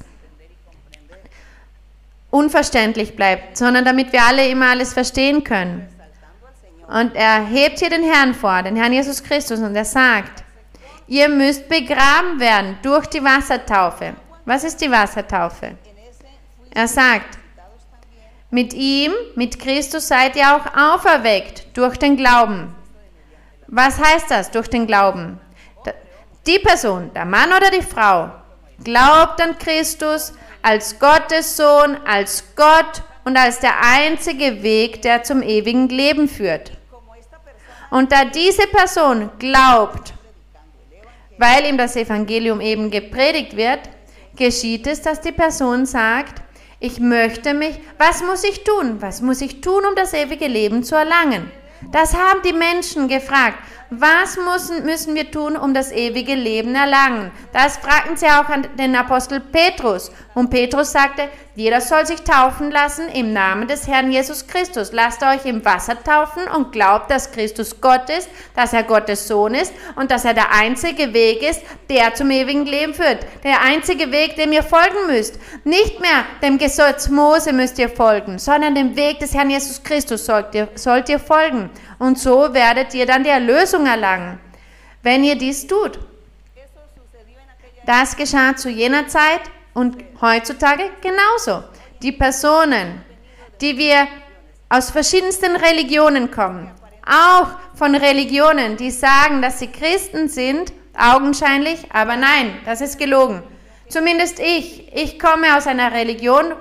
unverständlich 2.33 3.15
bleibt, 3.15 3.57
sondern 3.57 3.85
damit 3.85 4.11
wir 4.11 4.23
alle 4.23 4.47
immer 4.47 4.71
alles 4.71 4.91
verstehen 4.91 5.43
können. 5.43 5.87
Und 6.87 7.15
er 7.15 7.45
hebt 7.45 7.77
hier 7.79 7.91
den 7.91 8.03
Herrn 8.03 8.33
vor, 8.33 8.63
den 8.63 8.75
Herrn 8.75 8.91
Jesus 8.91 9.23
Christus, 9.23 9.59
und 9.59 9.75
er 9.75 9.85
sagt, 9.85 10.43
ihr 11.07 11.29
müsst 11.29 11.69
begraben 11.69 12.39
werden 12.39 12.77
durch 12.81 13.05
die 13.05 13.23
Wassertaufe. 13.23 14.15
Was 14.45 14.63
ist 14.63 14.81
die 14.81 14.89
Wassertaufe? 14.89 15.77
Er 16.73 16.87
sagt, 16.87 17.37
mit 18.49 18.73
ihm, 18.73 19.11
mit 19.35 19.59
Christus 19.59 20.07
seid 20.07 20.35
ihr 20.35 20.55
auch 20.55 20.65
auferweckt 20.75 21.77
durch 21.77 21.97
den 21.97 22.17
Glauben. 22.17 22.73
Was 23.67 23.99
heißt 23.99 24.31
das 24.31 24.49
durch 24.49 24.67
den 24.67 24.87
Glauben? 24.87 25.39
Die 26.47 26.59
Person, 26.59 27.11
der 27.13 27.25
Mann 27.25 27.53
oder 27.53 27.69
die 27.69 27.83
Frau, 27.83 28.31
glaubt 28.83 29.39
an 29.39 29.57
Christus 29.59 30.33
als 30.63 30.97
Gottes 30.97 31.55
Sohn, 31.55 31.97
als 32.05 32.43
Gott 32.55 33.03
und 33.25 33.37
als 33.37 33.59
der 33.59 33.73
einzige 33.81 34.63
Weg, 34.63 35.01
der 35.03 35.23
zum 35.23 35.43
ewigen 35.43 35.89
Leben 35.89 36.27
führt. 36.27 36.71
Und 37.91 38.11
da 38.11 38.25
diese 38.25 38.65
Person 38.67 39.29
glaubt, 39.37 40.13
weil 41.37 41.65
ihm 41.65 41.77
das 41.77 41.95
Evangelium 41.95 42.59
eben 42.61 42.89
gepredigt 42.89 43.55
wird, 43.55 43.81
geschieht 44.35 44.87
es, 44.87 45.01
dass 45.01 45.21
die 45.21 45.31
Person 45.31 45.85
sagt, 45.85 46.41
ich 46.79 46.99
möchte 46.99 47.53
mich, 47.53 47.79
was 47.97 48.23
muss 48.23 48.43
ich 48.43 48.63
tun? 48.63 48.97
Was 48.99 49.21
muss 49.21 49.41
ich 49.41 49.61
tun, 49.61 49.83
um 49.87 49.95
das 49.95 50.13
ewige 50.13 50.47
Leben 50.47 50.83
zu 50.83 50.95
erlangen? 50.95 51.51
Das 51.91 52.13
haben 52.15 52.41
die 52.43 52.53
Menschen 52.53 53.07
gefragt. 53.07 53.57
Was 53.89 54.37
müssen, 54.37 54.85
müssen 54.85 55.15
wir 55.15 55.29
tun, 55.29 55.55
um 55.55 55.73
das 55.73 55.91
ewige 55.91 56.35
Leben 56.35 56.75
erlangen? 56.75 57.31
Das 57.51 57.77
fragten 57.77 58.17
sie 58.17 58.27
auch 58.27 58.49
an 58.49 58.67
den 58.77 58.95
Apostel 58.95 59.39
Petrus. 59.39 60.11
Und 60.33 60.49
Petrus 60.49 60.91
sagte, 60.91 61.29
jeder 61.55 61.81
soll 61.81 62.03
sich 62.07 62.23
taufen 62.23 62.71
lassen 62.71 63.07
im 63.09 63.31
Namen 63.31 63.67
des 63.67 63.87
Herrn 63.87 64.11
Jesus 64.11 64.47
Christus. 64.47 64.91
Lasst 64.91 65.21
euch 65.21 65.45
im 65.45 65.63
Wasser 65.63 66.01
taufen 66.03 66.47
und 66.47 66.71
glaubt, 66.71 67.11
dass 67.11 67.31
Christus 67.31 67.79
Gott 67.79 68.09
ist, 68.09 68.27
dass 68.55 68.73
er 68.73 68.81
Gottes 68.81 69.27
Sohn 69.27 69.53
ist 69.53 69.71
und 69.95 70.09
dass 70.09 70.25
er 70.25 70.33
der 70.33 70.51
einzige 70.51 71.13
Weg 71.13 71.43
ist, 71.43 71.61
der 71.91 72.15
zum 72.15 72.31
ewigen 72.31 72.65
Leben 72.65 72.95
führt. 72.95 73.27
Der 73.43 73.61
einzige 73.61 74.11
Weg, 74.11 74.35
dem 74.35 74.51
ihr 74.51 74.63
folgen 74.63 75.05
müsst. 75.07 75.37
Nicht 75.63 75.99
mehr 75.99 76.25
dem 76.41 76.57
Gesetz 76.57 77.09
Mose 77.09 77.53
müsst 77.53 77.77
ihr 77.77 77.89
folgen, 77.89 78.39
sondern 78.39 78.73
dem 78.73 78.95
Weg 78.95 79.19
des 79.19 79.35
Herrn 79.35 79.51
Jesus 79.51 79.83
Christus 79.83 80.25
sollt 80.25 80.55
ihr, 80.55 80.69
sollt 80.73 81.07
ihr 81.09 81.19
folgen. 81.19 81.69
Und 81.99 82.19
so 82.19 82.53
werdet 82.53 82.93
ihr 82.93 83.05
dann 83.05 83.23
die 83.23 83.29
Erlösung 83.29 83.85
erlangen, 83.85 84.39
wenn 85.01 85.23
ihr 85.23 85.35
dies 85.35 85.67
tut. 85.67 85.99
Das 87.85 88.15
geschah 88.15 88.55
zu 88.55 88.69
jener 88.69 89.07
Zeit 89.07 89.41
und 89.73 90.03
heutzutage 90.21 90.83
genauso. 91.01 91.63
Die 92.01 92.11
Personen, 92.11 93.03
die 93.59 93.77
wir 93.77 94.07
aus 94.69 94.89
verschiedensten 94.91 95.55
Religionen 95.55 96.31
kommen, 96.31 96.71
auch 97.05 97.49
von 97.75 97.95
Religionen, 97.95 98.77
die 98.77 98.91
sagen, 98.91 99.41
dass 99.41 99.59
sie 99.59 99.67
Christen 99.67 100.29
sind, 100.29 100.71
augenscheinlich, 100.97 101.79
aber 101.91 102.15
nein, 102.15 102.59
das 102.65 102.81
ist 102.81 102.97
gelogen. 102.97 103.43
Zumindest 103.89 104.39
ich. 104.39 104.91
Ich 104.95 105.19
komme 105.19 105.57
aus 105.57 105.67
einer 105.67 105.91
Religion, 105.91 106.53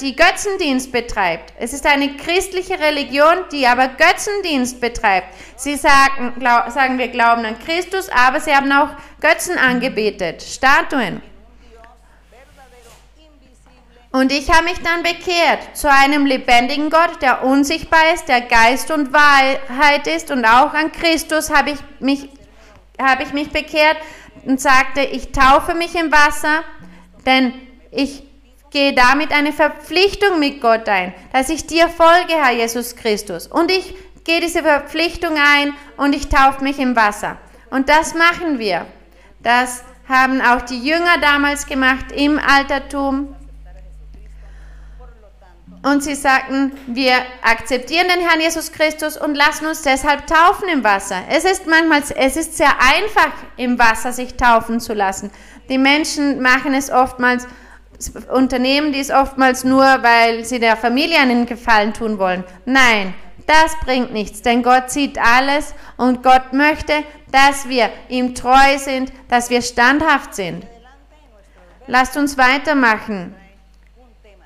die 0.00 0.14
Götzendienst 0.14 0.92
betreibt. 0.92 1.52
Es 1.58 1.72
ist 1.72 1.84
eine 1.84 2.16
christliche 2.16 2.78
Religion, 2.78 3.44
die 3.50 3.66
aber 3.66 3.88
Götzendienst 3.88 4.80
betreibt. 4.80 5.28
Sie 5.56 5.74
sagen, 5.74 6.34
glaub, 6.38 6.70
sagen, 6.70 6.98
wir 6.98 7.08
glauben 7.08 7.44
an 7.44 7.58
Christus, 7.58 8.08
aber 8.08 8.40
sie 8.40 8.54
haben 8.54 8.70
auch 8.70 8.90
Götzen 9.20 9.58
angebetet, 9.58 10.42
Statuen. 10.42 11.20
Und 14.12 14.30
ich 14.30 14.48
habe 14.48 14.66
mich 14.66 14.78
dann 14.78 15.02
bekehrt 15.02 15.76
zu 15.76 15.90
einem 15.90 16.24
lebendigen 16.24 16.88
Gott, 16.88 17.20
der 17.20 17.42
unsichtbar 17.42 18.14
ist, 18.14 18.28
der 18.28 18.42
Geist 18.42 18.92
und 18.92 19.12
Wahrheit 19.12 20.06
ist. 20.06 20.30
Und 20.30 20.44
auch 20.44 20.72
an 20.72 20.92
Christus 20.92 21.50
habe 21.50 21.70
ich 21.70 21.78
mich, 21.98 22.28
habe 23.02 23.24
ich 23.24 23.32
mich 23.32 23.50
bekehrt 23.50 23.96
und 24.44 24.60
sagte, 24.60 25.00
ich 25.00 25.32
taufe 25.32 25.74
mich 25.74 25.96
im 25.96 26.12
Wasser, 26.12 26.62
denn 27.26 27.54
ich 27.90 28.22
gehe 28.74 28.92
damit 28.92 29.32
eine 29.32 29.52
Verpflichtung 29.52 30.40
mit 30.40 30.60
Gott 30.60 30.88
ein, 30.88 31.14
dass 31.32 31.48
ich 31.48 31.66
dir 31.66 31.88
folge, 31.88 32.34
Herr 32.34 32.52
Jesus 32.52 32.96
Christus. 32.96 33.46
Und 33.46 33.70
ich 33.70 33.94
gehe 34.24 34.40
diese 34.40 34.62
Verpflichtung 34.62 35.36
ein 35.36 35.72
und 35.96 36.12
ich 36.12 36.28
taufe 36.28 36.62
mich 36.62 36.80
im 36.80 36.96
Wasser. 36.96 37.38
Und 37.70 37.88
das 37.88 38.14
machen 38.14 38.58
wir. 38.58 38.84
Das 39.42 39.84
haben 40.08 40.40
auch 40.40 40.62
die 40.62 40.80
Jünger 40.80 41.18
damals 41.22 41.66
gemacht 41.66 42.06
im 42.12 42.38
Altertum. 42.40 43.36
Und 45.82 46.02
sie 46.02 46.16
sagten, 46.16 46.72
wir 46.86 47.14
akzeptieren 47.42 48.08
den 48.08 48.26
Herrn 48.26 48.40
Jesus 48.40 48.72
Christus 48.72 49.16
und 49.16 49.36
lassen 49.36 49.66
uns 49.66 49.82
deshalb 49.82 50.26
taufen 50.26 50.68
im 50.68 50.82
Wasser. 50.82 51.22
Es 51.28 51.44
ist 51.44 51.66
manchmal, 51.68 52.02
es 52.16 52.36
ist 52.36 52.56
sehr 52.56 52.72
einfach, 52.80 53.32
im 53.56 53.78
Wasser 53.78 54.12
sich 54.12 54.34
taufen 54.34 54.80
zu 54.80 54.94
lassen. 54.94 55.30
Die 55.68 55.78
Menschen 55.78 56.42
machen 56.42 56.74
es 56.74 56.90
oftmals, 56.90 57.46
unternehmen 58.10 58.92
dies 58.92 59.10
oftmals 59.10 59.64
nur, 59.64 59.84
weil 59.84 60.44
sie 60.44 60.58
der 60.58 60.76
Familie 60.76 61.18
einen 61.18 61.46
Gefallen 61.46 61.92
tun 61.92 62.18
wollen. 62.18 62.44
Nein, 62.64 63.14
das 63.46 63.76
bringt 63.84 64.12
nichts, 64.12 64.42
denn 64.42 64.62
Gott 64.62 64.90
sieht 64.90 65.18
alles 65.18 65.74
und 65.96 66.22
Gott 66.22 66.52
möchte, 66.52 66.92
dass 67.30 67.68
wir 67.68 67.90
ihm 68.08 68.34
treu 68.34 68.78
sind, 68.78 69.12
dass 69.28 69.50
wir 69.50 69.62
standhaft 69.62 70.34
sind. 70.34 70.66
Lasst 71.86 72.16
uns 72.16 72.38
weitermachen 72.38 73.34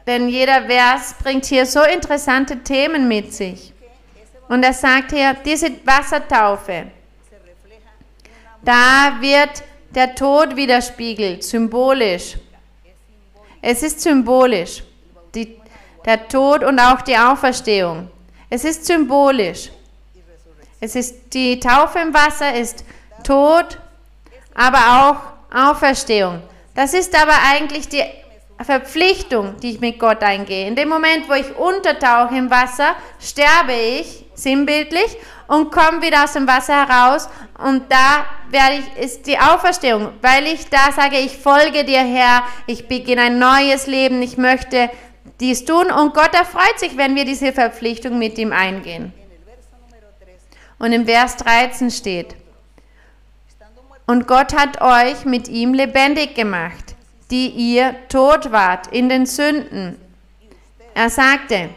denn 0.08 0.26
jeder 0.30 0.62
Vers 0.62 1.14
bringt 1.22 1.44
hier 1.44 1.66
so 1.66 1.82
interessante 1.82 2.56
Themen 2.62 3.06
mit 3.06 3.34
sich. 3.34 3.74
Und 4.48 4.62
er 4.62 4.72
sagt 4.72 5.12
hier, 5.12 5.34
diese 5.44 5.70
Wassertaufe, 5.84 6.86
da 8.62 9.18
wird 9.20 9.62
der 9.94 10.14
Tod 10.14 10.56
widerspiegelt, 10.56 11.44
symbolisch. 11.44 12.38
Es 13.60 13.82
ist 13.82 14.00
symbolisch, 14.00 14.82
die, 15.34 15.56
der 16.04 16.28
Tod 16.28 16.62
und 16.62 16.78
auch 16.78 17.02
die 17.02 17.16
Auferstehung. 17.16 18.10
Es 18.50 18.64
ist 18.64 18.86
symbolisch. 18.86 19.70
Es 20.80 20.94
ist 20.94 21.34
die 21.34 21.58
Taufe 21.58 21.98
im 21.98 22.14
Wasser 22.14 22.54
ist 22.54 22.84
Tod, 23.24 23.78
aber 24.54 24.78
auch 25.52 25.70
Auferstehung. 25.70 26.40
Das 26.74 26.94
ist 26.94 27.20
aber 27.20 27.34
eigentlich 27.50 27.88
die 27.88 28.04
Verpflichtung, 28.60 29.56
die 29.60 29.72
ich 29.72 29.80
mit 29.80 29.98
Gott 29.98 30.22
eingehe. 30.22 30.66
In 30.66 30.76
dem 30.76 30.88
Moment, 30.88 31.28
wo 31.28 31.34
ich 31.34 31.56
untertauche 31.56 32.36
im 32.36 32.50
Wasser, 32.50 32.94
sterbe 33.20 33.72
ich 33.72 34.24
sinnbildlich 34.34 35.16
und 35.48 35.72
komme 35.72 36.00
wieder 36.00 36.22
aus 36.22 36.34
dem 36.34 36.46
Wasser 36.46 36.86
heraus. 36.86 37.28
Und 37.58 37.90
da 37.90 38.24
werde 38.50 38.76
ich, 38.76 39.04
ist 39.04 39.26
die 39.26 39.38
Auferstehung, 39.38 40.12
weil 40.22 40.46
ich 40.46 40.68
da 40.68 40.92
sage, 40.92 41.18
ich 41.18 41.36
folge 41.36 41.84
dir 41.84 41.98
Herr, 41.98 42.44
ich 42.66 42.86
beginne 42.86 43.22
ein 43.22 43.38
neues 43.40 43.88
Leben, 43.88 44.22
ich 44.22 44.36
möchte 44.36 44.88
dies 45.40 45.64
tun. 45.64 45.90
Und 45.90 46.14
Gott 46.14 46.34
erfreut 46.34 46.78
sich, 46.78 46.96
wenn 46.96 47.16
wir 47.16 47.24
diese 47.24 47.52
Verpflichtung 47.52 48.18
mit 48.18 48.38
ihm 48.38 48.52
eingehen. 48.52 49.12
Und 50.78 50.92
im 50.92 51.06
Vers 51.06 51.36
13 51.38 51.90
steht, 51.90 52.36
und 54.06 54.26
Gott 54.26 54.56
hat 54.56 54.80
euch 54.80 55.26
mit 55.26 55.48
ihm 55.48 55.74
lebendig 55.74 56.34
gemacht 56.34 56.94
die 57.30 57.48
ihr 57.48 57.94
tot 58.08 58.52
wart 58.52 58.86
in 58.88 59.08
den 59.08 59.26
Sünden. 59.26 59.96
Er 60.94 61.10
sagte, 61.10 61.70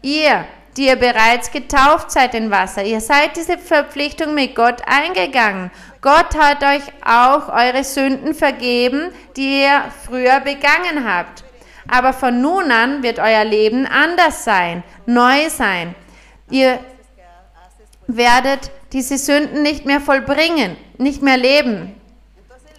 ihr, 0.00 0.44
die 0.76 0.86
ihr 0.86 0.96
bereits 0.96 1.50
getauft 1.50 2.10
seid 2.10 2.34
in 2.34 2.50
Wasser, 2.50 2.82
ihr 2.82 3.00
seid 3.00 3.36
diese 3.36 3.58
Verpflichtung 3.58 4.34
mit 4.34 4.54
Gott 4.54 4.82
eingegangen. 4.86 5.70
Gott 6.00 6.34
hat 6.36 6.62
euch 6.62 6.82
auch 7.04 7.48
eure 7.48 7.84
Sünden 7.84 8.34
vergeben, 8.34 9.12
die 9.36 9.62
ihr 9.62 9.84
früher 10.06 10.40
begangen 10.40 11.06
habt. 11.06 11.44
Aber 11.88 12.12
von 12.12 12.40
nun 12.40 12.70
an 12.70 13.02
wird 13.02 13.18
euer 13.18 13.44
Leben 13.44 13.86
anders 13.86 14.44
sein, 14.44 14.82
neu 15.06 15.48
sein. 15.50 15.94
Ihr 16.50 16.78
werdet 18.06 18.70
diese 18.92 19.18
Sünden 19.18 19.62
nicht 19.62 19.84
mehr 19.84 20.00
vollbringen, 20.00 20.76
nicht 20.98 21.22
mehr 21.22 21.36
leben, 21.36 21.94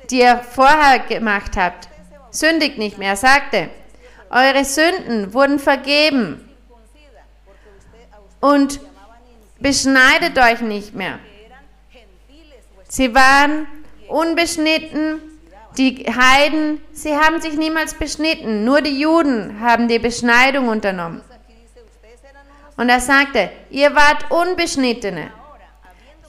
die 0.10 0.20
ihr 0.20 0.38
vorher 0.38 1.00
gemacht 1.00 1.58
habt 1.58 1.90
sündigt 2.34 2.78
nicht 2.78 2.98
mehr. 2.98 3.16
Sagte, 3.16 3.70
eure 4.30 4.66
Sünden 4.66 5.34
wurden 5.34 5.60
vergeben 5.60 6.50
und 8.44 8.82
beschneidet 9.60 10.38
euch 10.38 10.60
nicht 10.60 10.94
mehr. 10.94 11.18
Sie 12.90 13.16
waren 13.16 13.68
unbeschnitten, 14.10 15.22
die 15.78 16.06
Heiden, 16.06 16.82
sie 16.92 17.16
haben 17.16 17.40
sich 17.42 17.54
niemals 17.54 17.94
beschnitten, 17.94 18.66
nur 18.66 18.82
die 18.82 19.00
Juden 19.00 19.62
haben 19.62 19.88
die 19.88 19.98
Beschneidung 19.98 20.68
unternommen. 20.68 21.22
Und 22.76 22.90
er 22.90 23.00
sagte, 23.00 23.50
ihr 23.70 23.96
wart 23.96 24.30
Unbeschnittene. 24.30 25.32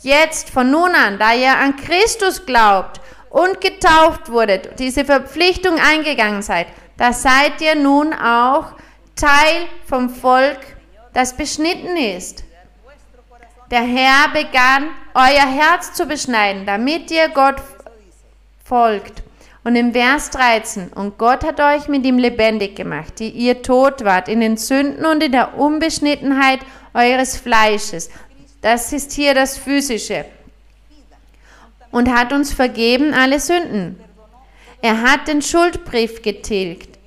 Jetzt, 0.02 0.50
von 0.50 0.70
nun 0.70 0.94
an, 0.94 1.18
da 1.18 1.34
ihr 1.34 1.56
an 1.56 1.74
Christus 1.74 2.46
glaubt 2.46 3.00
und 3.28 3.60
getauft 3.60 4.30
wurdet, 4.30 4.78
diese 4.78 5.04
Verpflichtung 5.04 5.80
eingegangen 5.80 6.42
seid, 6.42 6.68
da 6.96 7.12
seid 7.12 7.60
ihr 7.60 7.74
nun 7.74 8.12
auch 8.14 8.66
Teil 9.16 9.66
vom 9.88 10.10
Volk, 10.10 10.73
das 11.14 11.36
beschnitten 11.36 11.96
ist. 11.96 12.44
Der 13.70 13.82
Herr 13.82 14.28
begann, 14.32 14.90
euer 15.14 15.46
Herz 15.46 15.94
zu 15.94 16.06
beschneiden, 16.06 16.66
damit 16.66 17.10
ihr 17.10 17.28
Gott 17.30 17.56
folgt. 18.64 19.22
Und 19.64 19.76
im 19.76 19.92
Vers 19.92 20.28
13, 20.30 20.88
und 20.88 21.16
Gott 21.16 21.42
hat 21.42 21.58
euch 21.58 21.88
mit 21.88 22.04
ihm 22.04 22.18
lebendig 22.18 22.76
gemacht, 22.76 23.18
die 23.18 23.30
ihr 23.30 23.62
tot 23.62 24.04
wart, 24.04 24.28
in 24.28 24.40
den 24.40 24.58
Sünden 24.58 25.06
und 25.06 25.22
in 25.22 25.32
der 25.32 25.56
Unbeschnittenheit 25.56 26.60
eures 26.92 27.38
Fleisches. 27.38 28.10
Das 28.60 28.92
ist 28.92 29.12
hier 29.12 29.32
das 29.32 29.56
Physische 29.56 30.26
und 31.90 32.12
hat 32.12 32.32
uns 32.32 32.52
vergeben 32.52 33.14
alle 33.14 33.38
Sünden. 33.38 34.00
Er 34.82 35.00
hat 35.00 35.28
den 35.28 35.40
Schuldbrief 35.40 36.22
getilgt. 36.22 36.98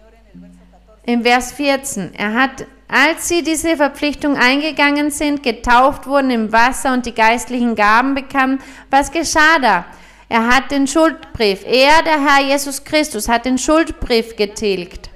Im 1.06 1.24
Vers 1.24 1.52
14. 1.52 2.16
Er 2.16 2.34
hat, 2.34 2.66
als 2.88 3.28
sie 3.28 3.44
diese 3.44 3.76
Verpflichtung 3.76 4.38
eingegangen 4.38 5.12
sind, 5.12 5.44
getauft 5.44 6.08
wurden 6.08 6.32
im 6.32 6.52
Wasser 6.52 6.94
und 6.94 7.06
die 7.06 7.14
geistlichen 7.14 7.76
Gaben 7.76 8.16
bekamen, 8.16 8.60
was 8.90 9.12
geschah 9.12 9.60
da? 9.62 9.86
Er 10.30 10.48
hat 10.48 10.72
den 10.72 10.88
Schuldbrief, 10.88 11.64
er, 11.66 12.04
der 12.04 12.20
Herr 12.26 12.44
Jesus 12.44 12.84
Christus, 12.84 13.28
hat 13.28 13.46
den 13.46 13.58
Schuldbrief 13.58 14.36
getilgt. 14.36 15.10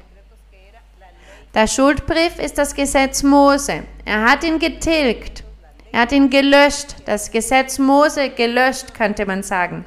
Der 1.53 1.67
Schuldbrief 1.67 2.39
ist 2.39 2.57
das 2.57 2.73
Gesetz 2.73 3.23
Mose. 3.23 3.83
Er 4.05 4.23
hat 4.23 4.43
ihn 4.43 4.57
getilgt. 4.57 5.43
Er 5.91 6.01
hat 6.01 6.13
ihn 6.13 6.29
gelöscht, 6.29 6.95
das 7.05 7.29
Gesetz 7.31 7.77
Mose 7.77 8.29
gelöscht, 8.29 8.93
könnte 8.93 9.25
man 9.25 9.43
sagen, 9.43 9.83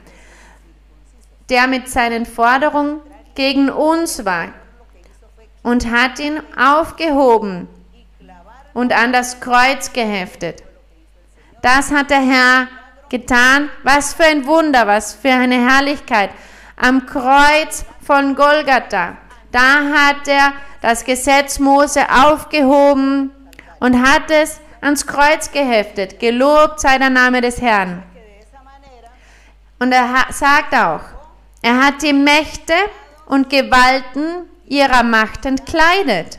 der 1.49 1.67
mit 1.67 1.89
seinen 1.89 2.27
Forderungen 2.27 3.01
gegen 3.35 3.71
uns 3.71 4.25
war. 4.27 4.49
Und 5.65 5.91
hat 5.91 6.21
ihn 6.21 6.41
aufgehoben 6.57 7.67
und 8.75 8.93
an 8.93 9.13
das 9.13 9.41
Kreuz 9.41 9.93
geheftet. 9.93 10.63
Das 11.63 11.91
hat 11.91 12.11
der 12.11 12.21
Herr 12.21 12.69
getan. 13.09 13.71
Was 13.83 14.15
für 14.15 14.25
ein 14.25 14.47
Wunder, 14.47 14.87
was 14.87 15.15
für 15.15 15.33
eine 15.33 15.69
Herrlichkeit. 15.69 16.31
Am 16.77 17.07
Kreuz 17.07 17.85
von 18.07 18.37
Golgatha, 18.37 19.17
da 19.51 19.85
hat 19.95 20.29
er 20.29 20.53
das 20.83 21.05
Gesetz 21.05 21.59
Mose 21.59 22.03
aufgehoben 22.11 23.31
und 23.81 24.03
hat 24.03 24.31
es 24.31 24.61
ans 24.83 25.07
Kreuz 25.07 25.51
geheftet. 25.51 26.21
Gelobt 26.21 26.81
sei 26.81 26.99
der 26.99 27.11
Name 27.11 27.41
des 27.41 27.61
Herrn. 27.61 28.03
Und 29.79 29.93
er 29.93 30.27
sagt 30.31 30.75
auch, 30.75 31.01
er 31.63 31.83
hat 31.83 32.03
die 32.03 32.13
Mächte 32.13 32.75
und 33.27 33.49
Gewalten 33.49 34.51
ihrer 34.67 35.03
Macht 35.03 35.47
entkleidet. 35.47 36.39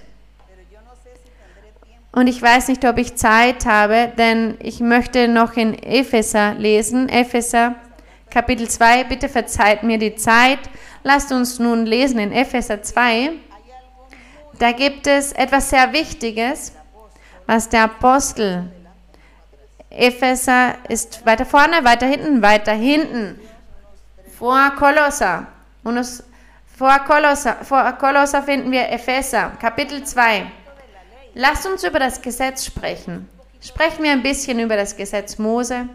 Und 2.12 2.28
ich 2.28 2.42
weiß 2.42 2.70
nicht, 2.70 2.86
ob 2.86 2.98
ich 2.98 3.16
Zeit 3.16 3.66
habe, 3.66 4.12
denn 4.18 4.58
ich 4.62 4.80
möchte 4.80 5.28
noch 5.28 5.58
in 5.58 5.78
Epheser 5.78 6.54
lesen. 6.54 7.10
Epheser 7.10 7.76
Kapitel 8.30 8.70
2, 8.70 9.04
bitte 9.06 9.28
verzeiht 9.28 9.84
mir 9.84 9.98
die 9.98 10.16
Zeit. 10.16 10.60
Lasst 11.04 11.32
uns 11.32 11.60
nun 11.60 11.86
lesen 11.86 12.20
in 12.20 12.32
Epheser 12.32 12.82
2. 12.82 13.32
Da 14.60 14.72
gibt 14.72 15.08
es 15.08 15.34
etwas 15.34 15.70
sehr 15.70 15.92
Wichtiges, 15.92 16.72
was 17.46 17.68
der 17.68 17.84
Apostel, 17.84 18.72
Epheser 19.96 20.76
ist 20.90 21.26
weiter 21.26 21.46
vorne, 21.46 21.84
weiter 21.84 22.06
hinten, 22.06 22.42
weiter 22.42 22.74
hinten, 22.74 23.40
vor 24.38 24.72
Kolosser. 24.78 25.48
Und 25.84 25.98
es, 25.98 26.24
vor, 26.78 27.00
Kolosser, 27.00 27.56
vor 27.64 27.92
Kolosser 27.94 28.44
finden 28.44 28.72
wir 28.72 28.90
Epheser, 28.90 29.52
Kapitel 29.62 30.04
2. 30.04 30.46
Lasst 31.34 31.66
uns 31.66 31.84
über 31.84 32.00
das 32.00 32.22
Gesetz 32.22 32.66
sprechen. 32.66 33.30
Sprechen 33.62 34.04
wir 34.04 34.12
ein 34.12 34.24
bisschen 34.24 34.60
über 34.60 34.76
das 34.76 34.96
Gesetz 34.96 35.38
Mose. 35.38 35.88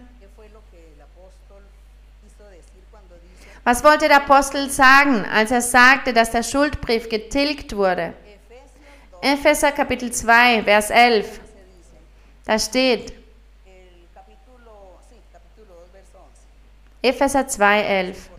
Was 3.62 3.84
wollte 3.84 4.08
der 4.08 4.16
Apostel 4.16 4.70
sagen, 4.70 5.24
als 5.26 5.50
er 5.50 5.60
sagte, 5.60 6.12
dass 6.12 6.30
der 6.30 6.42
Schuldbrief 6.42 7.08
getilgt 7.08 7.76
wurde? 7.76 8.14
Epheser 9.20 9.72
Kapitel 9.72 10.10
2, 10.10 10.64
Vers 10.64 10.90
11. 10.90 11.40
Da 12.46 12.58
steht, 12.58 13.12
Epheser 17.02 17.46
2, 17.46 17.80
11. 17.82 18.30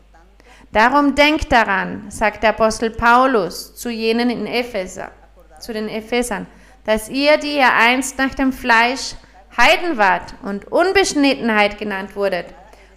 Darum 0.71 1.15
denkt 1.15 1.51
daran, 1.51 2.09
sagt 2.09 2.43
der 2.43 2.51
Apostel 2.51 2.91
Paulus 2.91 3.75
zu 3.75 3.89
jenen 3.89 4.29
in 4.29 4.47
Epheser, 4.47 5.11
zu 5.59 5.73
den 5.73 5.89
Ephesern, 5.89 6.47
dass 6.85 7.09
ihr, 7.09 7.37
die 7.37 7.57
ihr 7.57 7.73
einst 7.73 8.17
nach 8.17 8.33
dem 8.33 8.53
Fleisch 8.53 9.15
Heiden 9.57 9.97
wart 9.97 10.33
und 10.43 10.71
Unbeschnittenheit 10.71 11.77
genannt 11.77 12.15
wurdet, 12.15 12.45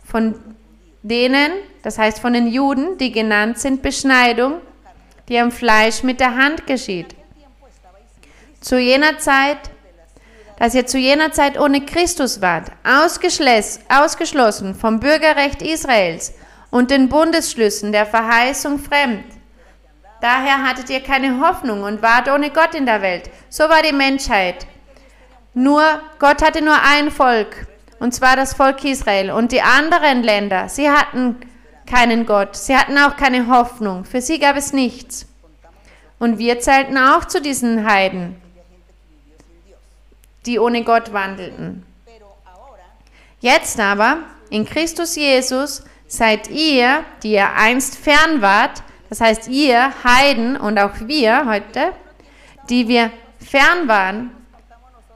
von 0.05 0.37
denen, 1.03 1.51
das 1.83 1.99
heißt 1.99 2.21
von 2.21 2.33
den 2.33 2.47
Juden, 2.47 2.97
die 2.99 3.11
genannt 3.11 3.59
sind 3.59 3.83
Beschneidung, 3.83 4.61
die 5.29 5.39
am 5.39 5.51
Fleisch 5.51 6.05
mit 6.05 6.21
der 6.21 6.37
Hand 6.37 6.69
geschieht. 6.69 7.17
Zu 8.61 8.79
jener 8.79 9.19
Zeit, 9.19 9.59
dass 10.61 10.77
ihr 10.77 10.87
zu 10.87 10.97
jener 10.97 11.33
Zeit 11.33 11.59
ohne 11.59 11.85
Christus 11.85 12.41
wart, 12.41 12.71
ausgeschlossen 12.85 14.77
vom 14.77 15.01
Bürgerrecht 15.01 15.61
Israels 15.61 16.35
und 16.75 16.91
den 16.91 17.09
Bundesschlüssen 17.09 17.93
der 17.93 18.05
Verheißung 18.05 18.81
fremd. 18.81 19.25
Daher 20.21 20.65
hattet 20.65 20.91
ihr 20.91 21.01
keine 21.01 21.39
Hoffnung 21.39 21.85
und 21.85 22.03
wart 22.03 22.29
ohne 22.29 22.51
Gott 22.51 22.75
in 22.75 22.85
der 22.85 23.01
Welt. 23.01 23.31
So 23.49 23.63
war 23.69 23.81
die 23.83 23.95
Menschheit. 23.95 24.67
Nur 25.53 25.85
Gott 26.19 26.43
hatte 26.43 26.63
nur 26.63 26.77
ein 26.83 27.13
Volk 27.13 27.69
und 28.01 28.13
zwar 28.13 28.35
das 28.35 28.55
Volk 28.55 28.83
Israel. 28.85 29.31
Und 29.31 29.53
die 29.53 29.63
anderen 29.63 30.25
Länder, 30.25 30.69
sie 30.69 30.91
hatten 30.91 31.37
keinen 31.87 32.27
Gott, 32.27 32.57
sie 32.57 32.77
hatten 32.77 32.99
auch 32.99 33.17
keine 33.17 33.47
Hoffnung, 33.47 34.05
für 34.05 34.21
sie 34.21 34.41
gab 34.41 34.57
es 34.57 34.73
nichts. 34.73 35.27
Und 36.19 36.39
wir 36.39 36.59
zählten 36.59 36.99
auch 36.99 37.25
zu 37.27 37.41
diesen 37.41 37.89
Heiden, 37.89 38.35
die 40.45 40.59
ohne 40.59 40.83
Gott 40.83 41.13
wandelten. 41.13 41.87
Jetzt 43.39 43.79
aber, 43.79 44.25
in 44.51 44.65
Christus 44.65 45.15
Jesus, 45.15 45.85
seid 46.07 46.51
ihr, 46.51 47.05
die 47.23 47.33
ihr 47.33 47.53
einst 47.55 47.97
fern 47.97 48.41
wart, 48.41 48.83
das 49.09 49.21
heißt 49.21 49.49
ihr 49.49 49.93
Heiden 50.05 50.57
und 50.57 50.79
auch 50.79 50.95
wir 51.01 51.47
heute, 51.47 51.93
die 52.69 52.89
wir 52.89 53.11
fern 53.39 53.87
waren, 53.87 54.31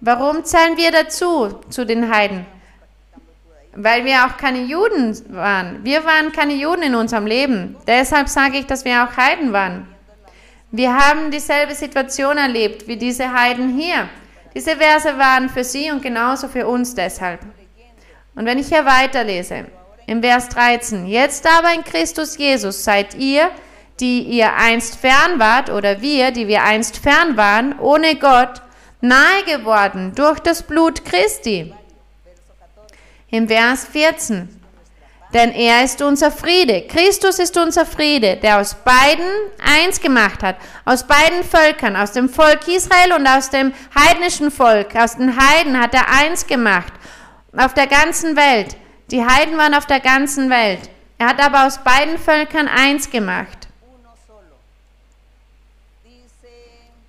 warum 0.00 0.44
zählen 0.44 0.76
wir 0.76 0.90
dazu, 0.92 1.60
zu 1.70 1.84
den 1.84 2.12
Heiden? 2.12 2.46
weil 3.80 4.04
wir 4.04 4.26
auch 4.26 4.36
keine 4.36 4.62
Juden 4.62 5.16
waren. 5.28 5.84
Wir 5.84 6.04
waren 6.04 6.32
keine 6.32 6.54
Juden 6.54 6.82
in 6.82 6.94
unserem 6.96 7.26
Leben. 7.26 7.76
Deshalb 7.86 8.28
sage 8.28 8.58
ich, 8.58 8.66
dass 8.66 8.84
wir 8.84 9.04
auch 9.04 9.16
Heiden 9.16 9.52
waren. 9.52 9.86
Wir 10.72 10.94
haben 10.94 11.30
dieselbe 11.30 11.74
Situation 11.74 12.36
erlebt 12.38 12.88
wie 12.88 12.96
diese 12.96 13.32
Heiden 13.32 13.78
hier. 13.78 14.08
Diese 14.52 14.76
Verse 14.76 15.16
waren 15.16 15.48
für 15.48 15.62
sie 15.62 15.92
und 15.92 16.02
genauso 16.02 16.48
für 16.48 16.66
uns 16.66 16.92
deshalb. 16.94 17.40
Und 18.34 18.46
wenn 18.46 18.58
ich 18.58 18.66
hier 18.66 18.84
weiterlese, 18.84 19.66
im 20.08 20.22
Vers 20.22 20.48
13, 20.48 21.06
jetzt 21.06 21.46
aber 21.46 21.74
in 21.74 21.84
Christus 21.84 22.38
Jesus 22.38 22.82
seid 22.82 23.14
ihr, 23.14 23.50
die 24.00 24.22
ihr 24.22 24.54
einst 24.54 24.96
fern 24.96 25.38
wart, 25.38 25.68
oder 25.68 26.00
wir, 26.00 26.30
die 26.30 26.48
wir 26.48 26.62
einst 26.62 26.96
fern 26.96 27.36
waren, 27.36 27.78
ohne 27.78 28.16
Gott, 28.16 28.62
nahe 29.02 29.44
geworden 29.44 30.12
durch 30.14 30.40
das 30.40 30.62
Blut 30.62 31.04
Christi 31.04 31.74
im 33.30 33.48
Vers 33.48 33.86
14. 33.92 34.48
Denn 35.34 35.52
er 35.52 35.84
ist 35.84 36.00
unser 36.00 36.30
Friede. 36.30 36.86
Christus 36.88 37.38
ist 37.38 37.58
unser 37.58 37.84
Friede, 37.84 38.36
der 38.36 38.60
aus 38.60 38.74
beiden 38.76 39.28
eins 39.62 40.00
gemacht 40.00 40.42
hat. 40.42 40.56
Aus 40.86 41.06
beiden 41.06 41.44
Völkern, 41.44 41.96
aus 41.96 42.12
dem 42.12 42.30
Volk 42.30 42.66
Israel 42.66 43.12
und 43.12 43.26
aus 43.26 43.50
dem 43.50 43.74
heidnischen 43.94 44.50
Volk. 44.50 44.96
Aus 44.96 45.18
den 45.18 45.36
Heiden 45.36 45.78
hat 45.78 45.92
er 45.92 46.06
eins 46.10 46.46
gemacht. 46.46 46.94
Auf 47.54 47.74
der 47.74 47.86
ganzen 47.86 48.36
Welt. 48.36 48.74
Die 49.10 49.24
Heiden 49.24 49.56
waren 49.56 49.74
auf 49.74 49.86
der 49.86 50.00
ganzen 50.00 50.50
Welt. 50.50 50.90
Er 51.16 51.28
hat 51.28 51.40
aber 51.40 51.66
aus 51.66 51.78
beiden 51.78 52.18
Völkern 52.18 52.68
eins 52.68 53.10
gemacht. 53.10 53.68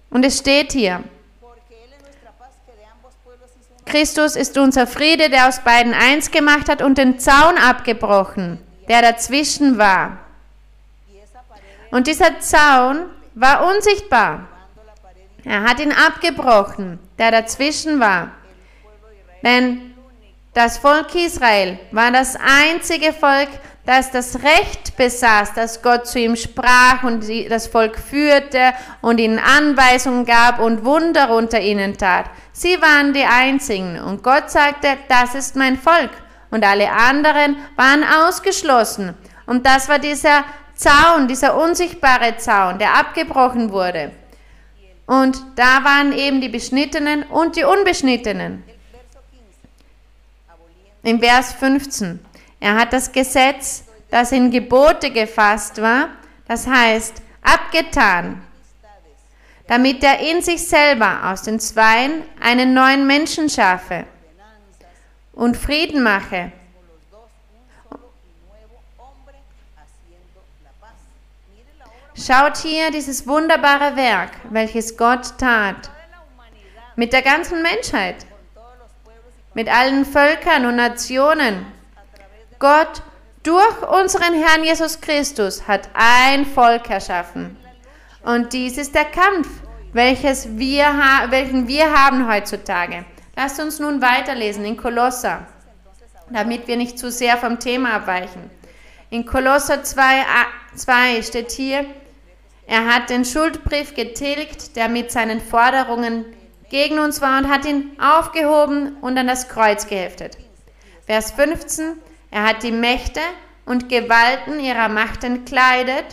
Und 0.10 0.26
es 0.26 0.40
steht 0.40 0.72
hier, 0.72 1.04
Christus 3.86 4.36
ist 4.36 4.58
unser 4.58 4.88
Friede, 4.88 5.30
der 5.30 5.48
aus 5.48 5.60
beiden 5.60 5.94
eins 5.94 6.32
gemacht 6.32 6.70
hat 6.70 6.82
und 6.82 6.98
den 6.98 7.20
Zaun 7.20 7.58
abgebrochen, 7.58 8.60
der 8.88 9.02
dazwischen 9.02 9.78
war. 9.78 10.20
Und 11.92 12.08
dieser 12.08 12.40
Zaun 12.40 13.06
war 13.34 13.68
unsichtbar. 13.68 14.48
Er 15.44 15.64
hat 15.64 15.80
ihn 15.80 15.92
abgebrochen, 15.92 17.00
der 17.18 17.32
dazwischen 17.32 18.00
war. 18.00 18.32
Denn 19.44 19.89
das 20.60 20.78
Volk 20.78 21.16
Israel 21.16 21.80
war 21.92 22.12
das 22.12 22.36
einzige 22.36 23.14
Volk, 23.14 23.48
das 23.86 24.12
das 24.12 24.36
Recht 24.44 24.98
besaß, 24.98 25.54
dass 25.54 25.82
Gott 25.82 26.06
zu 26.06 26.20
ihm 26.20 26.36
sprach 26.36 27.02
und 27.04 27.24
das 27.50 27.68
Volk 27.68 27.98
führte 27.98 28.74
und 29.02 29.22
ihnen 29.22 29.40
Anweisungen 29.40 30.26
gab 30.26 30.60
und 30.60 30.84
Wunder 30.84 31.30
unter 31.30 31.62
ihnen 31.62 31.98
tat. 31.98 32.26
Sie 32.52 32.76
waren 32.82 33.14
die 33.14 33.24
Einzigen 33.24 34.02
und 34.02 34.22
Gott 34.22 34.52
sagte, 34.52 34.98
das 35.08 35.34
ist 35.34 35.56
mein 35.56 35.78
Volk 35.78 36.12
und 36.52 36.66
alle 36.66 36.92
anderen 36.92 37.56
waren 37.78 38.04
ausgeschlossen. 38.04 39.16
Und 39.46 39.66
das 39.66 39.88
war 39.88 40.00
dieser 40.00 40.44
Zaun, 40.76 41.30
dieser 41.30 41.56
unsichtbare 41.56 42.36
Zaun, 42.36 42.80
der 42.80 42.96
abgebrochen 42.96 43.72
wurde. 43.72 44.12
Und 45.06 45.42
da 45.56 45.86
waren 45.86 46.12
eben 46.12 46.42
die 46.42 46.50
Beschnittenen 46.50 47.24
und 47.24 47.56
die 47.56 47.64
Unbeschnittenen. 47.64 48.66
Im 51.04 51.20
Vers 51.20 51.54
15. 51.54 52.20
Er 52.60 52.76
hat 52.76 52.92
das 52.92 53.12
Gesetz, 53.12 53.86
das 54.12 54.32
in 54.32 54.52
Gebote 54.52 55.12
gefasst 55.12 55.82
war, 55.82 56.10
das 56.48 56.68
heißt 56.68 57.22
abgetan, 57.42 58.42
damit 59.68 60.04
er 60.04 60.20
in 60.20 60.42
sich 60.42 60.68
selber 60.68 61.32
aus 61.32 61.44
den 61.44 61.60
Zweien 61.60 62.24
einen 62.42 62.74
neuen 62.74 63.08
Menschen 63.08 63.50
schaffe 63.50 64.06
und 65.34 65.56
Frieden 65.56 66.04
mache. 66.04 66.52
Schaut 72.16 72.58
hier 72.58 72.92
dieses 72.92 73.26
wunderbare 73.26 73.96
Werk, 73.96 74.32
welches 74.50 74.98
Gott 74.98 75.38
tat, 75.38 75.90
mit 76.98 77.14
der 77.14 77.22
ganzen 77.22 77.62
Menschheit, 77.62 78.26
mit 79.60 79.68
allen 79.68 80.06
Völkern 80.06 80.66
und 80.66 80.78
Nationen, 80.78 81.66
Gott 82.60 83.02
durch 83.44 83.82
unseren 83.92 84.34
Herrn 84.34 84.64
Jesus 84.64 85.02
Christus 85.02 85.68
hat 85.68 85.90
ein 85.94 86.46
Volk 86.46 86.90
erschaffen. 86.90 87.58
Und 88.24 88.54
dies 88.54 88.78
ist 88.78 88.96
der 88.96 89.04
Kampf, 89.04 89.50
welches 89.92 90.58
wir 90.58 90.86
welchen 91.28 91.68
wir 91.68 91.94
haben 91.94 92.32
heutzutage. 92.32 93.04
Lasst 93.36 93.60
uns 93.60 93.80
nun 93.80 94.02
weiterlesen 94.02 94.64
in 94.64 94.78
Kolosser, 94.78 95.46
damit 96.30 96.70
wir 96.70 96.78
nicht 96.78 96.98
zu 96.98 97.12
sehr 97.12 97.36
vom 97.36 97.60
Thema 97.60 97.96
abweichen. 97.96 98.50
In 99.10 99.26
Kolosser 99.26 99.84
2, 99.84 100.24
2 100.78 101.22
steht 101.22 101.52
hier, 101.52 101.84
er 102.66 102.86
hat 102.86 103.10
den 103.10 103.26
Schuldbrief 103.26 103.94
getilgt, 103.94 104.78
der 104.78 104.88
mit 104.88 105.12
seinen 105.12 105.42
Forderungen 105.42 106.24
gegen 106.70 107.00
uns 107.00 107.22
war 107.22 107.40
und 107.40 107.50
hat 107.50 107.66
ihn 107.66 107.92
aufgehoben 108.00 108.98
und 109.02 109.18
an 109.18 109.28
das 109.28 109.50
Kreuz 109.50 109.88
geheftet. 109.88 110.38
Vers 111.06 111.32
15, 111.32 112.00
er 112.32 112.44
hat 112.44 112.64
die 112.64 112.72
Mächte 112.72 113.22
und 113.66 113.90
Gewalten 113.90 114.60
ihrer 114.60 114.90
Macht 114.90 115.24
entkleidet 115.24 116.06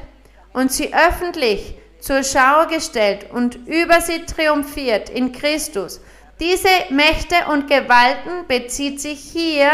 und 0.53 0.73
sie 0.73 0.95
öffentlich 0.95 1.75
zur 2.01 2.23
Schau 2.23 2.67
gestellt 2.67 3.31
und 3.31 3.57
über 3.67 4.01
sie 4.01 4.25
triumphiert 4.25 5.11
in 5.11 5.33
Christus. 5.33 6.01
Diese 6.41 6.69
Mächte 6.91 7.35
und 7.51 7.69
Gewalten 7.69 8.47
bezieht 8.47 9.01
sich 9.01 9.21
hier 9.21 9.71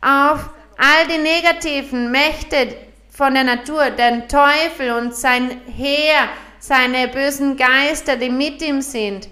auf 0.00 0.50
all 0.76 1.06
die 1.08 1.22
negativen 1.22 2.10
Mächte 2.10 2.76
von 3.10 3.34
der 3.34 3.44
Natur, 3.44 3.90
den 3.90 4.28
Teufel 4.28 4.92
und 4.92 5.14
sein 5.14 5.62
Heer, 5.66 6.28
seine 6.66 7.08
bösen 7.08 7.58
Geister, 7.58 8.16
die 8.16 8.30
mit 8.30 8.62
ihm 8.62 8.80
sind, 8.80 9.28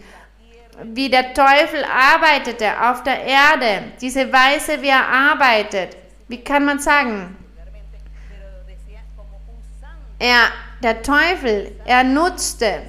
wie 0.83 1.09
der 1.09 1.33
Teufel 1.33 1.83
arbeitete 1.83 2.69
auf 2.91 3.03
der 3.05 3.23
Erde, 3.23 3.85
diese 4.03 4.31
Weise, 4.31 4.83
wie 4.83 4.89
er 4.89 5.09
arbeitet, 5.09 5.97
wie 6.29 6.45
kann 6.45 6.67
man 6.67 6.79
sagen? 6.79 7.35
Er, 10.19 10.49
der 10.83 11.03
Teufel, 11.03 11.73
er 11.87 12.05
nutzte 12.05 12.83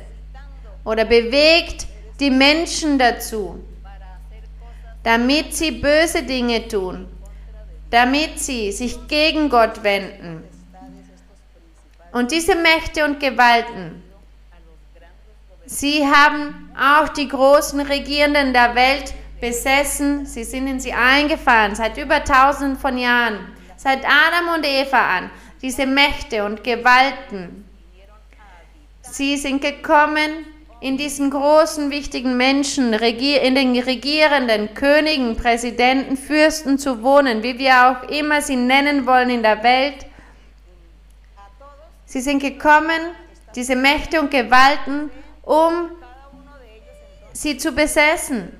oder 0.83 1.05
bewegt 1.05 1.87
die 2.19 2.29
Menschen 2.29 2.99
dazu, 2.99 3.63
damit 5.03 5.55
sie 5.55 5.71
böse 5.71 6.23
Dinge 6.23 6.67
tun, 6.67 7.07
damit 7.89 8.41
sie 8.41 8.73
sich 8.73 9.07
gegen 9.07 9.49
Gott 9.49 9.83
wenden. 9.83 10.43
Und 12.11 12.31
diese 12.31 12.55
Mächte 12.55 13.05
und 13.05 13.21
Gewalten, 13.21 14.02
sie 15.73 16.05
haben 16.05 16.71
auch 16.79 17.09
die 17.09 17.27
großen 17.27 17.81
Regierenden 17.81 18.53
der 18.53 18.75
Welt 18.75 19.13
besessen, 19.41 20.25
sie 20.25 20.43
sind 20.43 20.67
in 20.67 20.79
sie 20.79 20.93
eingefahren, 20.93 21.75
seit 21.75 21.97
über 21.97 22.23
tausenden 22.23 22.77
von 22.77 22.97
Jahren, 22.97 23.39
seit 23.75 24.05
Adam 24.05 24.55
und 24.55 24.65
Eva 24.65 25.17
an, 25.17 25.29
diese 25.61 25.85
Mächte 25.85 26.45
und 26.45 26.63
Gewalten. 26.63 27.65
Sie 29.01 29.37
sind 29.37 29.61
gekommen, 29.61 30.45
in 30.79 30.97
diesen 30.97 31.29
großen, 31.29 31.91
wichtigen 31.91 32.35
Menschen, 32.35 32.91
in 32.91 33.55
den 33.55 33.79
Regierenden, 33.79 34.73
Königen, 34.73 35.37
Präsidenten, 35.37 36.17
Fürsten 36.17 36.77
zu 36.77 37.01
wohnen, 37.01 37.41
wie 37.41 37.57
wir 37.57 37.73
auch 37.87 38.09
immer 38.09 38.41
sie 38.41 38.57
nennen 38.57 39.05
wollen 39.05 39.29
in 39.29 39.43
der 39.43 39.63
Welt. 39.63 40.05
Sie 42.05 42.19
sind 42.19 42.41
gekommen, 42.41 42.99
diese 43.55 43.77
Mächte 43.77 44.19
und 44.19 44.29
Gewalten, 44.29 45.09
um 45.43 45.91
sie 47.33 47.57
zu 47.57 47.71
besessen. 47.71 48.51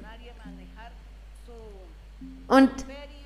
Und 2.47 2.69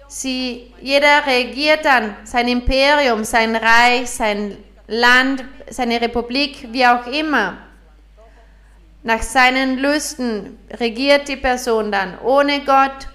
sie, 0.08 0.74
jeder 0.82 1.26
regiert 1.26 1.84
dann 1.84 2.16
sein 2.24 2.48
Imperium, 2.48 3.24
sein 3.24 3.56
Reich, 3.56 4.10
sein 4.10 4.58
Land, 4.88 5.44
seine 5.70 6.00
Republik, 6.00 6.68
wie 6.72 6.86
auch 6.86 7.06
immer. 7.08 7.58
Nach 9.04 9.22
seinen 9.22 9.78
Lüsten 9.78 10.58
regiert 10.72 11.28
die 11.28 11.36
Person 11.36 11.92
dann 11.92 12.20
ohne 12.20 12.64
Gott, 12.64 13.08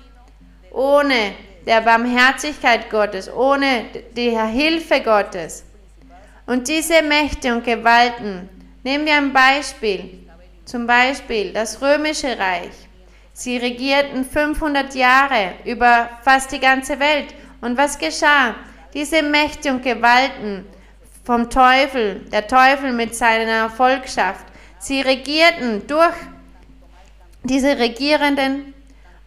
ohne 0.71 1.35
der 1.67 1.81
Barmherzigkeit 1.81 2.91
Gottes, 2.91 3.31
ohne 3.33 3.87
die 4.17 4.39
Hilfe 4.39 5.01
Gottes. 5.01 5.65
Und 6.47 6.67
diese 6.69 7.03
Mächte 7.03 7.55
und 7.55 7.65
Gewalten, 7.65 8.49
nehmen 8.83 9.07
wir 9.07 9.15
ein 9.15 9.33
Beispiel, 9.33 10.22
zum 10.65 10.87
Beispiel 10.87 11.53
das 11.53 11.81
römische 11.83 12.39
Reich. 12.39 12.73
Sie 13.33 13.57
regierten 13.57 14.25
500 14.25 14.95
Jahre 14.95 15.55
über 15.65 16.11
fast 16.23 16.53
die 16.53 16.61
ganze 16.61 17.01
Welt. 17.01 17.35
Und 17.61 17.77
was 17.77 17.99
geschah? 17.99 18.55
Diese 18.95 19.23
Mächte 19.23 19.71
und 19.71 19.83
Gewalten 19.83 20.67
vom 21.25 21.49
Teufel, 21.49 22.21
der 22.31 22.47
Teufel 22.47 22.93
mit 22.93 23.15
seiner 23.15 23.71
Volkschaft, 23.71 24.47
Sie 24.83 25.01
regierten 25.01 25.87
durch 25.87 26.17
diese 27.45 27.79
Regierenden 27.79 28.75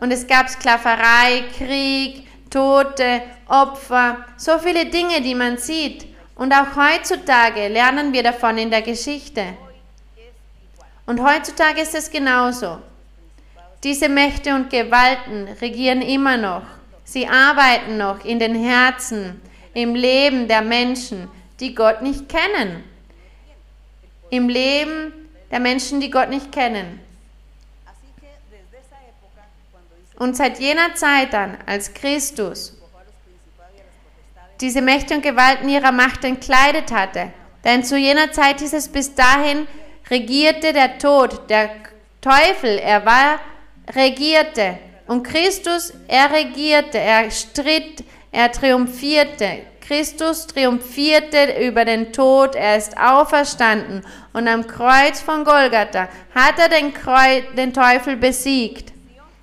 und 0.01 0.11
es 0.11 0.27
gab 0.27 0.49
Sklaverei, 0.49 1.45
Krieg, 1.57 2.27
Tote, 2.49 3.21
Opfer, 3.47 4.25
so 4.35 4.59
viele 4.59 4.87
Dinge, 4.87 5.21
die 5.21 5.33
man 5.33 5.57
sieht. 5.57 6.07
Und 6.35 6.53
auch 6.53 6.75
heutzutage 6.75 7.69
lernen 7.69 8.11
wir 8.11 8.21
davon 8.21 8.57
in 8.57 8.69
der 8.69 8.81
Geschichte. 8.81 9.43
Und 11.05 11.21
heutzutage 11.21 11.81
ist 11.81 11.95
es 11.95 12.09
genauso. 12.09 12.79
Diese 13.83 14.09
Mächte 14.09 14.55
und 14.55 14.69
Gewalten 14.69 15.47
regieren 15.61 16.01
immer 16.01 16.37
noch. 16.37 16.63
Sie 17.03 17.27
arbeiten 17.27 17.97
noch 17.97 18.25
in 18.25 18.39
den 18.39 18.55
Herzen, 18.55 19.39
im 19.73 19.93
Leben 19.93 20.47
der 20.47 20.61
Menschen, 20.61 21.29
die 21.59 21.75
Gott 21.75 22.01
nicht 22.01 22.27
kennen. 22.27 22.83
Im 24.31 24.49
Leben 24.49 25.13
der 25.51 25.59
Menschen, 25.59 25.99
die 25.99 26.09
Gott 26.09 26.29
nicht 26.29 26.51
kennen. 26.51 26.99
Und 30.17 30.35
seit 30.35 30.59
jener 30.59 30.95
Zeit 30.95 31.35
an, 31.35 31.57
als 31.65 31.93
Christus 31.93 32.75
diese 34.61 34.81
Mächte 34.81 35.13
und 35.13 35.21
Gewalten 35.21 35.67
ihrer 35.67 35.91
Macht 35.91 36.23
entkleidet 36.23 36.91
hatte, 36.91 37.33
denn 37.65 37.83
zu 37.83 37.97
jener 37.97 38.31
Zeit 38.31 38.61
hieß 38.61 38.73
es 38.73 38.87
bis 38.87 39.13
dahin, 39.13 39.67
regierte 40.09 40.73
der 40.73 40.97
Tod, 40.97 41.49
der 41.49 41.69
Teufel, 42.21 42.77
er 42.79 43.05
war, 43.05 43.39
regierte. 43.95 44.77
Und 45.07 45.23
Christus, 45.23 45.93
er 46.07 46.31
regierte, 46.31 46.97
er 46.97 47.29
stritt, 47.29 48.03
er 48.31 48.51
triumphierte. 48.51 49.59
Christus 49.81 50.47
triumphierte 50.47 51.63
über 51.63 51.85
den 51.85 52.11
Tod, 52.11 52.55
er 52.55 52.77
ist 52.77 52.97
auferstanden 52.97 54.03
und 54.33 54.47
am 54.47 54.65
Kreuz 54.65 55.21
von 55.21 55.43
Golgatha 55.43 56.09
hat 56.33 56.57
er 56.57 56.69
den, 56.69 56.91
Kreuz, 56.91 57.43
den 57.55 57.71
Teufel 57.71 58.17
besiegt. 58.17 58.91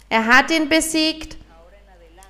Er 0.08 0.26
hat 0.26 0.50
ihn 0.50 0.68
besiegt 0.68 1.36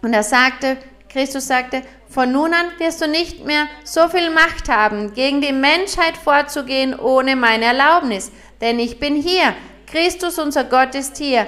und 0.03 0.13
er 0.13 0.23
sagte, 0.23 0.77
Christus 1.09 1.47
sagte, 1.47 1.83
von 2.13 2.31
nun 2.31 2.53
an 2.53 2.67
wirst 2.79 3.01
du 3.01 3.09
nicht 3.09 3.45
mehr 3.45 3.67
so 3.85 4.09
viel 4.09 4.31
Macht 4.31 4.69
haben, 4.69 5.15
gegen 5.15 5.41
die 5.41 5.53
Menschheit 5.53 6.17
vorzugehen 6.17 6.99
ohne 6.99 7.37
meine 7.37 7.65
Erlaubnis, 7.65 8.31
denn 8.61 8.79
ich 8.79 8.99
bin 9.01 9.17
hier. 9.17 9.55
Christus, 9.87 10.39
unser 10.39 10.65
Gott, 10.65 10.95
ist 10.95 11.17
hier, 11.17 11.47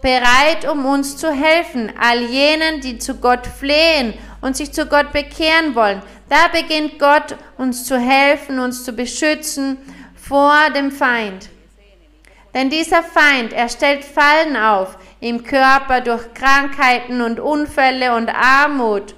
bereit, 0.00 0.68
um 0.70 0.86
uns 0.86 1.16
zu 1.16 1.30
helfen, 1.30 1.92
all 2.00 2.20
jenen, 2.22 2.80
die 2.80 2.98
zu 2.98 3.16
Gott 3.16 3.46
flehen 3.46 4.14
und 4.40 4.56
sich 4.56 4.72
zu 4.72 4.86
Gott 4.86 5.12
bekehren 5.12 5.74
wollen. 5.74 6.02
Da 6.28 6.48
beginnt 6.52 6.98
Gott 6.98 7.36
uns 7.56 7.84
zu 7.84 7.98
helfen, 7.98 8.58
uns 8.58 8.84
zu 8.84 8.92
beschützen 8.92 9.78
vor 10.14 10.70
dem 10.74 10.92
Feind. 10.92 11.48
Denn 12.54 12.70
dieser 12.70 13.02
Feind, 13.02 13.52
er 13.52 13.68
stellt 13.68 14.04
Fallen 14.04 14.56
auf 14.56 14.96
im 15.20 15.42
Körper 15.42 16.00
durch 16.00 16.32
Krankheiten 16.34 17.20
und 17.20 17.40
Unfälle 17.40 18.14
und 18.14 18.28
Armut. 18.28 19.14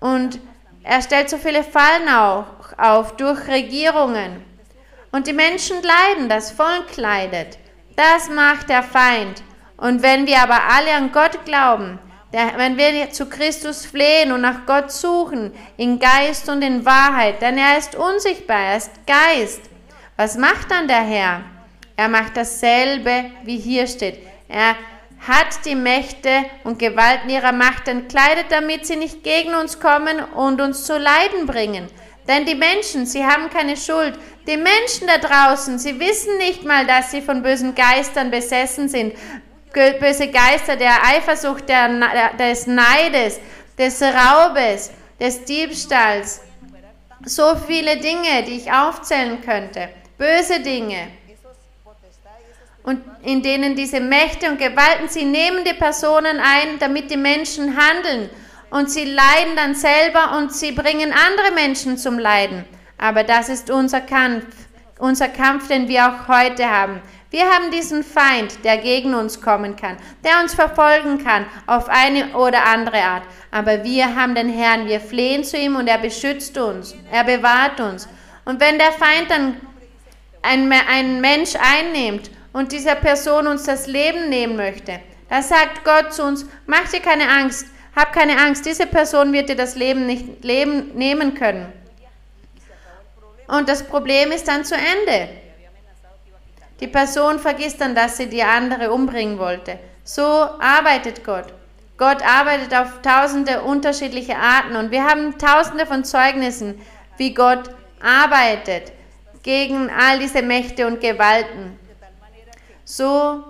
Und 0.00 0.40
er 0.82 1.02
stellt 1.02 1.28
so 1.28 1.36
viele 1.38 1.64
Fallen 1.64 2.08
auch 2.08 2.46
auf 2.78 3.16
durch 3.16 3.46
Regierungen. 3.48 4.44
Und 5.12 5.26
die 5.26 5.32
Menschen 5.32 5.76
leiden, 5.82 6.28
das 6.28 6.52
Volk 6.52 6.96
leidet. 6.96 7.58
Das 7.96 8.28
macht 8.30 8.68
der 8.68 8.82
Feind. 8.82 9.42
Und 9.76 10.02
wenn 10.02 10.26
wir 10.26 10.40
aber 10.40 10.60
alle 10.70 10.92
an 10.94 11.12
Gott 11.12 11.44
glauben, 11.44 11.98
der, 12.32 12.52
wenn 12.56 12.76
wir 12.76 13.10
zu 13.10 13.26
Christus 13.26 13.86
flehen 13.86 14.32
und 14.32 14.42
nach 14.42 14.66
Gott 14.66 14.92
suchen, 14.92 15.52
in 15.76 15.98
Geist 15.98 16.48
und 16.48 16.62
in 16.62 16.84
Wahrheit, 16.84 17.40
denn 17.40 17.56
er 17.56 17.78
ist 17.78 17.94
unsichtbar, 17.94 18.58
er 18.58 18.76
ist 18.76 18.90
Geist. 19.06 19.62
Was 20.16 20.36
macht 20.36 20.70
dann 20.70 20.88
der 20.88 21.02
Herr? 21.02 21.42
Er 21.96 22.08
macht 22.08 22.36
dasselbe, 22.36 23.26
wie 23.44 23.56
hier 23.56 23.86
steht. 23.86 24.18
Er 24.48 24.76
hat 25.20 25.64
die 25.64 25.74
Mächte 25.74 26.44
und 26.64 26.78
Gewalten 26.78 27.28
ihrer 27.28 27.52
Macht 27.52 27.88
entkleidet, 27.88 28.46
damit 28.50 28.86
sie 28.86 28.96
nicht 28.96 29.22
gegen 29.22 29.54
uns 29.54 29.80
kommen 29.80 30.20
und 30.34 30.60
uns 30.60 30.84
zu 30.84 30.96
Leiden 30.96 31.46
bringen. 31.46 31.88
Denn 32.26 32.44
die 32.44 32.54
Menschen, 32.54 33.06
sie 33.06 33.24
haben 33.24 33.48
keine 33.50 33.76
Schuld. 33.76 34.18
Die 34.46 34.56
Menschen 34.56 35.06
da 35.06 35.18
draußen, 35.18 35.78
sie 35.78 35.98
wissen 35.98 36.36
nicht 36.38 36.64
mal, 36.64 36.86
dass 36.86 37.10
sie 37.10 37.22
von 37.22 37.42
bösen 37.42 37.74
Geistern 37.74 38.30
besessen 38.30 38.88
sind 38.88 39.14
böse 39.72 40.28
Geister 40.28 40.76
der 40.76 41.04
Eifersucht, 41.04 41.68
der, 41.68 42.34
des 42.38 42.66
Neides, 42.66 43.40
des 43.76 44.02
Raubes, 44.02 44.90
des 45.20 45.44
Diebstahls. 45.44 46.42
so 47.24 47.56
viele 47.66 47.96
Dinge, 47.96 48.44
die 48.46 48.58
ich 48.58 48.72
aufzählen 48.72 49.40
könnte. 49.40 49.88
Böse 50.16 50.60
Dinge. 50.60 51.08
Und 52.82 53.02
in 53.22 53.42
denen 53.42 53.76
diese 53.76 54.00
Mächte 54.00 54.48
und 54.48 54.58
Gewalten, 54.58 55.08
sie 55.08 55.24
nehmen 55.24 55.64
die 55.64 55.74
Personen 55.74 56.40
ein, 56.40 56.78
damit 56.78 57.10
die 57.10 57.16
Menschen 57.16 57.76
handeln. 57.76 58.30
Und 58.70 58.90
sie 58.90 59.04
leiden 59.04 59.56
dann 59.56 59.74
selber 59.74 60.36
und 60.36 60.52
sie 60.52 60.72
bringen 60.72 61.12
andere 61.12 61.54
Menschen 61.54 61.96
zum 61.98 62.18
Leiden. 62.18 62.64
Aber 62.98 63.24
das 63.24 63.48
ist 63.48 63.70
unser 63.70 64.00
Kampf, 64.00 64.44
unser 64.98 65.28
Kampf, 65.28 65.68
den 65.68 65.88
wir 65.88 66.06
auch 66.06 66.28
heute 66.28 66.68
haben. 66.68 67.00
Wir 67.30 67.44
haben 67.44 67.70
diesen 67.70 68.02
Feind, 68.02 68.64
der 68.64 68.78
gegen 68.78 69.14
uns 69.14 69.40
kommen 69.40 69.76
kann, 69.76 69.98
der 70.24 70.40
uns 70.42 70.54
verfolgen 70.54 71.22
kann 71.22 71.44
auf 71.66 71.88
eine 71.88 72.34
oder 72.34 72.64
andere 72.64 73.02
Art. 73.02 73.22
Aber 73.50 73.84
wir 73.84 74.16
haben 74.16 74.34
den 74.34 74.48
Herrn, 74.48 74.86
wir 74.86 75.00
flehen 75.00 75.44
zu 75.44 75.58
ihm 75.58 75.76
und 75.76 75.88
er 75.88 75.98
beschützt 75.98 76.56
uns, 76.56 76.94
er 77.12 77.24
bewahrt 77.24 77.80
uns. 77.80 78.08
Und 78.46 78.60
wenn 78.60 78.78
der 78.78 78.92
Feind 78.92 79.30
dann 79.30 79.60
einen 80.40 81.20
Mensch 81.20 81.52
einnimmt 81.54 82.30
und 82.52 82.72
dieser 82.72 82.94
Person 82.94 83.46
uns 83.46 83.64
das 83.64 83.86
Leben 83.86 84.28
nehmen 84.28 84.56
möchte, 84.56 85.00
da 85.28 85.42
sagt 85.42 85.84
Gott 85.84 86.12
zu 86.12 86.24
uns, 86.24 86.46
mach 86.66 86.88
dir 86.88 87.00
keine 87.00 87.28
Angst, 87.28 87.66
hab 87.94 88.12
keine 88.12 88.38
Angst, 88.38 88.64
diese 88.64 88.86
Person 88.86 89.32
wird 89.32 89.48
dir 89.48 89.56
das 89.56 89.74
Leben 89.74 90.06
nicht 90.06 90.44
leben, 90.44 90.94
nehmen 90.94 91.34
können. 91.34 91.72
Und 93.48 93.68
das 93.68 93.82
Problem 93.82 94.30
ist 94.30 94.46
dann 94.46 94.64
zu 94.64 94.74
Ende. 94.74 95.28
Die 96.80 96.86
Person 96.86 97.38
vergisst 97.38 97.80
dann, 97.80 97.94
dass 97.94 98.16
sie 98.16 98.28
die 98.28 98.42
andere 98.42 98.92
umbringen 98.92 99.38
wollte. 99.38 99.78
So 100.04 100.22
arbeitet 100.22 101.24
Gott. 101.24 101.46
Gott 101.96 102.22
arbeitet 102.22 102.72
auf 102.74 103.02
tausende 103.02 103.62
unterschiedliche 103.62 104.36
Arten 104.36 104.76
und 104.76 104.92
wir 104.92 105.04
haben 105.04 105.36
tausende 105.36 105.84
von 105.84 106.04
Zeugnissen, 106.04 106.80
wie 107.16 107.34
Gott 107.34 107.70
arbeitet 108.00 108.92
gegen 109.42 109.90
all 109.90 110.20
diese 110.20 110.42
Mächte 110.42 110.86
und 110.86 111.00
Gewalten. 111.00 111.78
So, 112.90 113.44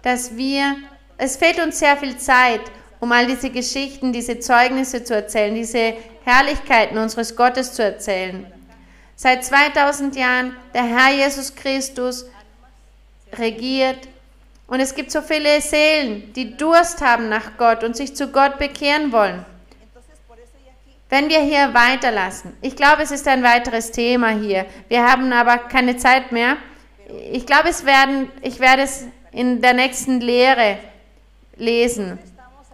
dass 0.00 0.34
wir, 0.34 0.76
es 1.18 1.36
fehlt 1.36 1.62
uns 1.62 1.78
sehr 1.78 1.94
viel 1.98 2.16
Zeit, 2.16 2.62
um 2.98 3.12
all 3.12 3.26
diese 3.26 3.50
Geschichten, 3.50 4.14
diese 4.14 4.40
Zeugnisse 4.40 5.04
zu 5.04 5.14
erzählen, 5.14 5.54
diese 5.54 5.92
Herrlichkeiten 6.24 6.96
unseres 6.96 7.36
Gottes 7.36 7.74
zu 7.74 7.84
erzählen. 7.84 8.46
Seit 9.14 9.44
2000 9.44 10.16
Jahren 10.16 10.56
der 10.72 10.84
Herr 10.84 11.12
Jesus 11.12 11.54
Christus 11.54 12.24
regiert 13.34 14.08
und 14.68 14.80
es 14.80 14.94
gibt 14.94 15.10
so 15.10 15.20
viele 15.20 15.60
Seelen, 15.60 16.32
die 16.32 16.56
Durst 16.56 17.02
haben 17.02 17.28
nach 17.28 17.58
Gott 17.58 17.84
und 17.84 17.94
sich 17.94 18.16
zu 18.16 18.28
Gott 18.28 18.58
bekehren 18.58 19.12
wollen. 19.12 19.44
Wenn 21.10 21.28
wir 21.28 21.40
hier 21.40 21.74
weiterlassen, 21.74 22.56
ich 22.62 22.74
glaube, 22.74 23.02
es 23.02 23.10
ist 23.10 23.28
ein 23.28 23.42
weiteres 23.42 23.90
Thema 23.90 24.30
hier. 24.30 24.64
Wir 24.88 25.06
haben 25.06 25.30
aber 25.30 25.58
keine 25.58 25.98
Zeit 25.98 26.32
mehr. 26.32 26.56
Ich 27.32 27.46
glaube, 27.46 27.68
es 27.68 27.84
werden, 27.84 28.30
ich 28.42 28.60
werde 28.60 28.82
es 28.82 29.04
in 29.32 29.60
der 29.60 29.74
nächsten 29.74 30.20
Lehre 30.20 30.78
lesen, 31.56 32.18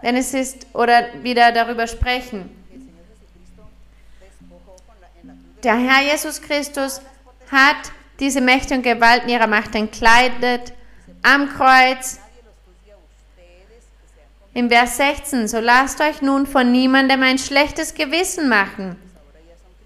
wenn 0.02 0.16
es 0.16 0.34
ist 0.34 0.66
oder 0.72 1.22
wieder 1.22 1.52
darüber 1.52 1.86
sprechen. 1.86 2.48
Der 5.62 5.76
Herr 5.76 6.12
Jesus 6.12 6.40
Christus 6.40 7.00
hat 7.50 7.92
diese 8.18 8.40
Mächte 8.40 8.74
und 8.74 8.82
Gewalten 8.82 9.28
ihrer 9.28 9.46
Macht 9.46 9.74
entkleidet 9.74 10.72
am 11.22 11.48
Kreuz. 11.48 12.18
Im 14.52 14.68
Vers 14.68 14.96
16, 14.96 15.48
so 15.48 15.60
lasst 15.60 16.00
euch 16.00 16.22
nun 16.22 16.46
von 16.46 16.72
niemandem 16.72 17.22
ein 17.22 17.38
schlechtes 17.38 17.94
Gewissen 17.94 18.48
machen 18.48 18.96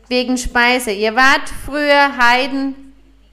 wegen 0.09 0.39
Speise. 0.39 0.91
Ihr 0.91 1.15
wart 1.17 1.49
früher 1.65 2.17
Heiden, 2.17 2.84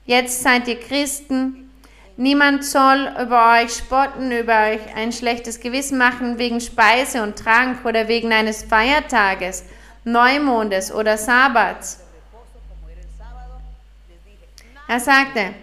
jetzt 0.06 0.42
seid 0.42 0.68
ihr 0.68 0.78
Christen. 0.78 1.70
Niemand 2.16 2.64
soll 2.64 3.10
über 3.20 3.60
euch 3.60 3.72
spotten, 3.72 4.30
über 4.32 4.70
euch 4.70 4.94
ein 4.94 5.12
schlechtes 5.12 5.60
Gewissen 5.60 5.98
machen 5.98 6.38
wegen 6.38 6.60
Speise 6.60 7.22
und 7.22 7.38
Trank 7.38 7.84
oder 7.84 8.06
wegen 8.08 8.32
eines 8.32 8.62
Feiertages, 8.62 9.64
Neumondes 10.04 10.92
oder 10.92 11.16
Sabbats 11.16 12.02
er 14.92 15.00
sagte, 15.00 15.54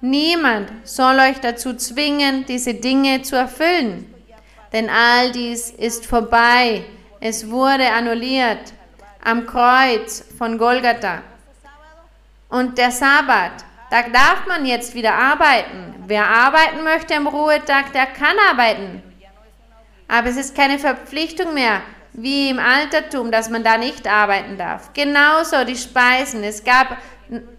niemand 0.00 0.72
soll 0.82 1.20
euch 1.20 1.38
dazu 1.38 1.74
zwingen, 1.74 2.44
diese 2.46 2.74
Dinge 2.74 3.22
zu 3.22 3.36
erfüllen, 3.36 4.12
denn 4.72 4.90
all 4.90 5.30
dies 5.30 5.70
ist 5.70 6.04
vorbei. 6.04 6.82
Es 7.20 7.48
wurde 7.48 7.88
annulliert 7.88 8.72
am 9.22 9.46
Kreuz 9.46 10.24
von 10.36 10.58
Golgatha. 10.58 11.22
Und 12.50 12.78
der 12.78 12.90
Sabbat, 12.90 13.64
da 13.90 14.02
darf 14.02 14.46
man 14.46 14.66
jetzt 14.66 14.94
wieder 14.94 15.14
arbeiten. 15.14 15.94
Wer 16.06 16.26
arbeiten 16.28 16.82
möchte 16.82 17.14
am 17.14 17.28
Ruhetag, 17.28 17.92
der 17.92 18.06
kann 18.06 18.36
arbeiten. 18.50 19.02
Aber 20.08 20.28
es 20.28 20.36
ist 20.36 20.56
keine 20.56 20.80
Verpflichtung 20.80 21.54
mehr, 21.54 21.82
wie 22.12 22.50
im 22.50 22.58
Altertum, 22.58 23.30
dass 23.30 23.48
man 23.48 23.62
da 23.62 23.78
nicht 23.78 24.08
arbeiten 24.08 24.58
darf. 24.58 24.92
Genauso 24.92 25.64
die 25.64 25.76
Speisen. 25.76 26.42
Es 26.42 26.64
gab 26.64 26.96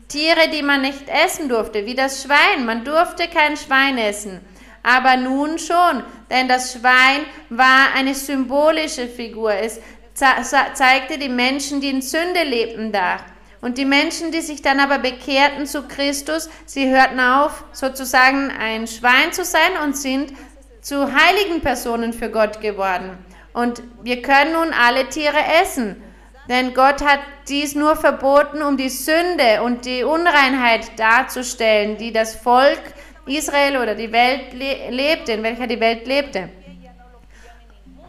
Tiere, 0.09 0.49
die 0.51 0.61
man 0.61 0.81
nicht 0.81 1.07
essen 1.07 1.47
durfte, 1.47 1.85
wie 1.85 1.95
das 1.95 2.23
Schwein. 2.23 2.65
Man 2.65 2.83
durfte 2.83 3.29
kein 3.29 3.55
Schwein 3.55 3.97
essen. 3.97 4.41
Aber 4.83 5.15
nun 5.15 5.57
schon, 5.57 6.03
denn 6.29 6.49
das 6.49 6.73
Schwein 6.73 7.21
war 7.49 7.93
eine 7.95 8.13
symbolische 8.13 9.07
Figur. 9.07 9.53
Es 9.53 9.79
zeigte 10.13 11.17
die 11.17 11.29
Menschen, 11.29 11.79
die 11.79 11.91
in 11.91 12.01
Sünde 12.01 12.43
lebten, 12.43 12.91
dar. 12.91 13.19
Und 13.61 13.77
die 13.77 13.85
Menschen, 13.85 14.31
die 14.31 14.41
sich 14.41 14.63
dann 14.63 14.79
aber 14.79 14.97
bekehrten 14.97 15.67
zu 15.67 15.83
Christus, 15.83 16.49
sie 16.65 16.89
hörten 16.89 17.19
auf, 17.19 17.63
sozusagen 17.73 18.49
ein 18.49 18.87
Schwein 18.87 19.31
zu 19.31 19.45
sein 19.45 19.77
und 19.83 19.95
sind 19.95 20.33
zu 20.81 21.13
heiligen 21.13 21.61
Personen 21.61 22.11
für 22.11 22.31
Gott 22.31 22.59
geworden. 22.59 23.17
Und 23.53 23.83
wir 24.01 24.23
können 24.23 24.53
nun 24.53 24.73
alle 24.73 25.07
Tiere 25.09 25.37
essen. 25.61 26.01
Denn 26.49 26.73
Gott 26.73 27.05
hat 27.05 27.19
dies 27.47 27.75
nur 27.75 27.95
verboten, 27.95 28.63
um 28.63 28.77
die 28.77 28.89
Sünde 28.89 29.61
und 29.63 29.85
die 29.85 30.03
Unreinheit 30.03 30.97
darzustellen, 30.97 31.97
die 31.97 32.11
das 32.11 32.35
Volk 32.35 32.81
Israel 33.27 33.77
oder 33.77 33.93
die 33.93 34.11
Welt 34.11 34.53
le 34.53 34.89
lebte, 34.89 35.33
in 35.33 35.43
welcher 35.43 35.67
die 35.67 35.79
Welt 35.79 36.07
lebte. 36.07 36.49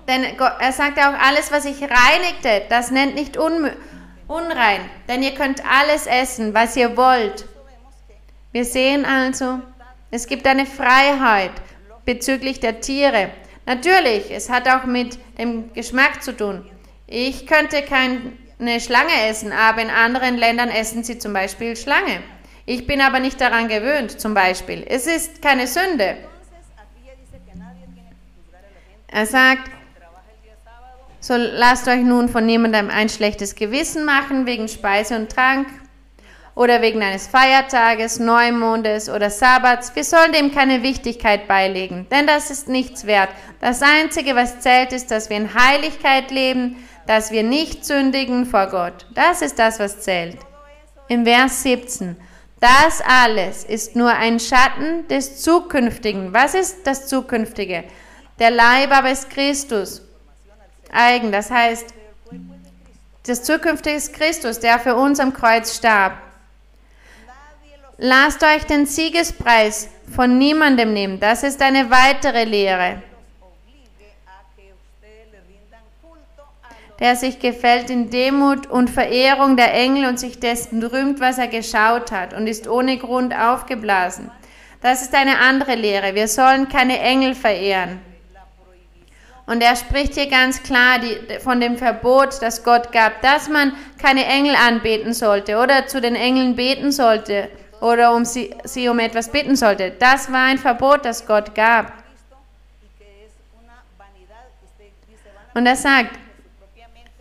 Denn 0.08 0.24
er 0.58 0.72
sagte 0.72 1.02
auch, 1.02 1.14
alles, 1.14 1.52
was 1.52 1.66
ich 1.66 1.80
reinigte, 1.82 2.62
das 2.68 2.90
nennt 2.90 3.14
nicht 3.14 3.36
un 3.36 3.70
unrein, 4.28 4.80
denn 5.08 5.22
ihr 5.22 5.34
könnt 5.34 5.62
alles 5.64 6.06
essen, 6.06 6.54
was 6.54 6.76
ihr 6.76 6.96
wollt. 6.96 7.46
Wir 8.52 8.64
sehen 8.64 9.04
also, 9.04 9.60
es 10.10 10.26
gibt 10.26 10.46
eine 10.46 10.66
Freiheit 10.66 11.52
bezüglich 12.04 12.60
der 12.60 12.80
Tiere. 12.80 13.30
Natürlich, 13.64 14.30
es 14.30 14.50
hat 14.50 14.68
auch 14.68 14.84
mit 14.84 15.18
dem 15.38 15.72
Geschmack 15.72 16.22
zu 16.22 16.36
tun. 16.36 16.68
Ich 17.06 17.46
könnte 17.46 17.82
keine 17.82 18.80
Schlange 18.80 19.28
essen, 19.28 19.52
aber 19.52 19.82
in 19.82 19.90
anderen 19.90 20.36
Ländern 20.36 20.68
essen 20.68 21.04
sie 21.04 21.18
zum 21.18 21.32
Beispiel 21.32 21.76
Schlange. 21.76 22.22
Ich 22.66 22.86
bin 22.86 23.00
aber 23.00 23.20
nicht 23.20 23.40
daran 23.40 23.68
gewöhnt, 23.68 24.20
zum 24.20 24.34
Beispiel. 24.34 24.84
Es 24.88 25.06
ist 25.06 25.42
keine 25.42 25.66
Sünde. 25.66 26.16
Er 29.08 29.26
sagt, 29.26 29.70
so 31.22 31.36
lasst 31.36 31.86
euch 31.86 32.02
nun 32.02 32.28
von 32.28 32.44
niemandem 32.44 32.90
ein 32.90 33.08
schlechtes 33.08 33.54
Gewissen 33.54 34.04
machen 34.04 34.44
wegen 34.44 34.66
Speise 34.66 35.14
und 35.14 35.30
Trank 35.30 35.68
oder 36.56 36.82
wegen 36.82 37.00
eines 37.00 37.28
Feiertages, 37.28 38.18
Neumondes 38.18 39.08
oder 39.08 39.30
Sabbats. 39.30 39.94
Wir 39.94 40.02
sollen 40.02 40.32
dem 40.32 40.52
keine 40.52 40.82
Wichtigkeit 40.82 41.46
beilegen, 41.46 42.08
denn 42.10 42.26
das 42.26 42.50
ist 42.50 42.68
nichts 42.68 43.06
wert. 43.06 43.28
Das 43.60 43.82
Einzige, 43.82 44.34
was 44.34 44.58
zählt, 44.58 44.92
ist, 44.92 45.12
dass 45.12 45.30
wir 45.30 45.36
in 45.36 45.54
Heiligkeit 45.54 46.32
leben, 46.32 46.76
dass 47.06 47.30
wir 47.30 47.44
nicht 47.44 47.84
sündigen 47.84 48.44
vor 48.44 48.66
Gott. 48.66 49.06
Das 49.14 49.42
ist 49.42 49.60
das, 49.60 49.78
was 49.78 50.00
zählt. 50.00 50.38
Im 51.06 51.24
Vers 51.24 51.62
17. 51.62 52.16
Das 52.58 53.00
alles 53.00 53.62
ist 53.62 53.94
nur 53.94 54.10
ein 54.10 54.40
Schatten 54.40 55.06
des 55.06 55.40
Zukünftigen. 55.40 56.34
Was 56.34 56.54
ist 56.54 56.84
das 56.84 57.06
Zukünftige? 57.06 57.84
Der 58.40 58.50
Leib 58.50 58.90
aber 58.90 59.10
ist 59.10 59.30
Christus. 59.30 60.02
Eigen, 60.92 61.32
das 61.32 61.50
heißt, 61.50 61.94
das 63.26 63.42
Zukünftige 63.42 63.96
ist 63.96 64.12
Christus, 64.12 64.60
der 64.60 64.78
für 64.78 64.94
uns 64.94 65.20
am 65.20 65.32
Kreuz 65.32 65.76
starb. 65.76 66.18
Lasst 67.98 68.42
euch 68.42 68.64
den 68.64 68.86
Siegespreis 68.86 69.88
von 70.14 70.38
niemandem 70.38 70.92
nehmen. 70.92 71.20
Das 71.20 71.42
ist 71.42 71.62
eine 71.62 71.90
weitere 71.90 72.44
Lehre. 72.44 73.02
der 77.02 77.16
sich 77.16 77.40
gefällt 77.40 77.90
in 77.90 78.10
Demut 78.10 78.68
und 78.68 78.88
Verehrung 78.88 79.56
der 79.56 79.74
Engel 79.74 80.08
und 80.08 80.20
sich 80.20 80.38
dessen 80.38 80.80
rühmt, 80.84 81.18
was 81.18 81.36
er 81.36 81.48
geschaut 81.48 82.12
hat 82.12 82.32
und 82.32 82.46
ist 82.46 82.68
ohne 82.68 82.96
Grund 82.96 83.34
aufgeblasen. 83.34 84.30
Das 84.82 85.02
ist 85.02 85.12
eine 85.12 85.40
andere 85.40 85.74
Lehre. 85.74 86.14
Wir 86.14 86.28
sollen 86.28 86.68
keine 86.68 87.00
Engel 87.00 87.34
verehren. 87.34 87.98
Und 89.46 89.60
er 89.60 89.74
spricht 89.76 90.14
hier 90.14 90.28
ganz 90.28 90.62
klar 90.62 90.98
die, 90.98 91.38
von 91.40 91.60
dem 91.60 91.76
Verbot, 91.76 92.40
das 92.40 92.62
Gott 92.62 92.92
gab, 92.92 93.20
dass 93.22 93.48
man 93.48 93.72
keine 94.00 94.24
Engel 94.24 94.54
anbeten 94.54 95.12
sollte 95.12 95.58
oder 95.58 95.86
zu 95.86 96.00
den 96.00 96.14
Engeln 96.14 96.54
beten 96.54 96.92
sollte 96.92 97.48
oder 97.80 98.14
um 98.14 98.24
sie, 98.24 98.54
sie 98.64 98.88
um 98.88 98.98
etwas 99.00 99.30
bitten 99.30 99.56
sollte. 99.56 99.90
Das 99.98 100.30
war 100.30 100.44
ein 100.44 100.58
Verbot, 100.58 101.04
das 101.04 101.26
Gott 101.26 101.54
gab. 101.54 101.92
Und 105.54 105.66
er 105.66 105.76
sagt, 105.76 106.18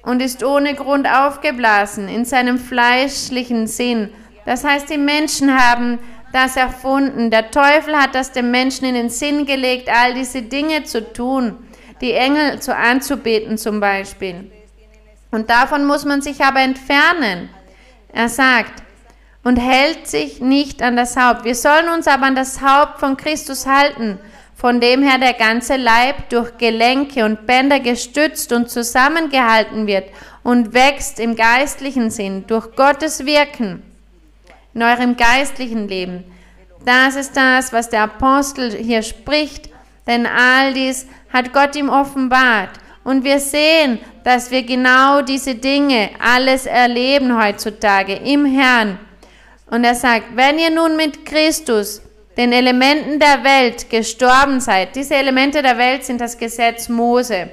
und 0.03 0.21
ist 0.21 0.43
ohne 0.43 0.73
Grund 0.75 1.07
aufgeblasen 1.07 2.07
in 2.07 2.25
seinem 2.25 2.57
fleischlichen 2.57 3.67
Sinn. 3.67 4.09
Das 4.45 4.63
heißt, 4.63 4.89
die 4.89 4.97
Menschen 4.97 5.55
haben 5.55 5.99
das 6.33 6.55
erfunden. 6.55 7.29
Der 7.29 7.51
Teufel 7.51 7.95
hat 7.95 8.15
das 8.15 8.31
dem 8.31 8.51
Menschen 8.51 8.85
in 8.85 8.95
den 8.95 9.09
Sinn 9.09 9.45
gelegt, 9.45 9.89
all 9.89 10.13
diese 10.13 10.41
Dinge 10.41 10.83
zu 10.83 11.13
tun, 11.13 11.57
die 12.01 12.13
Engel 12.13 12.59
zu 12.59 12.75
anzubeten 12.75 13.57
zum 13.57 13.79
Beispiel. 13.79 14.51
Und 15.31 15.49
davon 15.49 15.85
muss 15.85 16.03
man 16.03 16.21
sich 16.21 16.43
aber 16.43 16.59
entfernen. 16.59 17.49
Er 18.11 18.27
sagt, 18.27 18.81
und 19.43 19.57
hält 19.57 20.07
sich 20.07 20.39
nicht 20.39 20.81
an 20.81 20.95
das 20.95 21.17
Haupt. 21.17 21.45
Wir 21.45 21.55
sollen 21.55 21.89
uns 21.89 22.07
aber 22.07 22.27
an 22.27 22.35
das 22.35 22.61
Haupt 22.61 22.99
von 22.99 23.17
Christus 23.17 23.65
halten, 23.65 24.19
von 24.55 24.79
dem 24.79 25.01
her 25.01 25.17
der 25.17 25.33
ganze 25.33 25.77
Leib 25.77 26.29
durch 26.29 26.57
Gelenke 26.57 27.25
und 27.25 27.47
Bänder 27.47 27.79
gestützt 27.79 28.53
und 28.53 28.69
zusammengehalten 28.69 29.87
wird 29.87 30.09
und 30.43 30.73
wächst 30.73 31.19
im 31.19 31.35
geistlichen 31.35 32.11
Sinn 32.11 32.45
durch 32.45 32.75
Gottes 32.75 33.25
Wirken 33.25 33.81
in 34.73 34.83
eurem 34.83 35.17
geistlichen 35.17 35.87
Leben. 35.87 36.23
Das 36.85 37.15
ist 37.15 37.35
das, 37.35 37.73
was 37.73 37.89
der 37.89 38.03
Apostel 38.03 38.71
hier 38.71 39.01
spricht, 39.01 39.69
denn 40.07 40.25
all 40.25 40.73
dies 40.73 41.07
hat 41.33 41.53
Gott 41.53 41.75
ihm 41.75 41.89
offenbart. 41.89 42.69
Und 43.03 43.23
wir 43.23 43.39
sehen, 43.39 43.99
dass 44.23 44.51
wir 44.51 44.63
genau 44.63 45.21
diese 45.21 45.55
Dinge 45.55 46.11
alles 46.19 46.65
erleben 46.65 47.41
heutzutage 47.41 48.13
im 48.13 48.45
Herrn. 48.45 48.99
Und 49.67 49.83
er 49.83 49.95
sagt, 49.95 50.35
wenn 50.35 50.59
ihr 50.59 50.69
nun 50.69 50.95
mit 50.95 51.25
Christus, 51.25 52.01
den 52.37 52.51
Elementen 52.51 53.19
der 53.19 53.43
Welt, 53.43 53.89
gestorben 53.89 54.59
seid, 54.59 54.95
diese 54.95 55.15
Elemente 55.15 55.61
der 55.61 55.77
Welt 55.77 56.03
sind 56.03 56.21
das 56.21 56.37
Gesetz 56.37 56.89
Mose. 56.89 57.49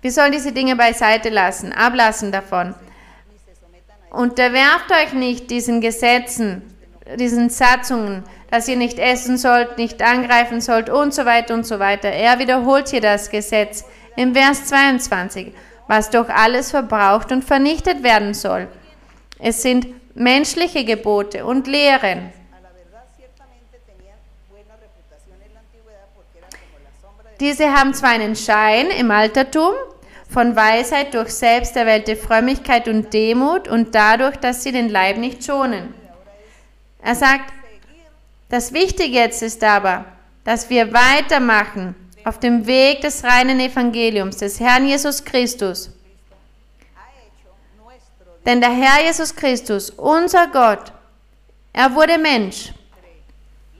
Wir 0.00 0.12
sollen 0.12 0.32
diese 0.32 0.52
Dinge 0.52 0.76
beiseite 0.76 1.28
lassen, 1.28 1.72
ablassen 1.72 2.30
davon. 2.30 2.74
Unterwerft 4.10 4.90
euch 4.90 5.12
nicht 5.12 5.50
diesen 5.50 5.80
Gesetzen, 5.80 6.62
diesen 7.16 7.48
Satzungen, 7.50 8.24
dass 8.50 8.68
ihr 8.68 8.76
nicht 8.76 8.98
essen 8.98 9.38
sollt, 9.38 9.78
nicht 9.78 10.02
angreifen 10.02 10.60
sollt 10.60 10.90
und 10.90 11.14
so 11.14 11.24
weiter 11.24 11.54
und 11.54 11.66
so 11.66 11.78
weiter. 11.78 12.08
Er 12.08 12.38
wiederholt 12.38 12.88
hier 12.88 13.00
das 13.00 13.30
Gesetz 13.30 13.84
im 14.16 14.34
Vers 14.34 14.66
22, 14.66 15.52
was 15.86 16.10
doch 16.10 16.28
alles 16.28 16.70
verbraucht 16.70 17.32
und 17.32 17.44
vernichtet 17.44 18.02
werden 18.02 18.34
soll. 18.34 18.68
Es 19.38 19.62
sind 19.62 19.86
menschliche 20.14 20.84
Gebote 20.84 21.44
und 21.44 21.66
Lehren. 21.66 22.32
Diese 27.40 27.72
haben 27.72 27.94
zwar 27.94 28.10
einen 28.10 28.34
Schein 28.34 28.88
im 28.88 29.12
Altertum 29.12 29.72
von 30.28 30.56
Weisheit 30.56 31.14
durch 31.14 31.30
selbsterwählte 31.30 32.16
Frömmigkeit 32.16 32.88
und 32.88 33.14
Demut 33.14 33.68
und 33.68 33.94
dadurch, 33.94 34.36
dass 34.36 34.64
sie 34.64 34.72
den 34.72 34.88
Leib 34.88 35.18
nicht 35.18 35.44
schonen. 35.44 35.94
Er 37.00 37.14
sagt, 37.14 37.52
das 38.48 38.72
Wichtige 38.72 39.18
jetzt 39.18 39.42
ist 39.42 39.62
aber, 39.62 40.04
dass 40.44 40.70
wir 40.70 40.92
weitermachen 40.92 41.94
auf 42.24 42.40
dem 42.40 42.66
Weg 42.66 43.02
des 43.02 43.24
reinen 43.24 43.60
Evangeliums, 43.60 44.38
des 44.38 44.60
Herrn 44.60 44.86
Jesus 44.86 45.24
Christus. 45.24 45.90
Denn 48.46 48.60
der 48.60 48.70
Herr 48.70 49.04
Jesus 49.04 49.34
Christus, 49.34 49.90
unser 49.90 50.46
Gott, 50.48 50.92
er 51.72 51.94
wurde 51.94 52.16
Mensch 52.18 52.72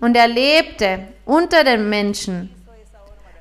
und 0.00 0.14
er 0.16 0.28
lebte 0.28 1.08
unter 1.24 1.64
den 1.64 1.88
Menschen. 1.88 2.54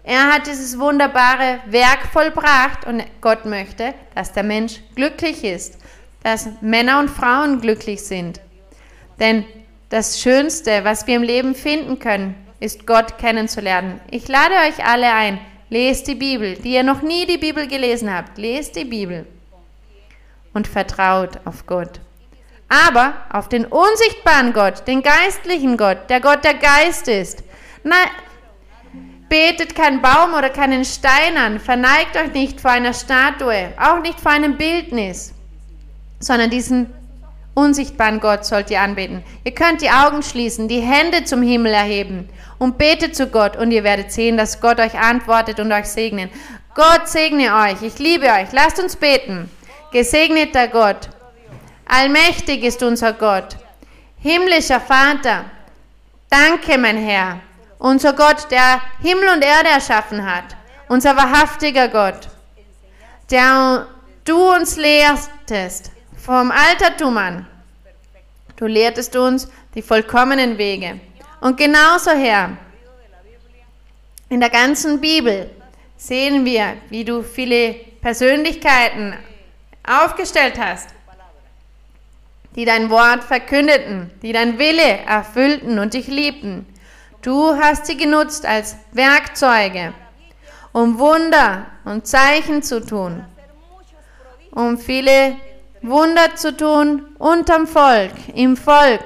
Er 0.04 0.32
hat 0.32 0.48
dieses 0.48 0.80
wunderbare 0.80 1.60
Werk 1.66 2.08
vollbracht 2.14 2.86
und 2.86 3.04
Gott 3.20 3.44
möchte, 3.44 3.94
dass 4.16 4.32
der 4.32 4.44
Mensch 4.44 4.80
glücklich 4.96 5.44
ist, 5.44 5.78
dass 6.24 6.48
Männer 6.62 7.00
und 7.00 7.10
Frauen 7.10 7.60
glücklich 7.60 8.02
sind. 8.02 8.40
Denn 9.20 9.44
das 9.90 10.20
Schönste, 10.20 10.84
was 10.84 11.08
wir 11.08 11.16
im 11.16 11.24
Leben 11.24 11.56
finden 11.56 12.00
können, 12.00 12.36
ist 12.60 12.86
Gott 12.86 13.18
kennenzulernen. 13.18 14.02
Ich 14.12 14.28
lade 14.28 14.56
euch 14.68 14.86
alle 14.86 15.14
ein, 15.14 15.40
lest 15.70 16.08
die 16.08 16.16
Bibel, 16.16 16.56
die 16.56 16.74
ihr 16.74 16.84
noch 16.84 17.02
nie 17.02 17.26
die 17.26 17.38
Bibel 17.38 17.68
gelesen 17.68 18.14
habt, 18.14 18.38
lest 18.38 18.76
die 18.76 18.86
Bibel 18.86 19.26
und 20.54 20.68
vertraut 20.68 21.40
auf 21.46 21.66
Gott. 21.66 22.00
Aber 22.68 23.14
auf 23.32 23.48
den 23.48 23.66
unsichtbaren 23.66 24.52
Gott, 24.52 24.88
den 24.88 25.02
geistlichen 25.02 25.78
Gott, 25.78 26.10
der 26.10 26.20
Gott 26.20 26.44
der 26.44 26.56
Geist 26.56 27.08
ist. 27.08 27.44
Nein, 27.84 28.10
betet 29.30 29.76
keinen 29.76 30.02
Baum 30.02 30.34
oder 30.34 30.50
keinen 30.50 30.84
Stein 30.84 31.38
an, 31.38 31.60
verneigt 31.60 32.18
euch 32.18 32.34
nicht 32.34 32.60
vor 32.60 32.72
einer 32.72 32.94
Statue, 32.94 33.72
auch 33.80 34.02
nicht 34.02 34.20
vor 34.20 34.32
einem 34.32 34.58
Bildnis, 34.58 35.34
sondern 36.20 36.50
diesen 36.50 36.94
unsichtbaren 37.58 38.20
Gott 38.20 38.46
sollt 38.46 38.70
ihr 38.70 38.82
anbeten. 38.82 39.24
Ihr 39.44 39.54
könnt 39.54 39.82
die 39.82 39.90
Augen 39.90 40.22
schließen, 40.22 40.68
die 40.68 40.80
Hände 40.80 41.26
zum 41.26 41.42
Himmel 41.42 41.74
erheben 41.74 42.30
und 42.60 42.78
betet 42.78 43.16
zu 43.16 43.28
Gott 43.28 43.58
und 43.58 43.72
ihr 43.72 43.84
werdet 43.84 44.12
sehen, 44.12 44.38
dass 44.38 44.62
Gott 44.62 44.80
euch 44.80 44.94
antwortet 44.94 45.60
und 45.60 45.72
euch 45.72 45.88
segnen. 45.88 46.30
Gott 46.76 47.08
segne 47.08 47.56
euch, 47.56 47.82
ich 47.82 47.98
liebe 47.98 48.28
euch, 48.28 48.52
lasst 48.52 48.80
uns 48.80 48.96
beten. 48.96 49.50
Gesegneter 49.92 50.68
Gott, 50.68 51.10
allmächtig 51.88 52.64
ist 52.64 52.84
unser 52.84 53.14
Gott, 53.14 53.58
himmlischer 54.22 54.80
Vater, 54.80 55.46
danke 56.30 56.78
mein 56.78 56.98
Herr, 56.98 57.40
unser 57.80 58.14
Gott, 58.14 58.52
der 58.52 58.82
Himmel 59.02 59.30
und 59.30 59.44
Erde 59.44 59.70
erschaffen 59.70 60.24
hat, 60.24 60.56
unser 60.90 61.16
wahrhaftiger 61.16 61.88
Gott, 61.88 62.28
der 63.32 63.88
du 64.26 64.54
uns 64.54 64.78
lehrtest 64.78 65.92
vom 66.28 66.52
Altertum 66.52 67.16
an. 67.16 67.48
Du 68.58 68.66
lehrtest 68.66 69.16
uns 69.16 69.48
die 69.76 69.82
vollkommenen 69.82 70.58
Wege. 70.58 71.00
Und 71.40 71.56
genauso, 71.56 72.12
Herr, 72.12 72.58
in 74.28 74.42
der 74.42 74.50
ganzen 74.50 75.00
Bibel 75.00 75.50
sehen 75.96 76.44
wir, 76.44 76.74
wie 76.90 77.06
du 77.06 77.24
viele 77.24 77.76
Persönlichkeiten 78.02 79.14
aufgestellt 79.88 80.60
hast, 80.60 80.90
die 82.58 82.66
dein 82.66 82.90
Wort 82.90 83.24
verkündeten, 83.24 84.12
die 84.22 84.34
dein 84.34 84.60
Wille 84.60 84.98
erfüllten 85.08 85.80
und 85.80 85.94
dich 85.94 86.08
liebten. 86.08 86.66
Du 87.22 87.56
hast 87.56 87.86
sie 87.86 87.96
genutzt 87.96 88.46
als 88.46 88.76
Werkzeuge, 88.92 89.94
um 90.74 91.00
Wunder 91.00 91.68
und 91.86 92.06
Zeichen 92.06 92.64
zu 92.64 92.86
tun, 92.86 93.24
um 94.52 94.78
viele 94.78 95.38
Wunder 95.82 96.36
zu 96.36 96.56
tun 96.56 97.06
unterm 97.20 97.68
Volk, 97.68 98.12
im 98.34 98.58
Volk. 98.58 99.04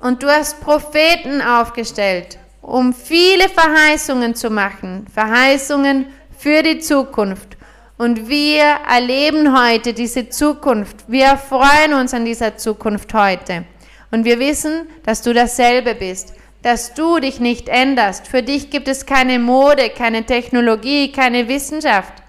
Und 0.00 0.22
du 0.22 0.28
hast 0.28 0.60
Propheten 0.60 1.42
aufgestellt, 1.42 2.38
um 2.62 2.92
viele 2.92 3.48
Verheißungen 3.48 4.34
zu 4.34 4.50
machen, 4.50 5.06
Verheißungen 5.12 6.06
für 6.38 6.62
die 6.62 6.78
Zukunft. 6.78 7.56
Und 7.96 8.28
wir 8.28 8.62
erleben 8.88 9.58
heute 9.58 9.92
diese 9.92 10.28
Zukunft. 10.28 11.04
Wir 11.08 11.36
freuen 11.36 11.94
uns 11.94 12.14
an 12.14 12.24
dieser 12.24 12.56
Zukunft 12.56 13.12
heute. 13.12 13.64
Und 14.12 14.24
wir 14.24 14.38
wissen, 14.38 14.88
dass 15.04 15.22
du 15.22 15.34
dasselbe 15.34 15.96
bist, 15.96 16.32
dass 16.62 16.94
du 16.94 17.18
dich 17.18 17.40
nicht 17.40 17.68
änderst. 17.68 18.28
Für 18.28 18.42
dich 18.42 18.70
gibt 18.70 18.86
es 18.86 19.04
keine 19.04 19.40
Mode, 19.40 19.90
keine 19.90 20.24
Technologie, 20.24 21.10
keine 21.10 21.48
Wissenschaft. 21.48 22.22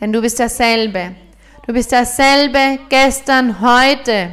Denn 0.00 0.12
du 0.12 0.20
bist 0.20 0.38
dasselbe. 0.38 1.14
Du 1.66 1.72
bist 1.72 1.90
dasselbe 1.90 2.78
gestern, 2.88 3.60
heute. 3.60 4.32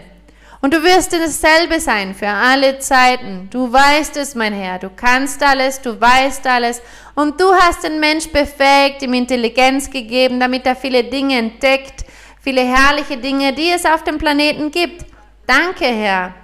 Und 0.61 0.71
du 0.71 0.83
wirst 0.83 1.13
dasselbe 1.13 1.79
sein 1.79 2.13
für 2.13 2.27
alle 2.27 2.77
Zeiten. 2.77 3.49
Du 3.49 3.73
weißt 3.73 4.17
es, 4.17 4.35
mein 4.35 4.53
Herr. 4.53 4.77
Du 4.77 4.91
kannst 4.95 5.41
alles, 5.41 5.81
du 5.81 5.99
weißt 5.99 6.45
alles. 6.45 6.79
Und 7.15 7.41
du 7.41 7.51
hast 7.51 7.83
den 7.83 7.99
Mensch 7.99 8.27
befähigt, 8.27 9.01
ihm 9.01 9.15
Intelligenz 9.15 9.89
gegeben, 9.89 10.39
damit 10.39 10.67
er 10.67 10.75
viele 10.75 11.03
Dinge 11.05 11.39
entdeckt, 11.39 12.05
viele 12.39 12.61
herrliche 12.61 13.17
Dinge, 13.17 13.51
die 13.51 13.71
es 13.71 13.83
auf 13.83 14.03
dem 14.03 14.19
Planeten 14.19 14.69
gibt. 14.69 15.03
Danke, 15.47 15.85
Herr. 15.85 16.35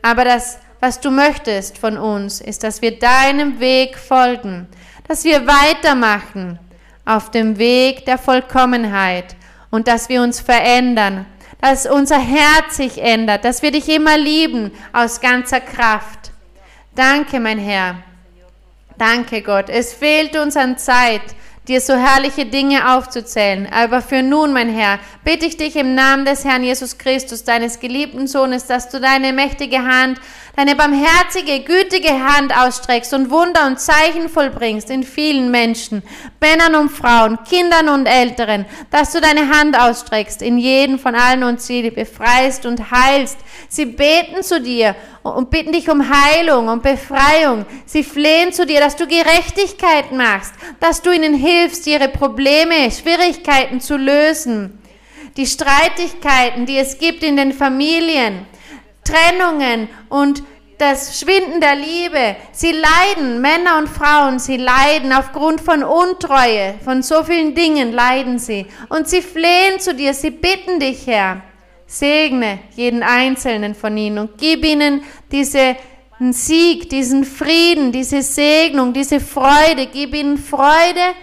Aber 0.00 0.24
das, 0.24 0.60
was 0.78 1.00
du 1.00 1.10
möchtest 1.10 1.76
von 1.76 1.98
uns, 1.98 2.40
ist, 2.40 2.62
dass 2.62 2.80
wir 2.80 2.96
deinem 3.00 3.58
Weg 3.58 3.98
folgen, 3.98 4.68
dass 5.08 5.24
wir 5.24 5.44
weitermachen 5.44 6.60
auf 7.04 7.32
dem 7.32 7.58
Weg 7.58 8.06
der 8.06 8.16
Vollkommenheit 8.16 9.34
und 9.76 9.86
dass 9.86 10.08
wir 10.08 10.22
uns 10.22 10.40
verändern 10.40 11.26
dass 11.60 11.86
unser 11.86 12.18
Herz 12.18 12.76
sich 12.76 13.02
ändert, 13.02 13.44
dass 13.44 13.62
wir 13.62 13.70
dich 13.70 13.88
immer 13.88 14.16
lieben 14.16 14.70
aus 14.92 15.20
ganzer 15.20 15.60
Kraft. 15.60 16.30
Danke, 16.94 17.40
mein 17.40 17.58
Herr. 17.58 17.96
Danke, 18.98 19.42
Gott. 19.42 19.68
Es 19.68 19.92
fehlt 19.92 20.36
uns 20.36 20.56
an 20.56 20.78
Zeit, 20.78 21.22
dir 21.68 21.80
so 21.80 21.94
herrliche 21.94 22.46
Dinge 22.46 22.96
aufzuzählen. 22.96 23.68
Aber 23.70 24.00
für 24.00 24.22
nun, 24.22 24.52
mein 24.52 24.72
Herr, 24.72 24.98
bitte 25.24 25.46
ich 25.46 25.56
dich 25.56 25.76
im 25.76 25.94
Namen 25.94 26.24
des 26.24 26.44
Herrn 26.44 26.62
Jesus 26.62 26.98
Christus, 26.98 27.44
deines 27.44 27.80
geliebten 27.80 28.26
Sohnes, 28.26 28.66
dass 28.66 28.88
du 28.88 29.00
deine 29.00 29.32
mächtige 29.32 29.82
Hand, 29.82 30.20
deine 30.56 30.74
barmherzige, 30.74 31.60
gütige 31.60 32.24
Hand 32.24 32.56
ausstreckst 32.56 33.12
und 33.12 33.30
Wunder 33.30 33.66
und 33.66 33.78
Zeichen 33.78 34.30
vollbringst 34.30 34.90
in 34.90 35.02
vielen 35.02 35.50
Menschen, 35.50 36.02
Männern 36.40 36.74
und 36.74 36.88
Frauen, 36.88 37.38
Kindern 37.44 37.90
und 37.90 38.06
Älteren, 38.06 38.64
dass 38.90 39.12
du 39.12 39.20
deine 39.20 39.50
Hand 39.50 39.78
ausstreckst 39.78 40.40
in 40.40 40.56
jeden 40.56 40.98
von 40.98 41.14
allen 41.14 41.44
und 41.44 41.60
sie 41.60 41.90
befreist 41.90 42.64
und 42.64 42.90
heilst. 42.90 43.38
Sie 43.68 43.84
beten 43.84 44.42
zu 44.42 44.60
dir 44.60 44.96
und 45.22 45.50
bitten 45.50 45.72
dich 45.72 45.90
um 45.90 46.02
Heilung 46.08 46.68
und 46.68 46.82
Befreiung. 46.82 47.66
Sie 47.84 48.02
flehen 48.02 48.52
zu 48.52 48.64
dir, 48.64 48.80
dass 48.80 48.96
du 48.96 49.06
Gerechtigkeit 49.06 50.12
machst, 50.12 50.54
dass 50.80 51.02
du 51.02 51.10
ihnen 51.10 51.34
hilfst, 51.34 51.86
ihre 51.86 52.08
Probleme, 52.08 52.90
Schwierigkeiten 52.90 53.80
zu 53.80 53.96
lösen. 53.96 54.78
Die 55.36 55.46
Streitigkeiten, 55.46 56.64
die 56.64 56.78
es 56.78 56.96
gibt 56.96 57.22
in 57.22 57.36
den 57.36 57.52
Familien, 57.52 58.46
Trennungen 59.06 59.88
und 60.08 60.42
das 60.78 61.18
Schwinden 61.18 61.60
der 61.60 61.74
Liebe. 61.74 62.36
Sie 62.52 62.72
leiden, 62.72 63.40
Männer 63.40 63.78
und 63.78 63.88
Frauen, 63.88 64.38
sie 64.38 64.56
leiden 64.56 65.12
aufgrund 65.12 65.60
von 65.60 65.82
Untreue, 65.82 66.74
von 66.84 67.02
so 67.02 67.22
vielen 67.24 67.54
Dingen 67.54 67.92
leiden 67.92 68.38
sie. 68.38 68.66
Und 68.88 69.08
sie 69.08 69.22
flehen 69.22 69.80
zu 69.80 69.94
dir, 69.94 70.12
sie 70.12 70.30
bitten 70.30 70.80
dich, 70.80 71.06
Herr. 71.06 71.42
Segne 71.88 72.58
jeden 72.74 73.02
einzelnen 73.04 73.74
von 73.74 73.96
ihnen 73.96 74.18
und 74.18 74.38
gib 74.38 74.64
ihnen 74.64 75.04
diesen 75.30 75.76
Sieg, 76.32 76.90
diesen 76.90 77.24
Frieden, 77.24 77.92
diese 77.92 78.22
Segnung, 78.22 78.92
diese 78.92 79.20
Freude. 79.20 79.86
Gib 79.92 80.14
ihnen 80.14 80.36
Freude 80.36 81.14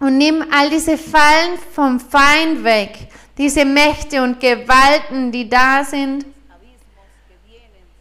und 0.00 0.18
nimm 0.18 0.44
all 0.50 0.68
diese 0.68 0.98
Fallen 0.98 1.58
vom 1.72 2.00
Feind 2.00 2.64
weg, 2.64 2.98
diese 3.38 3.64
Mächte 3.64 4.20
und 4.20 4.40
Gewalten, 4.40 5.30
die 5.30 5.48
da 5.48 5.84
sind 5.84 6.26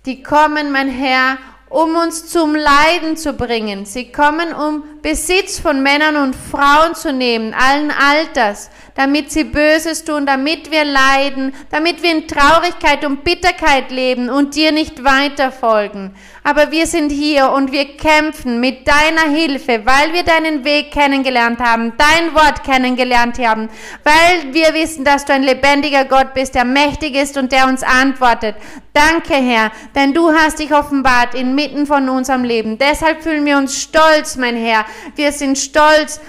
die 0.09 0.23
kommen, 0.23 0.71
mein 0.71 0.89
Herr, 0.89 1.37
um 1.69 1.95
uns 1.95 2.27
zum 2.27 2.55
Leiden 2.55 3.15
zu 3.15 3.33
bringen. 3.33 3.85
Sie 3.85 4.11
kommen, 4.11 4.53
um 4.53 4.83
Besitz 5.01 5.59
von 5.59 5.81
Männern 5.81 6.17
und 6.17 6.35
Frauen 6.35 6.95
zu 6.95 7.13
nehmen, 7.13 7.53
allen 7.53 7.91
Alters, 7.91 8.69
damit 8.95 9.31
sie 9.31 9.45
Böses 9.45 10.03
tun, 10.03 10.25
damit 10.25 10.71
wir 10.71 10.83
leiden, 10.83 11.53
damit 11.69 12.03
wir 12.03 12.11
in 12.11 12.27
Traurigkeit 12.27 13.05
und 13.05 13.23
Bitterkeit 13.23 13.91
leben 13.91 14.29
und 14.29 14.55
dir 14.55 14.73
nicht 14.73 15.05
weiterfolgen. 15.05 16.13
Aber 16.43 16.71
wir 16.71 16.87
sind 16.87 17.11
hier 17.11 17.51
und 17.51 17.71
wir 17.71 17.95
kämpfen 17.95 18.59
mit 18.59 18.87
deiner 18.87 19.33
Hilfe, 19.33 19.85
weil 19.85 20.13
wir 20.13 20.23
deinen 20.23 20.65
Weg 20.65 20.91
kennengelernt 20.91 21.59
haben, 21.59 21.93
dein 21.97 22.33
Wort 22.33 22.63
kennengelernt 22.63 23.37
haben, 23.39 23.69
weil 24.03 24.53
wir 24.53 24.73
wissen, 24.73 25.05
dass 25.05 25.25
du 25.25 25.33
ein 25.33 25.43
lebendiger 25.43 26.05
Gott 26.05 26.33
bist, 26.33 26.55
der 26.55 26.65
mächtig 26.65 27.15
ist 27.15 27.37
und 27.37 27.51
der 27.51 27.67
uns 27.67 27.83
antwortet. 27.83 28.55
Danke, 28.93 29.35
Herr, 29.35 29.71
denn 29.95 30.13
du 30.13 30.33
hast 30.33 30.59
dich 30.59 30.73
offenbart 30.73 31.35
inmitten 31.59 31.85
von 31.85 32.07
unserem 32.07 32.43
Leben. 32.43 32.77
Deshalb 32.77 33.21
fühlen 33.21 33.45
wir 33.45 33.57
uns 33.57 33.81
stolz, 33.81 34.37
mein 34.37 34.55
Herr. 34.55 34.85
Wir 35.15 35.31
sind 35.33 35.57
stolz, 35.57 36.21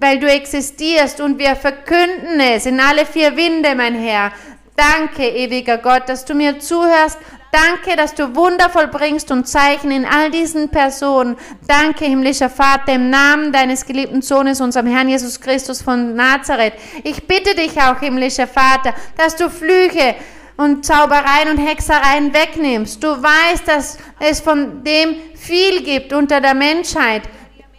weil 0.00 0.18
du 0.18 0.26
existierst 0.26 1.20
und 1.20 1.38
wir 1.38 1.56
verkünden 1.56 2.40
es 2.40 2.64
in 2.64 2.80
alle 2.80 3.04
vier 3.04 3.36
Winde, 3.36 3.74
mein 3.74 3.94
Herr. 3.94 4.32
Danke, 4.74 5.28
ewiger 5.28 5.76
Gott, 5.76 6.08
dass 6.08 6.24
du 6.24 6.34
mir 6.34 6.58
zuhörst. 6.58 7.18
Danke, 7.52 7.96
dass 7.98 8.14
du 8.14 8.34
Wunder 8.34 8.70
vollbringst 8.70 9.30
und 9.30 9.46
Zeichen 9.46 9.90
in 9.90 10.06
all 10.06 10.30
diesen 10.30 10.70
Personen. 10.70 11.36
Danke, 11.68 12.06
himmlischer 12.06 12.48
Vater, 12.48 12.94
im 12.94 13.10
Namen 13.10 13.52
deines 13.52 13.84
geliebten 13.84 14.22
Sohnes, 14.22 14.62
unserem 14.62 14.86
Herrn 14.86 15.10
Jesus 15.10 15.38
Christus 15.38 15.82
von 15.82 16.14
Nazareth. 16.14 16.72
Ich 17.04 17.26
bitte 17.26 17.54
dich 17.54 17.78
auch, 17.78 18.00
himmlischer 18.00 18.46
Vater, 18.46 18.94
dass 19.18 19.36
du 19.36 19.50
Flüche 19.50 20.14
und 20.56 20.84
Zaubereien 20.84 21.50
und 21.50 21.58
Hexereien 21.58 22.32
wegnimmst. 22.32 23.02
Du 23.02 23.08
weißt, 23.08 23.66
dass 23.66 23.98
es 24.20 24.40
von 24.40 24.84
dem 24.84 25.16
viel 25.34 25.82
gibt 25.82 26.12
unter 26.12 26.40
der 26.40 26.54
Menschheit, 26.54 27.22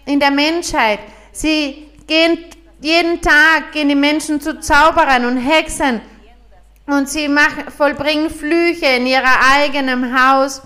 in 0.05 0.19
der 0.19 0.31
Menschheit. 0.31 0.99
Sie 1.31 1.87
gehen 2.07 2.37
jeden 2.81 3.21
Tag, 3.21 3.71
gehen 3.71 3.89
die 3.89 3.95
Menschen 3.95 4.41
zu 4.41 4.59
Zauberern 4.59 5.25
und 5.25 5.37
Hexern 5.37 6.01
und 6.85 7.09
sie 7.09 7.27
machen, 7.27 7.71
vollbringen 7.75 8.29
Flüche 8.29 8.87
in 8.87 9.05
ihrem 9.05 9.25
eigenen 9.53 10.13
Haus. 10.13 10.61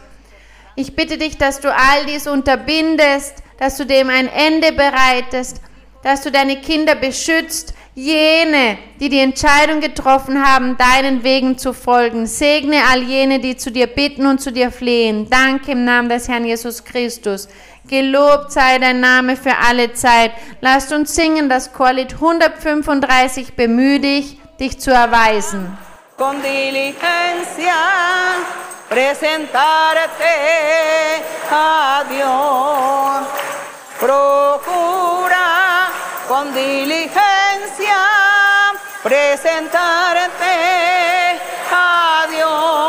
Ich 0.75 0.95
bitte 0.95 1.17
dich, 1.17 1.37
dass 1.37 1.59
du 1.59 1.71
all 1.73 2.05
dies 2.07 2.27
unterbindest, 2.27 3.35
dass 3.59 3.77
du 3.77 3.85
dem 3.85 4.09
ein 4.09 4.27
Ende 4.27 4.71
bereitest, 4.71 5.61
dass 6.03 6.21
du 6.21 6.31
deine 6.31 6.61
Kinder 6.61 6.95
beschützt, 6.95 7.73
jene, 7.97 8.77
die 8.99 9.09
die 9.09 9.19
Entscheidung 9.19 9.81
getroffen 9.81 10.45
haben, 10.45 10.77
deinen 10.77 11.23
Wegen 11.23 11.57
zu 11.57 11.73
folgen. 11.73 12.27
Segne 12.27 12.81
all 12.91 13.01
jene, 13.01 13.39
die 13.39 13.57
zu 13.57 13.71
dir 13.71 13.87
bitten 13.87 14.27
und 14.27 14.39
zu 14.39 14.51
dir 14.51 14.71
flehen. 14.71 15.27
Danke 15.31 15.71
im 15.71 15.83
Namen 15.83 16.07
des 16.07 16.27
Herrn 16.27 16.45
Jesus 16.45 16.83
Christus. 16.83 17.49
Gelobt 17.87 18.51
sei 18.51 18.77
dein 18.77 18.99
Name 18.99 19.35
für 19.35 19.57
alle 19.67 19.93
Zeit. 19.93 20.31
Lasst 20.61 20.93
uns 20.93 21.15
singen 21.15 21.49
das 21.49 21.73
Chorlied 21.73 22.13
135, 22.13 23.55
bemühe 23.55 23.99
dich, 23.99 24.37
dich 24.59 24.79
zu 24.79 24.91
erweisen. 24.91 25.75
Con 26.17 26.35
diligencia 26.41 27.73
presentarte 28.89 30.23
a 31.49 32.03
Dios. 32.03 33.27
Procura 33.99 35.16
con 36.27 36.53
diligencia 36.53 38.01
presentarte 39.01 40.43
a 41.71 42.25
Dios. 42.29 42.86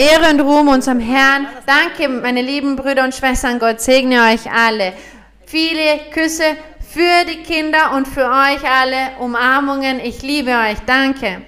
Ehre 0.00 0.30
und 0.30 0.40
Ruhm 0.40 0.68
unserem 0.68 0.98
Herrn. 0.98 1.46
Danke, 1.66 2.08
meine 2.08 2.40
lieben 2.40 2.74
Brüder 2.74 3.04
und 3.04 3.14
Schwestern. 3.14 3.58
Gott 3.58 3.82
segne 3.82 4.32
euch 4.32 4.50
alle. 4.50 4.94
Viele 5.44 6.10
Küsse 6.10 6.56
für 6.90 7.26
die 7.28 7.42
Kinder 7.42 7.92
und 7.94 8.08
für 8.08 8.24
euch 8.24 8.64
alle. 8.64 9.18
Umarmungen. 9.18 10.00
Ich 10.00 10.22
liebe 10.22 10.52
euch. 10.52 10.78
Danke. 10.86 11.42